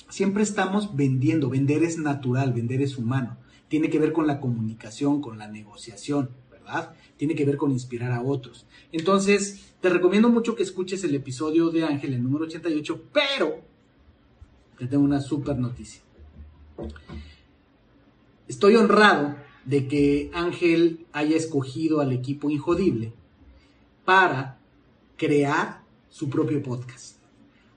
siempre 0.08 0.42
estamos 0.42 0.96
vendiendo. 0.96 1.48
Vender 1.48 1.82
es 1.82 1.98
natural, 1.98 2.52
vender 2.52 2.82
es 2.82 2.98
humano. 2.98 3.38
Tiene 3.68 3.88
que 3.88 3.98
ver 3.98 4.12
con 4.12 4.26
la 4.26 4.40
comunicación, 4.40 5.20
con 5.20 5.38
la 5.38 5.48
negociación, 5.48 6.30
¿verdad? 6.50 6.94
Tiene 7.16 7.34
que 7.34 7.44
ver 7.44 7.56
con 7.56 7.70
inspirar 7.70 8.12
a 8.12 8.22
otros. 8.22 8.66
Entonces, 8.92 9.74
te 9.80 9.88
recomiendo 9.88 10.28
mucho 10.28 10.54
que 10.54 10.62
escuches 10.62 11.04
el 11.04 11.14
episodio 11.14 11.70
de 11.70 11.84
Ángel, 11.84 12.14
el 12.14 12.22
número 12.22 12.44
88, 12.44 13.02
pero 13.12 13.62
te 14.78 14.86
tengo 14.86 15.04
una 15.04 15.20
super 15.20 15.56
noticia. 15.56 16.02
Estoy 18.48 18.76
honrado 18.76 19.36
de 19.64 19.86
que 19.86 20.30
Ángel 20.34 21.06
haya 21.12 21.36
escogido 21.36 22.00
al 22.00 22.12
equipo 22.12 22.50
Injodible 22.50 23.12
para 24.04 24.58
crear 25.16 25.79
su 26.10 26.28
propio 26.28 26.62
podcast. 26.62 27.16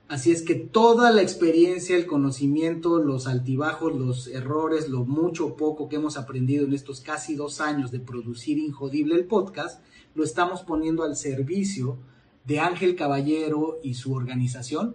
Así 0.06 0.30
es 0.30 0.42
que 0.42 0.54
toda 0.54 1.10
la 1.12 1.22
experiencia, 1.22 1.96
el 1.96 2.06
conocimiento, 2.06 2.98
los 2.98 3.26
altibajos, 3.26 3.94
los 3.94 4.26
errores, 4.28 4.90
lo 4.90 5.06
mucho 5.06 5.46
o 5.46 5.56
poco 5.56 5.88
que 5.88 5.96
hemos 5.96 6.18
aprendido 6.18 6.66
en 6.66 6.74
estos 6.74 7.00
casi 7.00 7.34
dos 7.34 7.62
años 7.62 7.90
de 7.90 8.00
producir 8.00 8.58
Injodible 8.58 9.14
el 9.14 9.24
podcast, 9.24 9.80
lo 10.14 10.22
estamos 10.22 10.62
poniendo 10.62 11.04
al 11.04 11.16
servicio 11.16 11.96
de 12.44 12.60
Ángel 12.60 12.96
Caballero 12.96 13.78
y 13.82 13.94
su 13.94 14.12
organización 14.12 14.94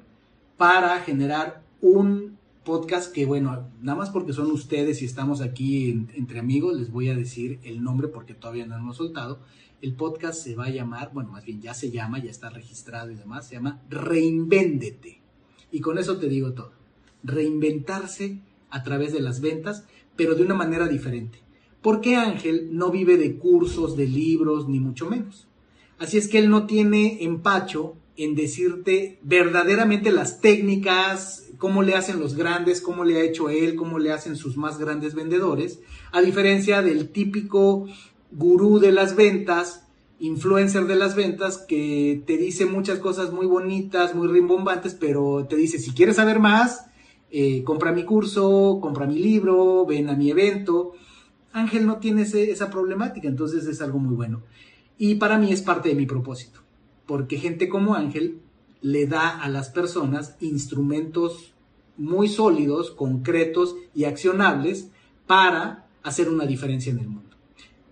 para 0.58 1.00
generar 1.00 1.64
un 1.82 2.39
podcast 2.70 3.12
que, 3.12 3.26
bueno, 3.26 3.68
nada 3.82 3.98
más 3.98 4.12
porque 4.12 4.32
son 4.32 4.52
ustedes 4.52 5.02
y 5.02 5.06
estamos 5.06 5.42
aquí 5.42 5.90
entre 6.14 6.38
amigos, 6.38 6.78
les 6.78 6.92
voy 6.92 7.10
a 7.10 7.16
decir 7.16 7.60
el 7.64 7.84
nombre 7.84 8.10
porque 8.10 8.36
todavía 8.36 8.68
no 8.68 8.76
lo 8.76 8.82
hemos 8.84 8.98
soltado. 8.98 9.40
El 9.82 9.96
podcast 9.96 10.44
se 10.44 10.54
va 10.54 10.66
a 10.66 10.70
llamar, 10.70 11.10
bueno, 11.12 11.32
más 11.32 11.46
bien 11.46 11.62
ya 11.62 11.74
se 11.74 11.90
llama, 11.90 12.20
ya 12.20 12.30
está 12.30 12.52
registrado 12.52 13.10
y 13.10 13.16
demás, 13.16 13.48
se 13.48 13.56
llama 13.56 13.82
Reinvéndete. 13.90 15.20
Y 15.72 15.80
con 15.82 15.98
eso 15.98 16.20
te 16.20 16.30
digo 16.30 16.54
todo. 16.54 16.74
Reinventarse 17.24 18.40
a 18.70 18.84
través 18.84 19.14
de 19.14 19.22
las 19.22 19.42
ventas, 19.42 19.88
pero 20.16 20.36
de 20.36 20.44
una 20.44 20.54
manera 20.54 20.88
diferente. 20.88 21.40
Porque 21.82 22.18
Ángel 22.18 22.70
no 22.72 22.92
vive 22.92 23.18
de 23.18 23.38
cursos, 23.38 23.98
de 23.98 24.06
libros, 24.06 24.70
ni 24.70 24.80
mucho 24.80 25.10
menos. 25.10 25.48
Así 25.98 26.20
es 26.20 26.28
que 26.28 26.38
él 26.38 26.52
no 26.52 26.68
tiene 26.68 27.24
empacho 27.24 27.96
en 28.16 28.36
decirte 28.36 29.18
verdaderamente 29.24 30.12
las 30.12 30.40
técnicas, 30.40 31.49
cómo 31.60 31.84
le 31.84 31.94
hacen 31.94 32.20
los 32.20 32.36
grandes, 32.36 32.82
cómo 32.82 33.04
le 33.04 33.18
ha 33.18 33.24
hecho 33.24 33.50
él, 33.50 33.76
cómo 33.76 34.00
le 34.00 34.12
hacen 34.12 34.36
sus 34.36 34.58
más 34.58 34.80
grandes 34.80 35.14
vendedores, 35.14 35.82
a 36.12 36.22
diferencia 36.22 36.82
del 36.82 37.10
típico 37.10 37.86
gurú 38.32 38.80
de 38.80 38.92
las 38.92 39.16
ventas, 39.16 39.86
influencer 40.20 40.86
de 40.86 40.96
las 40.96 41.16
ventas, 41.16 41.58
que 41.68 42.24
te 42.26 42.38
dice 42.38 42.66
muchas 42.66 43.00
cosas 43.00 43.32
muy 43.32 43.46
bonitas, 43.46 44.16
muy 44.16 44.28
rimbombantes, 44.28 44.96
pero 44.96 45.46
te 45.48 45.58
dice, 45.58 45.80
si 45.80 45.92
quieres 45.92 46.16
saber 46.16 46.40
más, 46.40 46.88
eh, 47.30 47.64
compra 47.64 47.92
mi 47.92 48.06
curso, 48.06 48.80
compra 48.82 49.06
mi 49.06 49.20
libro, 49.20 49.86
ven 49.86 50.10
a 50.10 50.16
mi 50.16 50.32
evento. 50.32 50.94
Ángel 51.52 51.86
no 51.86 51.98
tiene 51.98 52.22
esa 52.24 52.70
problemática, 52.70 53.28
entonces 53.28 53.66
es 53.66 53.82
algo 53.82 54.00
muy 54.00 54.16
bueno. 54.16 54.44
Y 54.98 55.16
para 55.16 55.38
mí 55.38 55.52
es 55.52 55.62
parte 55.62 55.90
de 55.90 55.96
mi 55.96 56.06
propósito, 56.06 56.62
porque 57.06 57.38
gente 57.38 57.68
como 57.68 57.96
Ángel 57.96 58.40
le 58.82 59.08
da 59.08 59.40
a 59.42 59.50
las 59.50 59.70
personas 59.70 60.36
instrumentos 60.40 61.54
muy 61.98 62.30
sólidos, 62.30 62.92
concretos 62.92 63.76
y 63.94 64.06
accionables 64.06 64.90
para 65.28 65.88
hacer 66.04 66.30
una 66.30 66.46
diferencia 66.46 66.92
en 66.92 67.00
el 67.00 67.08
mundo 67.08 67.30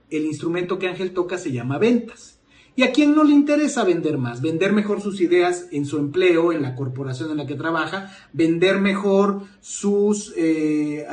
el 0.09 0.25
instrumento 0.25 0.79
que 0.79 0.87
Ángel 0.87 1.11
toca 1.11 1.37
se 1.37 1.51
llama 1.51 1.77
ventas. 1.77 2.35
¿Y 2.75 2.83
a 2.83 2.91
quién 2.91 3.15
no 3.15 3.23
le 3.23 3.33
interesa 3.33 3.83
vender 3.83 4.19
más? 4.19 4.39
Vender 4.39 4.71
mejor 4.71 5.01
sus 5.01 5.19
ideas 5.19 5.67
en 5.71 5.85
su 5.85 5.97
empleo, 5.97 6.51
en 6.51 6.61
la 6.61 6.75
corporación 6.75 7.31
en 7.31 7.37
la 7.37 7.47
que 7.47 7.55
trabaja, 7.55 8.15
vender 8.33 8.79
mejor 8.79 9.41
sus 9.61 10.31
eh, 10.37 11.03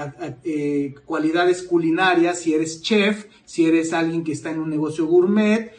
eh, 0.44 0.94
cualidades 1.06 1.62
culinarias, 1.62 2.40
si 2.40 2.52
eres 2.52 2.82
chef, 2.82 3.28
si 3.46 3.64
eres 3.64 3.94
alguien 3.94 4.24
que 4.24 4.32
está 4.32 4.50
en 4.50 4.60
un 4.60 4.68
negocio 4.68 5.06
gourmet, 5.06 5.72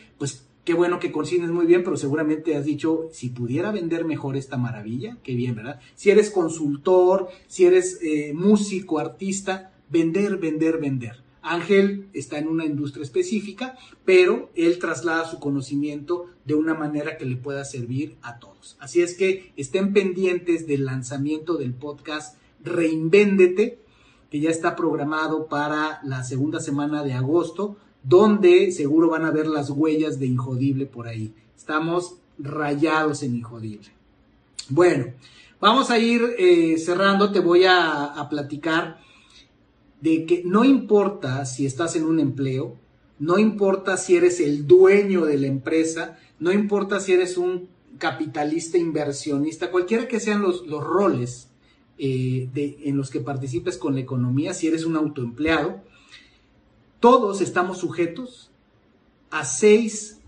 qué 0.66 0.74
bueno 0.74 0.99
que 0.99 1.11
cocines 1.11 1.51
muy 1.51 1.66
bien, 1.66 1.84
pero 1.84 1.95
seguramente 1.95 2.57
has 2.57 2.66
dicho, 2.66 3.07
si 3.11 3.30
pudiera 3.30 3.72
vender 3.72 4.03
mejor 4.03 4.36
esta 4.36 4.57
maravilla, 4.57 5.18
qué 5.24 5.36
bien, 5.36 5.55
¿verdad? 5.55 5.80
Si 5.95 6.09
eres 6.09 6.32
consultor, 6.32 7.30
si 7.47 7.66
eres 7.66 7.99
eh, 8.01 8.34
músico, 8.34 8.99
artista, 8.99 9.72
vender, 9.89 10.38
vender, 10.38 10.80
vender. 10.80 11.24
Ángel 11.43 12.07
está 12.13 12.39
en 12.39 12.47
una 12.47 12.66
industria 12.66 13.03
específica, 13.03 13.78
pero 14.03 14.49
él 14.55 14.80
traslada 14.80 15.30
su 15.30 15.39
conocimiento 15.39 16.26
de 16.43 16.55
una 16.55 16.74
manera 16.74 17.18
que 17.18 17.26
le 17.26 17.36
pueda 17.36 17.63
servir 17.63 18.16
a 18.24 18.39
todos. 18.39 18.76
Así 18.80 19.03
es 19.03 19.13
que 19.13 19.53
estén 19.55 19.93
pendientes 19.93 20.66
del 20.66 20.86
lanzamiento 20.86 21.57
del 21.57 21.76
podcast 21.76 22.39
Reinvéndete, 22.63 23.78
que 24.32 24.39
ya 24.39 24.49
está 24.49 24.76
programado 24.76 25.45
para 25.45 25.99
la 26.03 26.24
segunda 26.24 26.59
semana 26.59 27.03
de 27.03 27.13
agosto, 27.13 27.78
donde 28.08 28.72
seguro 28.72 29.10
van 29.10 29.26
a 29.26 29.32
ver 29.32 29.47
las 29.47 29.70
huellas 29.70 30.20
de 30.20 30.28
Injodible 30.28 30.86
por 30.86 31.08
ahí. 31.08 31.34
Estamos 31.58 32.18
rayados 32.38 33.24
en 33.24 33.36
Injodible. 33.36 33.89
Bueno, 34.70 35.14
vamos 35.60 35.89
a 35.89 35.97
ir 35.97 36.22
eh, 36.38 36.78
cerrando, 36.78 37.32
te 37.32 37.39
voy 37.39 37.66
a 37.66 38.28
platicar 38.30 38.99
de 40.01 40.26
que 40.26 40.43
no 40.45 40.64
importa 40.64 41.45
si 41.45 41.66
estás 41.66 41.95
en 41.95 42.06
un 42.06 42.20
empleo, 42.20 42.76
no 43.18 43.39
importa 43.39 43.97
si 43.97 44.16
eres 44.16 44.39
el 44.39 44.68
dueño 44.68 45.26
de 45.26 45.38
la 45.38 45.47
empresa, 45.47 46.20
no 46.39 46.51
importa 46.51 46.99
si 46.99 47.14
eres 47.14 47.38
un 47.38 47.70
capitalista 47.97 48.78
inversionista, 48.78 49.72
cualquiera 49.72 50.08
que 50.08 50.20
sean 50.20 50.41
los, 50.41 50.68
roles 50.68 51.49
eh, 51.97 52.49
en 52.53 52.97
los 52.97 53.10
que 53.10 53.22
participes 53.22 53.78
con 53.78 53.95
la 53.95 54.01
economía, 54.01 54.53
si 54.53 54.68
eres 54.68 54.86
un 54.86 54.95
autoempleado, 54.95 55.82
todos 57.06 57.39
estamos 57.39 57.78
sujetos 57.78 58.49
a 59.30 59.45
seis 59.45 60.22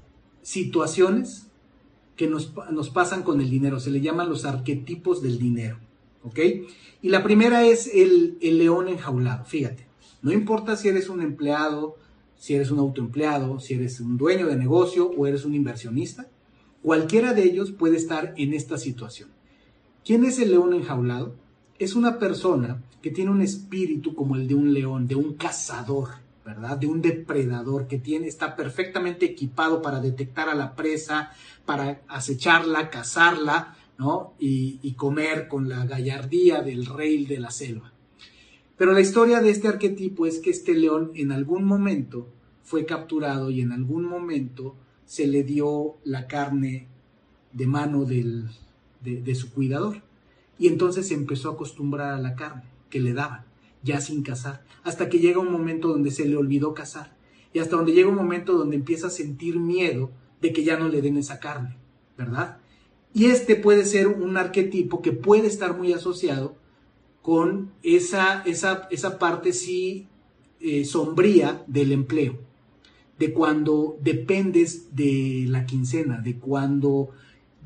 situaciones 0.43 1.47
que 2.15 2.27
nos, 2.27 2.53
nos 2.69 2.91
pasan 2.91 3.23
con 3.23 3.41
el 3.41 3.49
dinero, 3.49 3.79
se 3.79 3.89
le 3.89 3.99
llaman 3.99 4.29
los 4.29 4.45
arquetipos 4.45 5.23
del 5.23 5.39
dinero. 5.39 5.79
¿ok? 6.23 6.37
Y 7.01 7.09
la 7.09 7.23
primera 7.23 7.65
es 7.65 7.89
el, 7.91 8.37
león 8.39 8.89
enjaulado, 8.89 9.43
fíjate, 9.45 9.87
no 10.21 10.31
importa 10.31 10.75
si 10.75 10.87
eres 10.89 11.09
un 11.09 11.21
empleado, 11.21 11.95
si 12.37 12.53
eres 12.53 12.69
un 12.69 12.77
autoempleado, 12.77 13.59
si 13.59 13.73
eres 13.73 13.99
un 13.99 14.15
dueño 14.15 14.45
de 14.45 14.55
negocio 14.55 15.09
o 15.09 15.25
eres 15.25 15.45
un 15.45 15.55
inversionista, 15.55 16.27
cualquiera 16.83 17.33
de 17.33 17.41
ellos 17.41 17.71
puede 17.71 17.97
estar 17.97 18.35
en 18.37 18.53
esta 18.53 18.77
situación. 18.77 19.29
¿Quién 20.05 20.25
es 20.25 20.37
el 20.37 20.51
león 20.51 20.75
enjaulado? 20.75 21.33
es 21.79 21.95
una 21.95 22.17
persona 22.17 22.83
que 23.01 23.11
tiene 23.11 23.31
un 23.31 23.41
espíritu 23.41 24.15
como 24.15 24.35
el 24.35 24.47
de 24.47 24.55
un 24.55 24.73
león, 24.73 25.07
de 25.07 25.15
un 25.15 25.33
cazador, 25.33 26.09
De 26.79 26.87
un 26.87 27.01
depredador 27.01 27.87
que 27.87 27.97
tiene, 27.97 28.27
está 28.27 28.55
perfectamente 28.55 29.25
equipado 29.25 29.81
para 29.81 29.99
detectar 29.99 30.47
a 30.47 30.55
la 30.55 30.75
presa, 30.75 31.31
para 31.65 32.01
acecharla, 32.07 32.89
cazarla, 32.89 33.75
¿no? 33.97 34.33
Y, 34.39 34.93
comer 34.93 35.49
con 35.49 35.67
la 35.67 35.85
gallardía 35.85 36.61
del 36.61 36.85
rey 36.85 37.25
de 37.25 37.39
la 37.39 37.51
selva. 37.51 37.91
Pero 38.77 38.93
la 38.93 39.01
historia 39.01 39.41
de 39.41 39.49
este 39.49 39.67
arquetipo 39.67 40.25
es 40.25 40.39
que 40.39 40.51
este 40.51 40.73
león 40.73 41.11
en 41.15 41.31
algún 41.31 41.65
momento 41.65 42.29
fue 42.63 42.85
capturado 42.85 43.49
y 43.49 43.61
en 43.61 43.73
algún 43.73 44.05
momento 44.05 44.75
se 45.05 45.27
le 45.27 45.43
dio 45.43 45.97
la 46.05 46.27
carne 46.27 46.87
de 47.51 47.67
mano 47.67 48.05
del, 48.05 48.49
de, 49.01 49.35
su 49.35 49.51
cuidador. 49.51 50.01
Y 50.57 50.67
entonces 50.67 51.07
se 51.07 51.13
empezó 51.13 51.49
a 51.49 51.53
acostumbrar 51.53 52.13
a 52.13 52.19
la 52.19 52.35
carne 52.35 52.63
que 52.89 52.99
le 52.99 53.13
daban, 53.13 53.43
ya 53.87 54.01
sin 54.01 54.21
cazar, 54.21 54.63
hasta 54.83 55.09
que 55.09 55.19
llega 55.19 55.39
un 55.39 55.51
momento 55.51 55.87
donde 55.87 56.11
se 56.11 56.27
le 56.27 56.37
olvidó 56.37 56.73
cazar. 56.73 57.15
Y 57.53 57.59
hasta 57.59 57.75
donde 57.75 57.93
llega 57.93 58.09
un 58.09 58.15
momento 58.15 58.53
donde 58.53 58.75
empieza 58.75 59.07
a 59.07 59.09
sentir 59.09 59.59
miedo 59.59 60.11
de 60.41 60.53
que 60.53 60.63
ya 60.63 60.77
no 60.77 60.87
le 60.89 61.01
den 61.01 61.17
esa 61.17 61.39
carne, 61.39 61.77
¿verdad? 62.17 62.59
Y 63.13 63.25
este 63.25 63.55
puede 63.55 63.85
ser 63.85 64.07
un 64.07 64.37
arquetipo 64.37 65.01
que 65.01 65.11
puede 65.11 65.47
estar 65.47 65.75
muy 65.75 65.93
asociado 65.93 66.55
con 67.23 67.71
esa, 67.81 68.43
esa, 68.43 68.87
esa 68.91 69.17
parte 69.17 69.53
sí 69.53 70.07
eh, 70.59 70.85
sombría 70.85 71.63
del 71.67 71.91
empleo 71.93 72.37
de 73.17 73.33
cuando 73.33 73.97
dependes 74.01 74.95
de 74.95 75.45
la 75.47 75.65
quincena, 75.65 76.21
de 76.21 76.37
cuando 76.37 77.09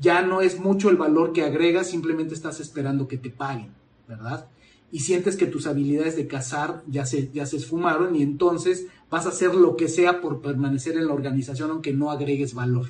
ya 0.00 0.22
no 0.22 0.40
es 0.40 0.58
mucho 0.58 0.90
el 0.90 0.96
valor 0.96 1.32
que 1.32 1.42
agregas, 1.42 1.90
simplemente 1.90 2.34
estás 2.34 2.60
esperando 2.60 3.06
que 3.06 3.18
te 3.18 3.30
paguen, 3.30 3.70
¿verdad? 4.08 4.48
Y 4.92 5.00
sientes 5.00 5.36
que 5.36 5.46
tus 5.46 5.66
habilidades 5.66 6.16
de 6.16 6.28
cazar 6.28 6.84
ya 6.86 7.06
se, 7.06 7.30
ya 7.32 7.46
se 7.46 7.56
esfumaron 7.56 8.14
y 8.14 8.22
entonces 8.22 8.86
vas 9.10 9.26
a 9.26 9.30
hacer 9.30 9.54
lo 9.54 9.74
que 9.76 9.88
sea 9.88 10.20
por 10.20 10.42
permanecer 10.42 10.96
en 10.96 11.06
la 11.06 11.14
organización 11.14 11.70
aunque 11.70 11.92
no 11.92 12.10
agregues 12.10 12.54
valor. 12.54 12.88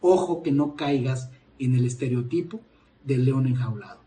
Ojo 0.00 0.42
que 0.42 0.50
no 0.50 0.74
caigas 0.74 1.30
en 1.58 1.74
el 1.76 1.84
estereotipo 1.84 2.60
del 3.04 3.24
león 3.24 3.46
enjaulado. 3.46 4.00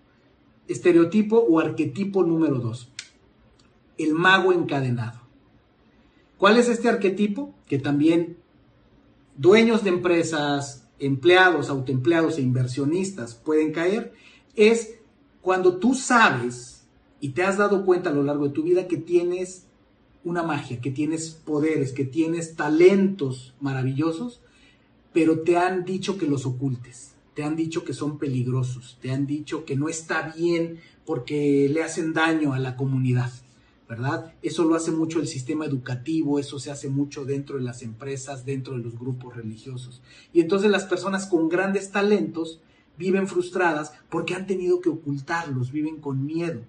Estereotipo 0.67 1.37
o 1.37 1.59
arquetipo 1.59 2.23
número 2.23 2.59
dos. 2.59 2.89
El 3.97 4.13
mago 4.13 4.51
encadenado. 4.51 5.21
¿Cuál 6.37 6.57
es 6.57 6.67
este 6.67 6.89
arquetipo? 6.89 7.53
Que 7.67 7.79
también 7.79 8.37
dueños 9.37 9.83
de 9.83 9.91
empresas, 9.91 10.87
empleados, 10.99 11.69
autoempleados 11.69 12.37
e 12.37 12.41
inversionistas 12.41 13.35
pueden 13.35 13.71
caer. 13.71 14.13
Es 14.55 14.95
cuando 15.41 15.77
tú 15.77 15.93
sabes 15.93 16.72
y 17.23 17.29
te 17.29 17.43
has 17.43 17.57
dado 17.57 17.85
cuenta 17.85 18.09
a 18.09 18.13
lo 18.13 18.21
largo 18.21 18.49
de 18.49 18.53
tu 18.53 18.63
vida 18.63 18.85
que 18.85 18.97
tienes 18.97 19.63
una 20.25 20.43
magia, 20.43 20.81
que 20.81 20.91
tienes 20.91 21.29
poderes, 21.29 21.93
que 21.93 22.03
tienes 22.03 22.57
talentos 22.57 23.53
maravillosos, 23.61 24.41
pero 25.13 25.39
te 25.39 25.55
han 25.55 25.85
dicho 25.85 26.17
que 26.17 26.27
los 26.27 26.45
ocultes, 26.45 27.13
te 27.33 27.45
han 27.45 27.55
dicho 27.55 27.85
que 27.85 27.93
son 27.93 28.17
peligrosos, 28.17 28.97
te 29.01 29.11
han 29.11 29.25
dicho 29.25 29.63
que 29.63 29.77
no 29.77 29.87
está 29.87 30.33
bien 30.35 30.79
porque 31.05 31.69
le 31.71 31.81
hacen 31.81 32.11
daño 32.11 32.51
a 32.51 32.59
la 32.59 32.75
comunidad. 32.75 33.31
¿verdad? 33.87 34.33
Eso 34.41 34.65
lo 34.65 34.75
hace 34.75 34.91
mucho 34.91 35.21
el 35.21 35.27
sistema 35.27 35.65
educativo, 35.65 36.39
eso 36.39 36.59
se 36.59 36.71
hace 36.71 36.89
mucho 36.89 37.23
dentro 37.23 37.55
de 37.55 37.63
las 37.63 37.83
empresas, 37.83 38.45
dentro 38.45 38.75
de 38.75 38.83
los 38.83 38.99
grupos 38.99 39.37
religiosos. 39.37 40.01
Y 40.33 40.41
entonces 40.41 40.69
las 40.69 40.83
personas 40.83 41.25
con 41.27 41.47
grandes 41.47 41.89
talentos 41.91 42.59
viven 42.97 43.29
frustradas 43.29 43.93
porque 44.09 44.35
han 44.35 44.45
tenido 44.45 44.81
que 44.81 44.89
ocultarlos, 44.89 45.71
viven 45.71 46.01
con 46.01 46.25
miedo, 46.25 46.63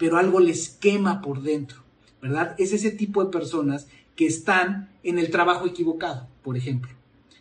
pero 0.00 0.16
algo 0.16 0.40
les 0.40 0.70
quema 0.70 1.20
por 1.20 1.42
dentro, 1.42 1.82
¿verdad? 2.22 2.54
Es 2.56 2.72
ese 2.72 2.90
tipo 2.90 3.22
de 3.22 3.30
personas 3.30 3.86
que 4.16 4.26
están 4.26 4.88
en 5.02 5.18
el 5.18 5.30
trabajo 5.30 5.66
equivocado, 5.66 6.26
por 6.42 6.56
ejemplo. 6.56 6.90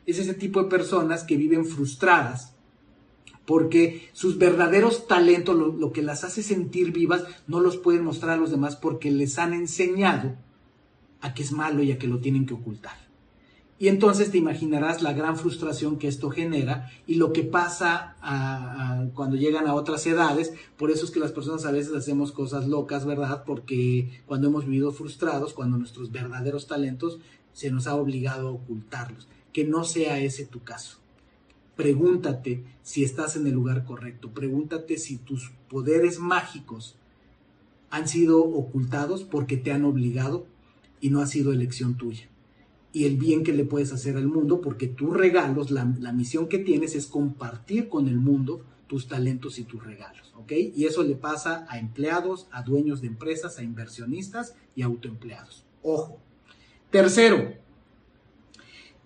Es 0.06 0.20
ese 0.20 0.34
tipo 0.34 0.62
de 0.62 0.70
personas 0.70 1.24
que 1.24 1.38
viven 1.38 1.66
frustradas 1.66 2.54
porque 3.46 4.10
sus 4.12 4.38
verdaderos 4.38 5.08
talentos, 5.08 5.56
lo, 5.56 5.94
que 5.94 6.02
las 6.02 6.26
hace 6.26 6.44
sentir 6.44 6.92
vivas, 6.92 7.24
no 7.48 7.62
los 7.62 7.78
pueden 7.78 8.04
mostrar 8.04 8.32
a 8.32 8.38
los 8.38 8.52
demás 8.52 8.76
porque 8.76 9.10
les 9.10 9.40
han 9.40 9.54
enseñado 9.54 10.36
a 11.22 11.34
que 11.34 11.44
es 11.44 11.54
malo 11.54 11.82
y 11.82 11.94
a 11.94 11.98
que 11.98 12.08
lo 12.08 12.20
tienen 12.20 12.46
que 12.46 12.56
ocultar. 12.56 13.09
Y 13.82 13.88
entonces 13.88 14.30
te 14.30 14.38
imaginarás 14.38 15.02
la 15.02 15.14
gran 15.14 15.38
frustración 15.38 15.98
que 15.98 16.10
esto 16.10 16.30
genera 16.30 16.92
y 17.08 17.16
lo 17.16 17.32
que 17.32 17.44
pasa 17.44 18.18
cuando 19.14 19.38
llegan 19.38 19.68
a 19.68 19.74
otras 19.74 20.06
edades. 20.06 20.54
Por 20.78 20.92
eso 20.92 21.06
es 21.06 21.12
que 21.12 21.22
las 21.22 21.32
personas 21.32 21.66
a 21.66 21.72
veces 21.72 21.96
hacemos 21.96 22.34
cosas 22.34 22.68
locas, 22.68 23.06
¿verdad? 23.06 23.46
Porque 23.46 24.22
cuando 24.26 24.50
hemos 24.50 24.66
vivido 24.66 24.92
frustrados, 24.92 25.54
cuando 25.54 25.78
nuestros 25.78 26.12
verdaderos 26.12 26.68
talentos 26.68 27.20
se 27.54 27.72
nos 27.72 27.88
ha 27.88 27.96
obligado 27.96 28.50
a 28.50 28.52
ocultarlos. 28.52 29.30
Que 29.54 29.64
no 29.64 29.86
sea 29.86 30.20
ese 30.20 30.46
tu 30.46 30.62
caso. 30.62 30.98
Pregúntate 31.76 32.66
si 32.84 33.06
estás 33.06 33.38
en 33.38 33.48
el 33.48 33.54
lugar 33.54 33.86
correcto. 33.86 34.30
Pregúntate 34.32 34.98
si 34.98 35.18
tus 35.18 35.52
poderes 35.70 36.20
mágicos 36.20 36.98
han 37.90 38.10
sido 38.10 38.44
ocultados 38.44 39.24
porque 39.24 39.56
te 39.56 39.72
han 39.72 39.86
obligado 39.86 40.46
y 41.00 41.10
no 41.12 41.22
ha 41.22 41.28
sido 41.28 41.54
elección 41.54 41.96
tuya. 41.96 42.29
Y 42.92 43.06
el 43.06 43.18
bien 43.18 43.44
que 43.44 43.54
le 43.54 43.66
puedes 43.66 43.92
hacer 43.94 44.18
al 44.18 44.28
mundo, 44.28 44.62
porque 44.62 44.88
tus 44.88 45.16
regalos, 45.16 45.70
la, 45.72 45.86
misión 45.86 46.48
que 46.48 46.58
tienes 46.58 46.96
es 46.96 47.06
compartir 47.06 47.88
con 47.88 48.08
el 48.08 48.18
mundo 48.18 48.64
tus 48.88 49.08
talentos 49.08 49.60
y 49.60 49.64
tus 49.64 49.84
regalos. 49.84 50.30
Y 50.50 50.86
eso 50.86 51.04
le 51.04 51.16
pasa 51.16 51.66
a 51.70 51.78
empleados, 51.80 52.48
a 52.52 52.64
dueños 52.64 53.02
de 53.02 53.08
empresas, 53.08 53.58
a 53.58 53.64
inversionistas 53.64 54.56
y 54.76 54.82
autoempleados. 54.82 55.64
Ojo. 55.84 56.20
Tercero, 56.90 57.54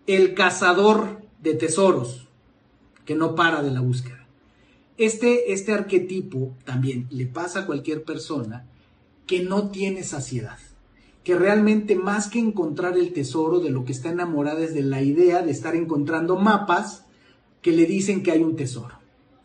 el 0.07 0.33
cazador 0.33 1.21
de 1.41 1.53
tesoros 1.53 2.27
que 3.05 3.15
no 3.15 3.35
para 3.35 3.61
de 3.61 3.71
la 3.71 3.81
búsqueda. 3.81 4.25
Este, 4.97 5.51
este 5.51 5.73
arquetipo 5.73 6.55
también 6.63 7.07
le 7.09 7.25
pasa 7.25 7.61
a 7.61 7.65
cualquier 7.65 8.03
persona 8.03 8.65
que 9.27 9.43
no 9.43 9.69
tiene 9.69 10.03
saciedad, 10.03 10.59
que 11.23 11.35
realmente 11.35 11.95
más 11.95 12.27
que 12.27 12.39
encontrar 12.39 12.97
el 12.97 13.13
tesoro 13.13 13.59
de 13.59 13.69
lo 13.69 13.85
que 13.85 13.93
está 13.93 14.09
enamorada 14.09 14.61
es 14.61 14.73
de 14.73 14.81
la 14.83 15.01
idea 15.01 15.41
de 15.41 15.51
estar 15.51 15.75
encontrando 15.75 16.37
mapas 16.37 17.05
que 17.61 17.71
le 17.71 17.85
dicen 17.85 18.23
que 18.23 18.31
hay 18.31 18.43
un 18.43 18.55
tesoro. 18.55 18.99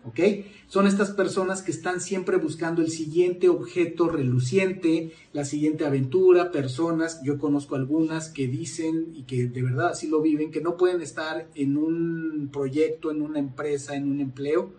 ¿Ok? 0.05 0.21
Son 0.69 0.87
estas 0.87 1.11
personas 1.11 1.63
que 1.63 1.71
están 1.71 2.01
siempre 2.01 2.37
buscando 2.37 2.83
el 2.83 2.91
siguiente 2.91 3.49
objeto 3.49 4.09
reluciente, 4.09 5.13
la 5.33 5.45
siguiente 5.45 5.87
aventura, 5.87 6.51
personas, 6.51 7.23
yo 7.23 7.39
conozco 7.39 7.75
algunas 7.75 8.29
que 8.29 8.49
dicen 8.49 9.13
y 9.15 9.23
que 9.23 9.47
de 9.47 9.63
verdad 9.63 9.89
así 9.89 10.09
lo 10.09 10.21
viven, 10.21 10.51
que 10.51 10.61
no 10.61 10.77
pueden 10.77 11.01
estar 11.01 11.49
en 11.55 11.77
un 11.77 12.51
proyecto, 12.53 13.11
en 13.11 13.23
una 13.23 13.39
empresa, 13.39 13.97
en 13.97 14.11
un 14.11 14.21
empleo, 14.21 14.73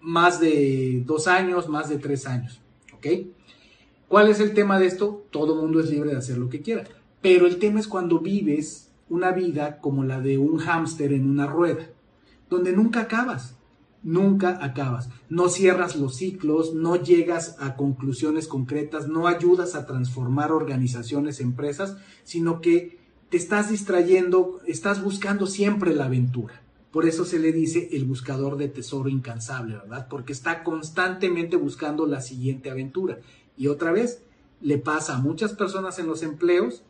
más 0.00 0.40
de 0.40 1.02
dos 1.04 1.26
años, 1.28 1.68
más 1.68 1.88
de 1.88 1.98
tres 1.98 2.26
años. 2.26 2.60
¿Ok? 2.94 3.06
¿Cuál 4.08 4.28
es 4.28 4.40
el 4.40 4.54
tema 4.54 4.78
de 4.78 4.86
esto? 4.86 5.26
Todo 5.30 5.54
mundo 5.54 5.80
es 5.80 5.90
libre 5.90 6.10
de 6.10 6.16
hacer 6.16 6.38
lo 6.38 6.48
que 6.48 6.62
quiera. 6.62 6.84
Pero 7.20 7.46
el 7.46 7.58
tema 7.58 7.80
es 7.80 7.88
cuando 7.88 8.20
vives 8.20 8.90
una 9.08 9.32
vida 9.32 9.80
como 9.80 10.04
la 10.04 10.20
de 10.20 10.38
un 10.38 10.58
hámster 10.58 11.12
en 11.12 11.28
una 11.28 11.46
rueda, 11.46 11.86
donde 12.48 12.72
nunca 12.72 13.00
acabas 13.00 13.58
nunca 14.02 14.58
acabas. 14.64 15.10
No 15.28 15.48
cierras 15.48 15.96
los 15.96 16.16
ciclos, 16.16 16.74
no 16.74 16.96
llegas 16.96 17.56
a 17.60 17.76
conclusiones 17.76 18.48
concretas, 18.48 19.08
no 19.08 19.26
ayudas 19.26 19.74
a 19.74 19.86
transformar 19.86 20.52
organizaciones, 20.52 21.40
empresas, 21.40 21.96
sino 22.24 22.60
que 22.60 22.98
te 23.28 23.36
estás 23.36 23.70
distrayendo, 23.70 24.60
estás 24.66 25.02
buscando 25.02 25.46
siempre 25.46 25.94
la 25.94 26.06
aventura. 26.06 26.62
Por 26.90 27.06
eso 27.06 27.26
se 27.26 27.38
le 27.38 27.52
dice 27.52 27.90
el 27.92 28.06
buscador 28.06 28.56
de 28.56 28.68
tesoro 28.68 29.10
incansable, 29.10 29.76
¿verdad? 29.76 30.08
Porque 30.08 30.32
está 30.32 30.64
constantemente 30.64 31.56
buscando 31.56 32.06
la 32.06 32.22
siguiente 32.22 32.70
aventura. 32.70 33.18
Y 33.58 33.66
otra 33.66 33.92
vez, 33.92 34.22
le 34.60 34.78
pasa 34.78 35.16
a 35.16 35.18
muchas 35.18 35.52
personas 35.52 35.98
en 35.98 36.06
los 36.06 36.22
empleos 36.22 36.82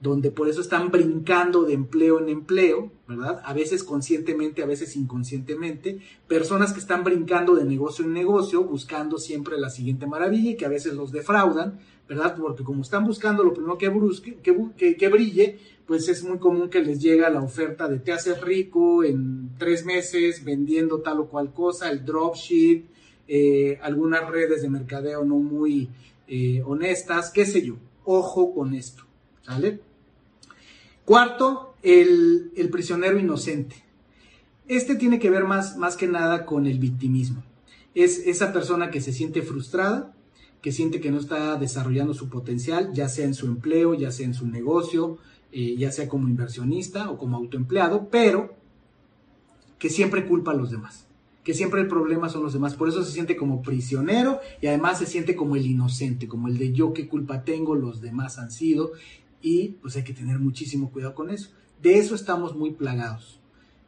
donde 0.00 0.30
por 0.30 0.48
eso 0.48 0.60
están 0.60 0.90
brincando 0.90 1.62
de 1.62 1.72
empleo 1.72 2.20
en 2.20 2.28
empleo, 2.28 2.92
¿verdad? 3.08 3.40
A 3.44 3.54
veces 3.54 3.82
conscientemente, 3.82 4.62
a 4.62 4.66
veces 4.66 4.94
inconscientemente, 4.94 6.00
personas 6.28 6.72
que 6.74 6.80
están 6.80 7.02
brincando 7.02 7.54
de 7.54 7.64
negocio 7.64 8.04
en 8.04 8.12
negocio, 8.12 8.62
buscando 8.62 9.16
siempre 9.16 9.58
la 9.58 9.70
siguiente 9.70 10.06
maravilla 10.06 10.50
y 10.50 10.56
que 10.56 10.66
a 10.66 10.70
veces 10.70 10.92
los 10.92 11.12
defraudan, 11.12 11.78
¿verdad? 12.08 12.36
Porque 12.36 12.62
como 12.62 12.82
están 12.82 13.06
buscando 13.06 13.42
lo 13.42 13.54
primero 13.54 13.78
que, 13.78 13.88
brusque, 13.88 14.36
que, 14.36 15.08
brille, 15.08 15.58
pues 15.86 16.08
es 16.08 16.22
muy 16.22 16.38
común 16.38 16.68
que 16.68 16.82
les 16.82 17.00
llega 17.00 17.30
la 17.30 17.42
oferta 17.42 17.88
de 17.88 17.98
te 17.98 18.12
haces 18.12 18.40
rico 18.42 19.02
en 19.02 19.50
tres 19.56 19.86
meses 19.86 20.44
vendiendo 20.44 21.00
tal 21.00 21.20
o 21.20 21.26
cual 21.26 21.54
cosa, 21.54 21.90
el 21.90 22.04
dropship, 22.04 22.84
eh, 23.28 23.78
algunas 23.82 24.28
redes 24.28 24.62
de 24.62 24.68
mercadeo 24.68 25.24
no 25.24 25.36
muy 25.36 25.88
eh, 26.28 26.62
honestas, 26.64 27.30
qué 27.30 27.46
sé 27.46 27.64
yo. 27.64 27.76
Ojo 28.04 28.54
con 28.54 28.74
esto. 28.74 29.04
Cuarto, 31.04 31.74
el, 31.82 32.50
prisionero 32.70 33.18
inocente. 33.18 33.76
Este 34.68 34.96
tiene 34.96 35.18
que 35.18 35.30
ver 35.30 35.44
más, 35.44 35.76
más 35.76 35.96
que 35.96 36.08
nada 36.08 36.44
con 36.44 36.66
el 36.66 36.78
victimismo. 36.78 37.44
Es 37.94 38.18
esa 38.18 38.52
persona 38.52 38.90
que 38.90 39.00
se 39.00 39.12
siente 39.12 39.42
frustrada 39.42 40.12
que 40.66 40.72
siente 40.72 41.00
que 41.00 41.12
no 41.12 41.20
está 41.20 41.54
desarrollando 41.54 42.12
su 42.12 42.28
potencial, 42.28 42.92
ya 42.92 43.08
sea 43.08 43.24
en 43.24 43.34
su 43.34 43.46
empleo, 43.46 43.94
ya 43.94 44.10
sea 44.10 44.26
en 44.26 44.34
su 44.34 44.48
negocio, 44.48 45.16
eh, 45.52 45.76
ya 45.76 45.92
sea 45.92 46.08
como 46.08 46.28
inversionista 46.28 47.08
o 47.08 47.18
como 47.18 47.36
autoempleado, 47.36 48.08
pero 48.10 48.52
que 49.78 49.88
siempre 49.90 50.26
culpa 50.26 50.50
a 50.50 50.54
los 50.54 50.72
demás, 50.72 51.05
que 51.46 51.54
siempre 51.54 51.80
el 51.80 51.86
problema 51.86 52.28
son 52.28 52.42
los 52.42 52.54
demás, 52.54 52.74
por 52.74 52.88
eso 52.88 53.04
se 53.04 53.12
siente 53.12 53.36
como 53.36 53.62
prisionero 53.62 54.40
y 54.60 54.66
además 54.66 54.98
se 54.98 55.06
siente 55.06 55.36
como 55.36 55.54
el 55.54 55.64
inocente, 55.64 56.26
como 56.26 56.48
el 56.48 56.58
de 56.58 56.72
yo 56.72 56.92
qué 56.92 57.06
culpa 57.06 57.44
tengo, 57.44 57.76
los 57.76 58.00
demás 58.00 58.40
han 58.40 58.50
sido 58.50 58.90
y 59.40 59.68
pues 59.80 59.94
hay 59.94 60.02
que 60.02 60.12
tener 60.12 60.40
muchísimo 60.40 60.90
cuidado 60.90 61.14
con 61.14 61.30
eso. 61.30 61.50
De 61.80 61.98
eso 61.98 62.16
estamos 62.16 62.56
muy 62.56 62.72
plagados, 62.72 63.38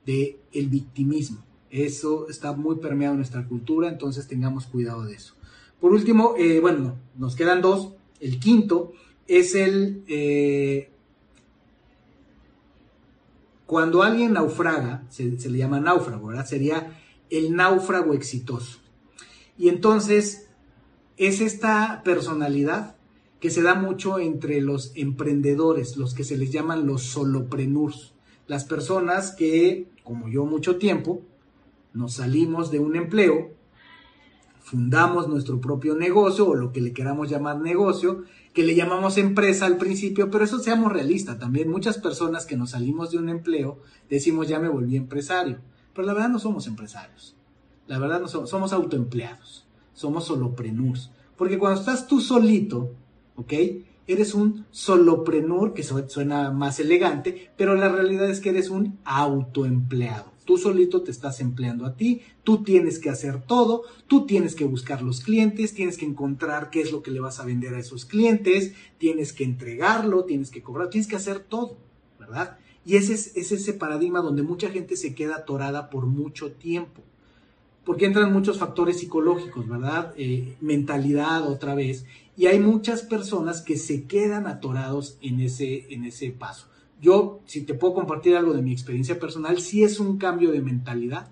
de 0.07 0.39
el 0.53 0.69
victimismo. 0.69 1.43
Eso 1.69 2.29
está 2.29 2.53
muy 2.53 2.77
permeado 2.77 3.15
en 3.15 3.19
nuestra 3.19 3.45
cultura, 3.49 3.89
entonces 3.89 4.29
tengamos 4.29 4.67
cuidado 4.67 5.05
de 5.05 5.15
eso. 5.15 5.35
Por 5.81 5.91
último, 5.91 6.35
eh, 6.39 6.61
bueno, 6.61 6.95
nos 7.17 7.35
quedan 7.35 7.61
dos. 7.61 7.93
El 8.21 8.39
quinto 8.39 8.93
es 9.27 9.57
el... 9.57 10.05
Eh, 10.07 10.93
cuando 13.67 14.05
alguien 14.05 14.35
naufraga, 14.35 15.03
se, 15.09 15.41
se, 15.41 15.51
le 15.51 15.59
llama 15.59 15.81
náufrago, 15.81 16.29
¿verdad? 16.29 16.47
Sería 16.47 16.95
el 17.31 17.55
náufrago 17.55 18.15
exitoso. 18.15 18.79
Y 19.57 19.69
entonces 19.69 20.49
es 21.17 21.41
esta 21.41 22.03
personalidad 22.05 22.97
que 23.41 23.51
se 23.51 23.63
da 23.63 23.75
mucho 23.75 24.19
entre 24.19 24.61
los 24.61 24.93
emprendedores, 24.95 25.97
los 25.97 26.15
que 26.15 26.25
se 26.25 26.37
les 26.37 26.51
llaman 26.51 26.87
los 26.87 27.03
soloprenurs, 27.03 28.15
las 28.47 28.65
personas 28.65 29.33
que, 29.33 29.89
como 30.03 30.29
yo 30.29 30.45
mucho 30.45 30.77
tiempo, 30.77 31.23
nos 31.93 32.15
salimos 32.15 32.71
de 32.71 32.79
un 32.79 32.97
empleo, 32.97 33.53
fundamos 34.61 35.29
nuestro 35.29 35.61
propio 35.61 35.95
negocio 35.95 36.49
o 36.49 36.55
lo 36.55 36.73
que 36.73 36.81
le 36.81 36.93
queramos 36.93 37.31
llamar 37.31 37.61
negocio, 37.61 38.25
que 38.53 38.65
le 38.65 38.75
llamamos 38.75 39.19
empresa 39.19 39.67
al 39.67 39.77
principio, 39.77 40.31
pero 40.31 40.45
eso 40.45 40.59
seamos 40.59 40.93
realistas 40.93 41.39
también. 41.39 41.71
Muchas 41.71 41.99
personas 41.99 42.45
que 42.45 42.57
nos 42.57 42.71
salimos 42.71 43.11
de 43.11 43.19
un 43.19 43.29
empleo 43.29 43.79
decimos 44.11 44.49
ya 44.49 44.59
me 44.59 44.69
volví 44.69 44.97
empresario, 44.97 45.59
pero 45.99 46.07
la 46.07 46.15
verdad 46.15 46.29
no 46.29 46.39
somos 46.39 46.69
empresarios. 46.69 47.35
La 47.89 47.99
verdad 47.99 48.21
no 48.21 48.29
somos, 48.29 48.73
autoempleados, 48.73 49.67
somos 49.95 50.27
soloprenurs. 50.27 51.11
Porque 51.37 51.59
cuando 51.59 51.81
estás 51.81 52.07
tú 52.07 52.21
solito, 52.21 52.95
¿ok? 53.35 53.53
Eres 54.07 54.33
un 54.33 54.65
soloprenur, 54.71 55.75
que 55.75 55.83
suena 55.83 56.53
más 56.53 56.79
elegante, 56.79 57.51
pero 57.57 57.75
la 57.75 57.89
realidad 57.89 58.31
es 58.31 58.39
que 58.39 58.51
eres 58.51 58.71
un 58.71 59.01
autoempleado. 59.03 60.31
Tú 60.45 60.57
solito 60.57 61.03
te 61.03 61.11
estás 61.11 61.41
empleando 61.41 61.85
a 61.85 61.97
ti, 61.97 62.23
tú 62.45 62.63
tienes 62.63 63.01
que 63.01 63.11
hacer 63.11 63.43
todo, 63.43 63.83
tú 64.07 64.25
tienes 64.25 64.55
que 64.55 64.67
buscar 64.67 65.03
los 65.03 65.19
clientes, 65.19 65.75
tienes 65.75 65.99
que 65.99 66.07
encontrar 66.07 66.71
qué 66.71 66.81
es 66.81 66.93
lo 66.93 67.03
que 67.03 67.11
le 67.11 67.19
vas 67.19 67.41
a 67.41 67.45
vender 67.45 67.75
a 67.75 67.81
esos 67.81 68.05
clientes, 68.05 68.73
tienes 68.99 69.33
que 69.33 69.43
entregarlo, 69.43 70.27
tienes 70.27 70.53
que 70.53 70.63
cobrar, 70.63 70.91
tienes 70.91 71.09
que 71.09 71.17
hacer 71.17 71.41
todo, 71.41 71.77
¿verdad? 72.21 72.57
Y 72.89 72.97
ese 72.97 73.13
es, 73.13 73.37
ese 73.53 73.75
paradigma 73.75 74.21
donde 74.21 74.43
mucha 74.43 74.71
gente 74.71 74.97
se 74.97 75.15
queda 75.15 75.37
atorada 75.37 75.91
por 75.91 76.07
mucho 76.07 76.53
tiempo. 76.53 77.03
Porque 77.85 78.07
entran 78.07 78.33
muchos 78.33 78.59
factores 78.59 79.01
psicológicos, 79.01 79.69
¿verdad? 79.69 80.15
Eh, 80.17 80.57
mentalidad 80.63 81.47
otra 81.47 81.75
vez. 81.75 82.07
Y 82.35 82.47
hay 82.47 82.59
muchas 82.59 83.03
personas 83.03 83.61
que 83.61 83.77
se 83.77 84.05
quedan 84.05 84.47
atorados 84.47 85.19
en 85.21 85.41
ese, 85.41 85.93
en 85.93 86.07
ese 86.07 86.31
paso. 86.31 86.69
Yo, 86.99 87.41
si 87.45 87.61
te 87.61 87.75
puedo 87.75 87.93
compartir 87.93 88.35
algo 88.35 88.55
de 88.55 88.63
mi 88.63 88.73
experiencia 88.73 89.21
personal, 89.21 89.61
sí 89.61 89.83
es 89.83 90.01
un 90.01 90.17
cambio 90.17 90.51
de 90.51 90.63
mentalidad 90.63 91.29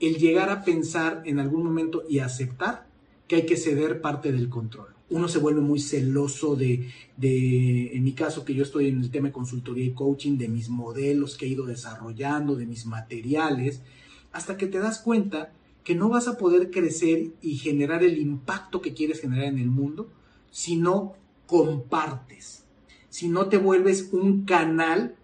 el 0.00 0.16
llegar 0.16 0.48
a 0.48 0.64
pensar 0.64 1.24
en 1.26 1.40
algún 1.40 1.62
momento 1.62 2.04
y 2.08 2.20
aceptar 2.20 2.86
que 3.28 3.36
hay 3.36 3.44
que 3.44 3.58
ceder 3.58 4.00
parte 4.00 4.32
del 4.32 4.48
control. 4.48 4.95
Uno 5.08 5.28
se 5.28 5.38
vuelve 5.38 5.60
muy 5.60 5.78
celoso 5.78 6.56
de, 6.56 6.90
de, 7.16 7.96
en 7.96 8.02
mi 8.02 8.12
caso 8.12 8.44
que 8.44 8.54
yo 8.54 8.62
estoy 8.62 8.88
en 8.88 9.00
el 9.00 9.10
tema 9.10 9.28
de 9.28 9.32
consultoría 9.32 9.84
y 9.84 9.92
coaching, 9.92 10.36
de 10.36 10.48
mis 10.48 10.68
modelos 10.68 11.36
que 11.36 11.46
he 11.46 11.50
ido 11.50 11.64
desarrollando, 11.64 12.56
de 12.56 12.66
mis 12.66 12.86
materiales, 12.86 13.82
hasta 14.32 14.56
que 14.56 14.66
te 14.66 14.78
das 14.78 14.98
cuenta 15.00 15.52
que 15.84 15.94
no 15.94 16.08
vas 16.08 16.26
a 16.26 16.36
poder 16.36 16.70
crecer 16.70 17.28
y 17.40 17.56
generar 17.56 18.02
el 18.02 18.18
impacto 18.18 18.80
que 18.80 18.94
quieres 18.94 19.20
generar 19.20 19.46
en 19.46 19.58
el 19.58 19.68
mundo 19.68 20.10
si 20.50 20.76
no 20.76 21.14
compartes 21.46 22.66
si 23.16 23.30
no 23.30 23.48
te 23.48 23.56
vuelves 23.56 24.10
un 24.12 24.44
canal, 24.44 25.16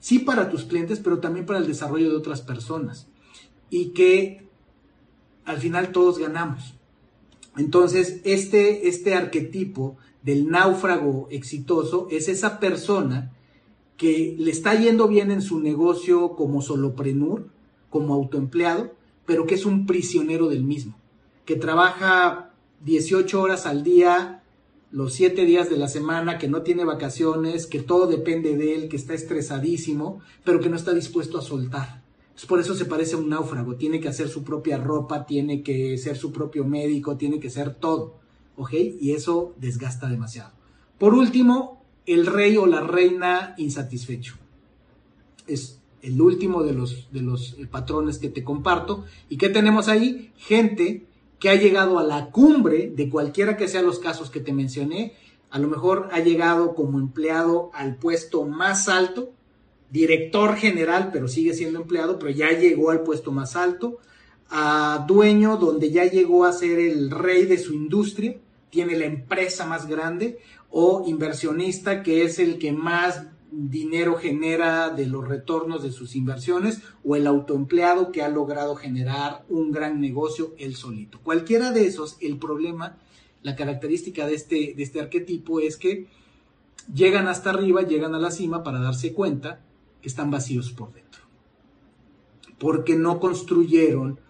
sí 0.00 0.18
para 0.18 0.50
tus 0.50 0.64
clientes, 0.64 1.00
pero 1.00 1.20
también 1.20 1.46
para 1.46 1.60
el 1.60 1.66
desarrollo 1.66 2.10
de 2.10 2.16
otras 2.16 2.42
personas. 2.42 3.08
Y 3.70 3.94
que 3.94 4.46
al 5.46 5.56
final 5.56 5.92
todos 5.92 6.18
ganamos. 6.18 6.74
Entonces, 7.56 8.20
este, 8.24 8.88
este 8.88 9.14
arquetipo 9.14 9.96
del 10.22 10.48
náufrago 10.48 11.28
exitoso 11.30 12.08
es 12.10 12.28
esa 12.28 12.60
persona 12.60 13.32
que 13.96 14.34
le 14.38 14.50
está 14.50 14.74
yendo 14.74 15.06
bien 15.06 15.30
en 15.30 15.42
su 15.42 15.60
negocio 15.60 16.34
como 16.34 16.62
soloprenur, 16.62 17.48
como 17.90 18.14
autoempleado, 18.14 18.92
pero 19.26 19.46
que 19.46 19.54
es 19.54 19.66
un 19.66 19.86
prisionero 19.86 20.48
del 20.48 20.64
mismo, 20.64 20.96
que 21.44 21.56
trabaja 21.56 22.50
18 22.84 23.40
horas 23.40 23.66
al 23.66 23.82
día 23.82 24.42
los 24.90 25.14
siete 25.14 25.46
días 25.46 25.70
de 25.70 25.78
la 25.78 25.88
semana, 25.88 26.36
que 26.36 26.48
no 26.48 26.62
tiene 26.62 26.84
vacaciones, 26.84 27.66
que 27.66 27.80
todo 27.80 28.06
depende 28.06 28.56
de 28.56 28.74
él, 28.74 28.88
que 28.88 28.96
está 28.96 29.14
estresadísimo, 29.14 30.20
pero 30.44 30.60
que 30.60 30.68
no 30.68 30.76
está 30.76 30.92
dispuesto 30.92 31.38
a 31.38 31.42
soltar. 31.42 32.01
Por 32.48 32.60
eso 32.60 32.74
se 32.74 32.86
parece 32.86 33.14
a 33.14 33.18
un 33.18 33.28
náufrago, 33.28 33.76
tiene 33.76 34.00
que 34.00 34.08
hacer 34.08 34.28
su 34.28 34.42
propia 34.42 34.78
ropa, 34.78 35.26
tiene 35.26 35.62
que 35.62 35.96
ser 35.98 36.16
su 36.16 36.32
propio 36.32 36.64
médico, 36.64 37.16
tiene 37.16 37.38
que 37.38 37.50
ser 37.50 37.74
todo, 37.74 38.18
¿ok? 38.56 38.72
Y 39.00 39.12
eso 39.12 39.54
desgasta 39.58 40.08
demasiado. 40.08 40.52
Por 40.98 41.14
último, 41.14 41.84
el 42.06 42.26
rey 42.26 42.56
o 42.56 42.66
la 42.66 42.80
reina 42.80 43.54
insatisfecho. 43.58 44.36
Es 45.46 45.80
el 46.00 46.20
último 46.20 46.62
de 46.62 46.72
los, 46.72 47.08
de 47.12 47.22
los 47.22 47.56
patrones 47.70 48.18
que 48.18 48.28
te 48.28 48.42
comparto. 48.44 49.04
¿Y 49.28 49.36
qué 49.36 49.48
tenemos 49.48 49.88
ahí? 49.88 50.32
Gente 50.36 51.06
que 51.38 51.50
ha 51.50 51.54
llegado 51.54 51.98
a 51.98 52.04
la 52.04 52.30
cumbre 52.30 52.92
de 52.94 53.08
cualquiera 53.08 53.56
que 53.56 53.68
sean 53.68 53.86
los 53.86 53.98
casos 53.98 54.30
que 54.30 54.40
te 54.40 54.52
mencioné, 54.52 55.14
a 55.50 55.58
lo 55.58 55.68
mejor 55.68 56.08
ha 56.12 56.20
llegado 56.20 56.74
como 56.74 56.98
empleado 56.98 57.70
al 57.74 57.96
puesto 57.96 58.44
más 58.44 58.88
alto, 58.88 59.32
director 59.92 60.56
general, 60.56 61.10
pero 61.12 61.28
sigue 61.28 61.52
siendo 61.52 61.78
empleado, 61.78 62.18
pero 62.18 62.32
ya 62.32 62.50
llegó 62.50 62.90
al 62.90 63.02
puesto 63.02 63.30
más 63.30 63.56
alto, 63.56 63.98
a 64.48 65.04
dueño 65.06 65.58
donde 65.58 65.90
ya 65.90 66.06
llegó 66.06 66.46
a 66.46 66.52
ser 66.52 66.78
el 66.78 67.10
rey 67.10 67.44
de 67.44 67.58
su 67.58 67.74
industria, 67.74 68.38
tiene 68.70 68.96
la 68.96 69.04
empresa 69.04 69.66
más 69.66 69.86
grande, 69.86 70.38
o 70.70 71.04
inversionista 71.06 72.02
que 72.02 72.24
es 72.24 72.38
el 72.38 72.58
que 72.58 72.72
más 72.72 73.26
dinero 73.50 74.14
genera 74.16 74.88
de 74.88 75.04
los 75.04 75.28
retornos 75.28 75.82
de 75.82 75.92
sus 75.92 76.16
inversiones 76.16 76.80
o 77.04 77.14
el 77.14 77.26
autoempleado 77.26 78.10
que 78.10 78.22
ha 78.22 78.30
logrado 78.30 78.76
generar 78.76 79.44
un 79.50 79.72
gran 79.72 80.00
negocio 80.00 80.54
él 80.56 80.74
solito. 80.74 81.20
Cualquiera 81.22 81.70
de 81.70 81.84
esos, 81.84 82.16
el 82.22 82.38
problema, 82.38 82.96
la 83.42 83.56
característica 83.56 84.26
de 84.26 84.36
este, 84.36 84.72
de 84.74 84.82
este 84.82 85.00
arquetipo 85.00 85.60
es 85.60 85.76
que 85.76 86.06
llegan 86.94 87.28
hasta 87.28 87.50
arriba, 87.50 87.82
llegan 87.82 88.14
a 88.14 88.18
la 88.18 88.30
cima 88.30 88.62
para 88.62 88.80
darse 88.80 89.12
cuenta 89.12 89.60
están 90.08 90.30
vacíos 90.30 90.72
por 90.72 90.92
dentro. 90.92 91.22
Porque 92.58 92.96
no 92.96 93.20
construyeron 93.20 94.20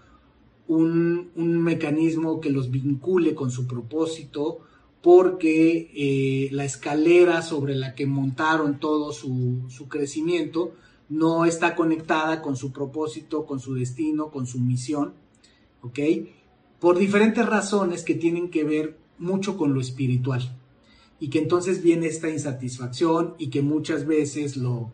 un, 0.68 1.30
un 1.36 1.62
mecanismo 1.62 2.40
que 2.40 2.50
los 2.50 2.70
vincule 2.70 3.34
con 3.34 3.50
su 3.50 3.66
propósito, 3.66 4.60
porque 5.02 5.90
eh, 5.94 6.48
la 6.52 6.64
escalera 6.64 7.42
sobre 7.42 7.74
la 7.74 7.94
que 7.94 8.06
montaron 8.06 8.78
todo 8.78 9.12
su, 9.12 9.68
crecimiento 9.88 10.74
no 11.08 11.44
está 11.44 11.74
conectada 11.74 12.40
con 12.40 12.56
su 12.56 12.72
propósito, 12.72 13.44
con 13.44 13.58
su 13.58 13.74
destino, 13.74 14.30
con 14.30 14.46
su 14.46 14.60
misión, 14.60 15.12
¿ok? 15.82 15.98
Por 16.78 16.98
diferentes 16.98 17.44
razones 17.44 18.04
que 18.04 18.14
tienen 18.14 18.48
que 18.48 18.64
ver 18.64 18.96
mucho 19.18 19.56
con 19.58 19.74
lo 19.74 19.80
espiritual 19.80 20.56
y 21.18 21.28
que 21.28 21.40
entonces 21.40 21.82
viene 21.82 22.06
esta 22.06 22.30
insatisfacción 22.30 23.34
y 23.38 23.48
que 23.50 23.60
muchas 23.60 24.06
veces 24.06 24.56
lo, 24.56 24.92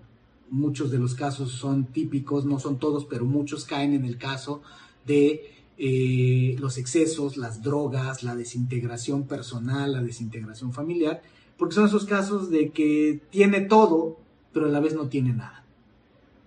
muchos 0.50 0.90
de 0.90 0.98
los 0.98 1.14
casos 1.14 1.52
son 1.52 1.86
típicos, 1.86 2.44
no 2.44 2.58
son 2.58 2.78
todos, 2.78 3.04
pero 3.04 3.24
muchos 3.24 3.64
caen 3.64 3.94
en 3.94 4.04
el 4.04 4.18
caso 4.18 4.62
de 5.06 5.54
eh, 5.78 6.56
los 6.58 6.78
excesos, 6.78 7.36
las 7.36 7.62
drogas, 7.62 8.22
la 8.22 8.34
desintegración 8.34 9.26
personal, 9.26 9.92
la 9.92 10.02
desintegración 10.02 10.72
familiar, 10.72 11.22
porque 11.56 11.74
son 11.74 11.86
esos 11.86 12.04
casos 12.04 12.50
de 12.50 12.70
que 12.70 13.20
tiene 13.30 13.60
todo, 13.60 14.18
pero 14.52 14.66
a 14.66 14.70
la 14.70 14.80
vez 14.80 14.94
no 14.94 15.08
tiene 15.08 15.32
nada. 15.32 15.64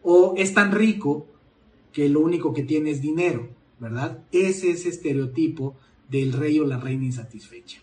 O 0.04 0.34
es 0.38 0.54
tan 0.54 0.72
rico 0.72 1.28
que 1.92 2.10
lo 2.10 2.20
único 2.20 2.54
que 2.54 2.64
tiene 2.64 2.92
es 2.92 3.02
dinero, 3.02 3.50
¿verdad? 3.80 4.20
Ese 4.32 4.72
es 4.72 4.86
estereotipo 4.86 5.76
del 6.10 6.34
rey 6.34 6.60
o 6.60 6.66
la 6.66 6.78
reina 6.78 7.06
insatisfecha. 7.06 7.82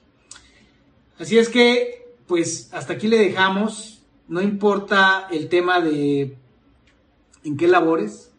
Así 1.18 1.38
es 1.38 1.48
que, 1.48 2.14
pues 2.26 2.68
hasta 2.72 2.94
aquí 2.94 3.08
le 3.08 3.18
dejamos. 3.18 3.97
No 4.28 4.42
importa 4.42 5.26
el 5.30 5.48
tema 5.48 5.80
de 5.80 6.36
en 7.44 7.56
qué 7.56 7.66
labores, 7.66 8.32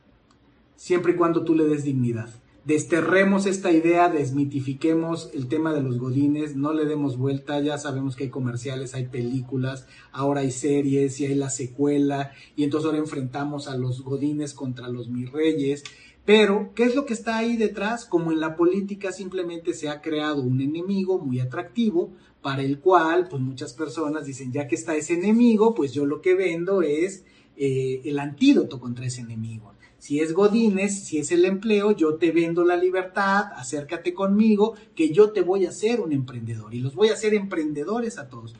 siempre 0.75 1.13
y 1.13 1.15
cuando 1.15 1.43
tú 1.43 1.55
le 1.55 1.65
des 1.65 1.83
dignidad 1.83 2.29
desterremos 2.69 3.47
esta 3.47 3.71
idea, 3.71 4.09
desmitifiquemos 4.09 5.31
el 5.33 5.47
tema 5.47 5.73
de 5.73 5.81
los 5.81 5.97
godines, 5.97 6.55
no 6.55 6.71
le 6.71 6.85
demos 6.85 7.17
vuelta, 7.17 7.59
ya 7.61 7.79
sabemos 7.79 8.15
que 8.15 8.25
hay 8.25 8.29
comerciales, 8.29 8.93
hay 8.93 9.07
películas, 9.07 9.87
ahora 10.11 10.41
hay 10.41 10.51
series 10.51 11.19
y 11.19 11.25
hay 11.25 11.33
la 11.33 11.49
secuela, 11.49 12.31
y 12.55 12.63
entonces 12.63 12.85
ahora 12.85 12.99
enfrentamos 12.99 13.67
a 13.67 13.75
los 13.75 14.03
godines 14.03 14.53
contra 14.53 14.87
los 14.87 15.09
mis 15.09 15.31
reyes. 15.31 15.83
Pero, 16.25 16.71
¿qué 16.75 16.83
es 16.83 16.93
lo 16.93 17.07
que 17.07 17.13
está 17.13 17.37
ahí 17.37 17.57
detrás? 17.57 18.05
Como 18.05 18.31
en 18.31 18.39
la 18.39 18.55
política 18.55 19.11
simplemente 19.11 19.73
se 19.73 19.89
ha 19.89 19.99
creado 19.99 20.43
un 20.43 20.61
enemigo 20.61 21.17
muy 21.17 21.39
atractivo 21.39 22.11
para 22.41 22.61
el 22.63 22.79
cual, 22.79 23.27
pues 23.27 23.41
muchas 23.41 23.73
personas 23.73 24.25
dicen, 24.25 24.51
ya 24.51 24.67
que 24.67 24.75
está 24.75 24.95
ese 24.95 25.13
enemigo, 25.13 25.73
pues 25.75 25.93
yo 25.93 26.05
lo 26.05 26.21
que 26.21 26.35
vendo 26.35 26.81
es 26.81 27.25
eh, 27.57 28.01
el 28.05 28.19
antídoto 28.19 28.79
contra 28.79 29.05
ese 29.05 29.21
enemigo. 29.21 29.73
Si 29.97 30.21
es 30.21 30.31
Godines, 30.33 31.03
si 31.03 31.17
es 31.17 31.31
el 31.33 31.43
empleo, 31.43 31.91
yo 31.91 32.15
te 32.15 32.31
vendo 32.31 32.63
la 32.63 32.77
libertad, 32.77 33.51
acércate 33.57 34.13
conmigo, 34.13 34.75
que 34.95 35.11
yo 35.11 35.31
te 35.31 35.41
voy 35.41 35.65
a 35.65 35.69
hacer 35.69 35.99
un 35.99 36.13
emprendedor 36.13 36.73
y 36.73 36.79
los 36.79 36.95
voy 36.95 37.09
a 37.09 37.13
hacer 37.13 37.33
emprendedores 37.33 38.17
a 38.17 38.29
todos. 38.29 38.55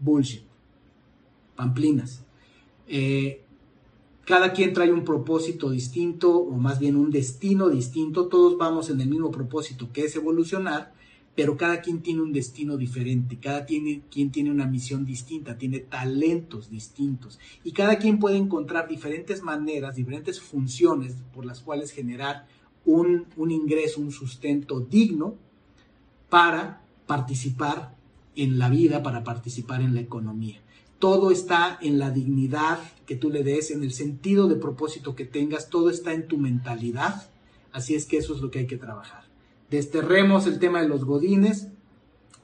Bullshit. 0.00 0.42
Pamplinas. 1.54 2.24
Eh, 2.88 3.44
cada 4.24 4.52
quien 4.52 4.72
trae 4.72 4.92
un 4.92 5.04
propósito 5.04 5.70
distinto 5.70 6.36
o 6.36 6.56
más 6.56 6.80
bien 6.80 6.96
un 6.96 7.12
destino 7.12 7.68
distinto. 7.68 8.26
Todos 8.26 8.58
vamos 8.58 8.90
en 8.90 9.00
el 9.00 9.08
mismo 9.08 9.30
propósito 9.30 9.92
que 9.92 10.04
es 10.04 10.16
evolucionar 10.16 10.91
pero 11.34 11.56
cada 11.56 11.80
quien 11.80 12.02
tiene 12.02 12.20
un 12.20 12.32
destino 12.32 12.76
diferente, 12.76 13.38
cada 13.38 13.64
quien 13.64 14.30
tiene 14.30 14.50
una 14.50 14.66
misión 14.66 15.06
distinta, 15.06 15.56
tiene 15.56 15.80
talentos 15.80 16.68
distintos 16.68 17.38
y 17.64 17.72
cada 17.72 17.98
quien 17.98 18.18
puede 18.18 18.36
encontrar 18.36 18.86
diferentes 18.86 19.42
maneras, 19.42 19.96
diferentes 19.96 20.40
funciones 20.40 21.16
por 21.34 21.46
las 21.46 21.60
cuales 21.60 21.90
generar 21.90 22.46
un, 22.84 23.26
ingreso, 23.50 24.00
un 24.00 24.12
sustento 24.12 24.80
digno 24.80 25.36
para 26.28 26.82
participar 27.06 27.96
en 28.36 28.58
la 28.58 28.68
vida, 28.68 29.02
para 29.02 29.24
participar 29.24 29.80
en 29.80 29.94
la 29.94 30.00
economía. 30.00 30.60
Todo 30.98 31.30
está 31.30 31.78
en 31.80 31.98
la 31.98 32.10
dignidad 32.10 32.78
que 33.06 33.16
tú 33.16 33.30
le 33.30 33.42
des, 33.42 33.70
en 33.70 33.82
el 33.82 33.92
sentido 33.92 34.48
de 34.48 34.56
propósito 34.56 35.16
que 35.16 35.24
tengas, 35.24 35.68
todo 35.68 35.90
está 35.90 36.12
en 36.12 36.28
tu 36.28 36.38
mentalidad. 36.38 37.28
Así 37.72 37.94
es 37.94 38.06
que 38.06 38.18
eso 38.18 38.34
es 38.34 38.40
lo 38.40 38.50
que 38.50 38.60
hay 38.60 38.66
que 38.66 38.76
trabajar 38.76 39.31
desterremos 39.72 40.46
el 40.46 40.58
tema 40.58 40.82
de 40.82 40.88
los 40.88 41.04
godines. 41.04 41.68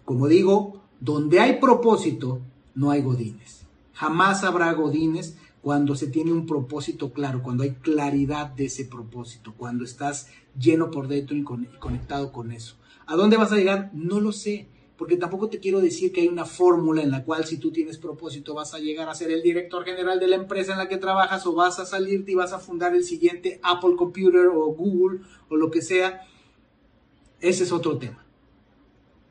Como 0.05 0.27
digo, 0.27 0.83
donde 0.99 1.41
hay 1.41 1.61
propósito, 1.61 2.41
no 2.75 2.91
hay 2.91 3.03
godines. 3.03 3.67
Jamás 3.93 4.45
habrá 4.45 4.73
godines 4.73 5.37
cuando 5.61 5.95
se 5.95 6.07
tiene 6.07 6.33
un 6.33 6.47
propósito 6.47 7.13
claro, 7.13 7.43
cuando 7.43 7.65
hay 7.65 7.73
claridad 7.73 8.47
de 8.47 8.65
ese 8.67 8.87
propósito, 8.87 9.53
cuando 9.57 9.85
estás 9.85 10.29
lleno 10.59 10.91
por 10.91 11.09
dentro 11.09 11.37
y 11.37 11.45
conectado 11.45 12.33
con 12.33 12.51
eso. 12.51 12.77
¿A 13.07 13.15
dónde 13.15 13.37
vas 13.37 13.53
a 13.53 13.57
llegar? 13.57 13.91
No 13.93 14.21
lo 14.21 14.33
sé, 14.33 14.69
porque 14.97 15.17
tampoco 15.17 15.49
te 15.49 15.59
quiero 15.59 15.81
decir 15.81 16.13
que 16.13 16.23
hay 16.23 16.29
una 16.29 16.47
fórmula 16.47 17.03
en 17.03 17.11
la 17.11 17.25
cual 17.25 17.45
si 17.45 17.59
tú 17.59 17.71
tienes 17.71 17.99
propósito 17.99 18.55
vas 18.55 18.73
a 18.73 18.79
llegar 18.79 19.09
a 19.09 19.15
ser 19.15 19.31
el 19.31 19.43
director 19.43 19.85
general 19.85 20.19
de 20.19 20.29
la 20.29 20.37
empresa 20.37 20.73
en 20.73 20.79
la 20.79 20.89
que 20.89 20.97
trabajas 20.97 21.47
o 21.47 21.55
vas 21.55 21.79
a 21.79 21.85
salirte 21.85 22.33
y 22.33 22.37
vas 22.37 22.55
a 22.55 22.59
fundar 22.59 22.95
el 22.95 23.05
siguiente 23.05 23.61
Apple 23.63 23.97
Computer 23.97 24.47
o 24.47 24.73
Google 24.73 25.21
o 25.51 25.57
lo 25.57 25.71
que 25.71 25.83
sea 25.83 26.23
ese 27.41 27.65
es 27.65 27.73
otro 27.73 27.99
tema. 27.99 28.25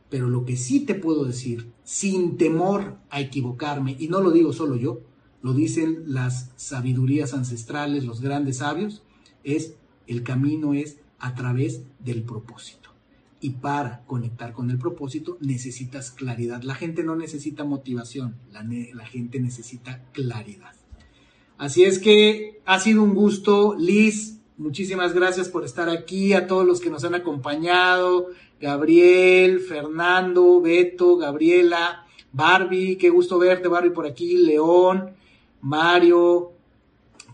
Pero 0.10 0.30
lo 0.30 0.46
que 0.46 0.56
sí 0.56 0.82
te 0.82 0.96
puedo 0.96 1.26
decir, 1.26 1.72
sin 1.84 2.38
temor 2.38 2.98
a 3.10 3.20
equivocarme, 3.20 3.96
y 4.00 4.08
no 4.08 4.22
lo 4.22 4.32
digo 4.32 4.54
solo 4.54 4.76
yo, 4.76 5.02
lo 5.42 5.54
dicen 5.54 6.04
las 6.08 6.52
sabidurías 6.56 7.34
ancestrales, 7.34 8.06
los 8.06 8.22
grandes 8.22 8.58
sabios, 8.58 9.04
es 9.44 9.76
el 10.08 10.24
camino 10.24 10.74
es 10.74 11.00
a 11.20 11.36
través 11.36 11.82
del 12.00 12.24
propósito. 12.24 12.90
Y 13.40 13.52
para 13.52 14.04
conectar 14.06 14.54
con 14.54 14.72
el 14.72 14.80
propósito 14.80 15.38
necesitas 15.42 16.12
claridad. 16.12 16.64
La 16.64 16.76
gente 16.76 17.04
no 17.04 17.16
necesita 17.16 17.66
motivación, 17.66 18.36
la, 18.52 18.64
la 18.64 19.06
gente 19.06 19.40
necesita 19.40 20.04
claridad. 20.12 20.74
Así 21.58 21.84
es 21.84 22.00
que 22.00 22.62
ha 22.66 22.80
sido 22.80 23.04
un 23.04 23.14
gusto, 23.14 23.76
Liz, 23.78 24.37
Muchísimas 24.58 25.14
gracias 25.14 25.50
por 25.50 25.64
estar 25.64 25.88
aquí, 25.88 26.34
a 26.34 26.48
todos 26.48 26.66
los 26.66 26.82
que 26.82 26.90
nos 26.90 27.04
han 27.04 27.14
acompañado, 27.14 28.30
Gabriel, 28.60 29.60
Fernando, 29.60 30.60
Beto, 30.62 31.16
Gabriela, 31.16 32.08
Barbie, 32.32 32.98
qué 32.98 33.12
gusto 33.12 33.38
verte, 33.38 33.68
Barbie, 33.68 33.92
por 33.92 34.08
aquí, 34.08 34.36
León, 34.38 35.12
Mario, 35.62 36.54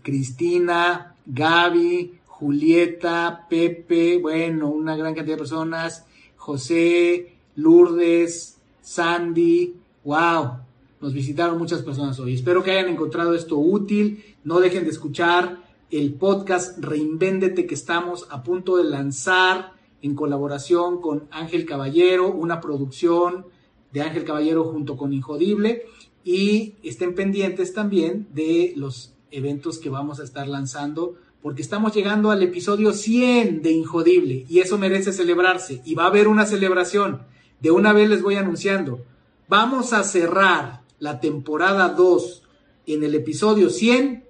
Cristina, 0.02 1.16
Gaby, 1.24 2.18
Julieta, 2.26 3.46
Pepe, 3.48 4.18
bueno, 4.18 4.68
una 4.68 4.94
gran 4.94 5.14
cantidad 5.14 5.36
de 5.36 5.40
personas, 5.40 6.04
José, 6.36 7.36
Lourdes, 7.56 8.58
Sandy, 8.82 9.74
wow, 10.04 10.58
nos 11.00 11.14
visitaron 11.14 11.56
muchas 11.56 11.80
personas 11.80 12.20
hoy. 12.20 12.34
Espero 12.34 12.62
que 12.62 12.72
hayan 12.72 12.88
encontrado 12.88 13.34
esto 13.34 13.56
útil, 13.56 14.22
no 14.44 14.60
dejen 14.60 14.84
de 14.84 14.90
escuchar 14.90 15.63
el 15.98 16.14
podcast 16.14 16.76
Reinvéndete 16.80 17.68
que 17.68 17.74
estamos 17.74 18.26
a 18.30 18.42
punto 18.42 18.76
de 18.78 18.82
lanzar 18.82 19.74
en 20.02 20.16
colaboración 20.16 21.00
con 21.00 21.28
Ángel 21.30 21.66
Caballero, 21.66 22.32
una 22.32 22.60
producción 22.60 23.46
de 23.92 24.02
Ángel 24.02 24.24
Caballero 24.24 24.64
junto 24.64 24.96
con 24.96 25.12
Injodible 25.12 25.84
y 26.24 26.74
estén 26.82 27.14
pendientes 27.14 27.74
también 27.74 28.26
de 28.34 28.72
los 28.74 29.14
eventos 29.30 29.78
que 29.78 29.88
vamos 29.88 30.18
a 30.18 30.24
estar 30.24 30.48
lanzando 30.48 31.14
porque 31.40 31.62
estamos 31.62 31.94
llegando 31.94 32.32
al 32.32 32.42
episodio 32.42 32.92
100 32.92 33.62
de 33.62 33.70
Injodible 33.70 34.46
y 34.48 34.58
eso 34.58 34.78
merece 34.78 35.12
celebrarse 35.12 35.80
y 35.84 35.94
va 35.94 36.04
a 36.04 36.08
haber 36.08 36.26
una 36.26 36.44
celebración. 36.44 37.22
De 37.60 37.70
una 37.70 37.92
vez 37.92 38.10
les 38.10 38.20
voy 38.20 38.34
anunciando. 38.34 39.04
Vamos 39.46 39.92
a 39.92 40.02
cerrar 40.02 40.80
la 40.98 41.20
temporada 41.20 41.90
2 41.90 42.42
en 42.88 43.04
el 43.04 43.14
episodio 43.14 43.70
100 43.70 44.23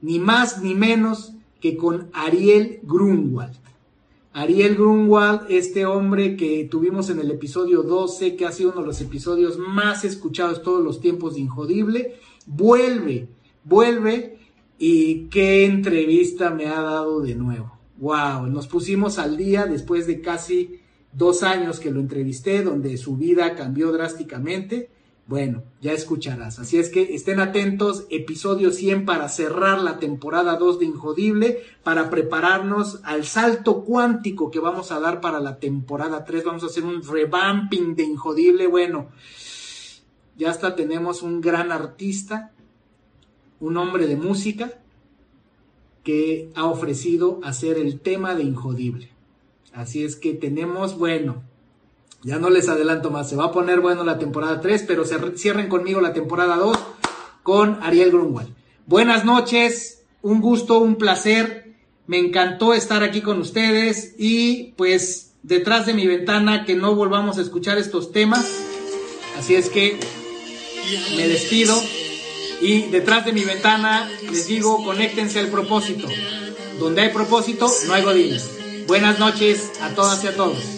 ni 0.00 0.18
más 0.18 0.62
ni 0.62 0.74
menos 0.74 1.32
que 1.60 1.76
con 1.76 2.10
Ariel 2.12 2.80
Grunwald. 2.82 3.56
Ariel 4.32 4.76
Grunwald, 4.76 5.46
este 5.48 5.84
hombre 5.86 6.36
que 6.36 6.68
tuvimos 6.70 7.10
en 7.10 7.18
el 7.18 7.30
episodio 7.30 7.82
12, 7.82 8.36
que 8.36 8.46
ha 8.46 8.52
sido 8.52 8.70
uno 8.70 8.82
de 8.82 8.86
los 8.86 9.00
episodios 9.00 9.58
más 9.58 10.04
escuchados 10.04 10.62
todos 10.62 10.84
los 10.84 11.00
tiempos 11.00 11.34
de 11.34 11.40
Injodible, 11.40 12.14
vuelve, 12.46 13.28
vuelve 13.64 14.38
y 14.78 15.24
qué 15.24 15.64
entrevista 15.64 16.50
me 16.50 16.66
ha 16.66 16.80
dado 16.80 17.20
de 17.20 17.34
nuevo. 17.34 17.78
Wow, 17.96 18.46
nos 18.46 18.68
pusimos 18.68 19.18
al 19.18 19.36
día 19.36 19.66
después 19.66 20.06
de 20.06 20.20
casi 20.20 20.80
dos 21.12 21.42
años 21.42 21.80
que 21.80 21.90
lo 21.90 21.98
entrevisté, 21.98 22.62
donde 22.62 22.96
su 22.96 23.16
vida 23.16 23.56
cambió 23.56 23.90
drásticamente 23.90 24.90
bueno, 25.28 25.62
ya 25.82 25.92
escucharás. 25.92 26.58
Así 26.58 26.78
es 26.78 26.88
que 26.88 27.14
estén 27.14 27.38
atentos, 27.38 28.06
episodio 28.08 28.72
100 28.72 29.04
para 29.04 29.28
cerrar 29.28 29.78
la 29.78 29.98
temporada 29.98 30.56
2 30.56 30.78
de 30.78 30.86
Injodible, 30.86 31.62
para 31.82 32.08
prepararnos 32.08 33.00
al 33.04 33.26
salto 33.26 33.84
cuántico 33.84 34.50
que 34.50 34.58
vamos 34.58 34.90
a 34.90 35.00
dar 35.00 35.20
para 35.20 35.38
la 35.38 35.58
temporada 35.58 36.24
3. 36.24 36.44
Vamos 36.44 36.62
a 36.62 36.68
hacer 36.68 36.82
un 36.82 37.02
revamping 37.02 37.94
de 37.94 38.04
Injodible. 38.04 38.68
Bueno, 38.68 39.10
ya 40.38 40.50
hasta 40.50 40.74
tenemos 40.74 41.20
un 41.20 41.42
gran 41.42 41.72
artista, 41.72 42.52
un 43.60 43.76
hombre 43.76 44.06
de 44.06 44.16
música, 44.16 44.80
que 46.04 46.50
ha 46.54 46.64
ofrecido 46.64 47.38
hacer 47.44 47.76
el 47.76 48.00
tema 48.00 48.34
de 48.34 48.44
Injodible. 48.44 49.10
Así 49.74 50.04
es 50.04 50.16
que 50.16 50.32
tenemos, 50.32 50.96
bueno, 50.96 51.42
ya 52.22 52.38
no 52.38 52.50
les 52.50 52.68
adelanto 52.68 53.10
más, 53.10 53.28
se 53.28 53.36
va 53.36 53.46
a 53.46 53.52
poner 53.52 53.80
bueno 53.80 54.04
la 54.04 54.18
temporada 54.18 54.60
3, 54.60 54.84
pero 54.86 55.04
cierren 55.04 55.68
conmigo 55.68 56.00
la 56.00 56.12
temporada 56.12 56.56
2 56.56 56.76
con 57.42 57.78
Ariel 57.82 58.10
Grunwald. 58.10 58.54
Buenas 58.86 59.24
noches, 59.24 60.02
un 60.22 60.40
gusto, 60.40 60.78
un 60.78 60.96
placer, 60.96 61.74
me 62.06 62.18
encantó 62.18 62.74
estar 62.74 63.02
aquí 63.02 63.20
con 63.20 63.38
ustedes 63.38 64.14
y 64.18 64.72
pues 64.76 65.34
detrás 65.42 65.86
de 65.86 65.94
mi 65.94 66.06
ventana 66.06 66.64
que 66.64 66.74
no 66.74 66.94
volvamos 66.94 67.38
a 67.38 67.42
escuchar 67.42 67.78
estos 67.78 68.12
temas. 68.12 68.46
Así 69.38 69.54
es 69.54 69.68
que 69.68 69.98
me 71.16 71.28
despido 71.28 71.80
y 72.60 72.82
detrás 72.88 73.26
de 73.26 73.32
mi 73.32 73.44
ventana 73.44 74.10
les 74.30 74.48
digo, 74.48 74.82
conéctense 74.84 75.38
al 75.38 75.48
propósito. 75.48 76.08
Donde 76.80 77.02
hay 77.02 77.08
propósito, 77.10 77.70
no 77.86 77.94
hay 77.94 78.02
godines. 78.02 78.50
Buenas 78.86 79.18
noches 79.18 79.70
a 79.82 79.90
todas 79.90 80.24
y 80.24 80.28
a 80.28 80.36
todos. 80.36 80.77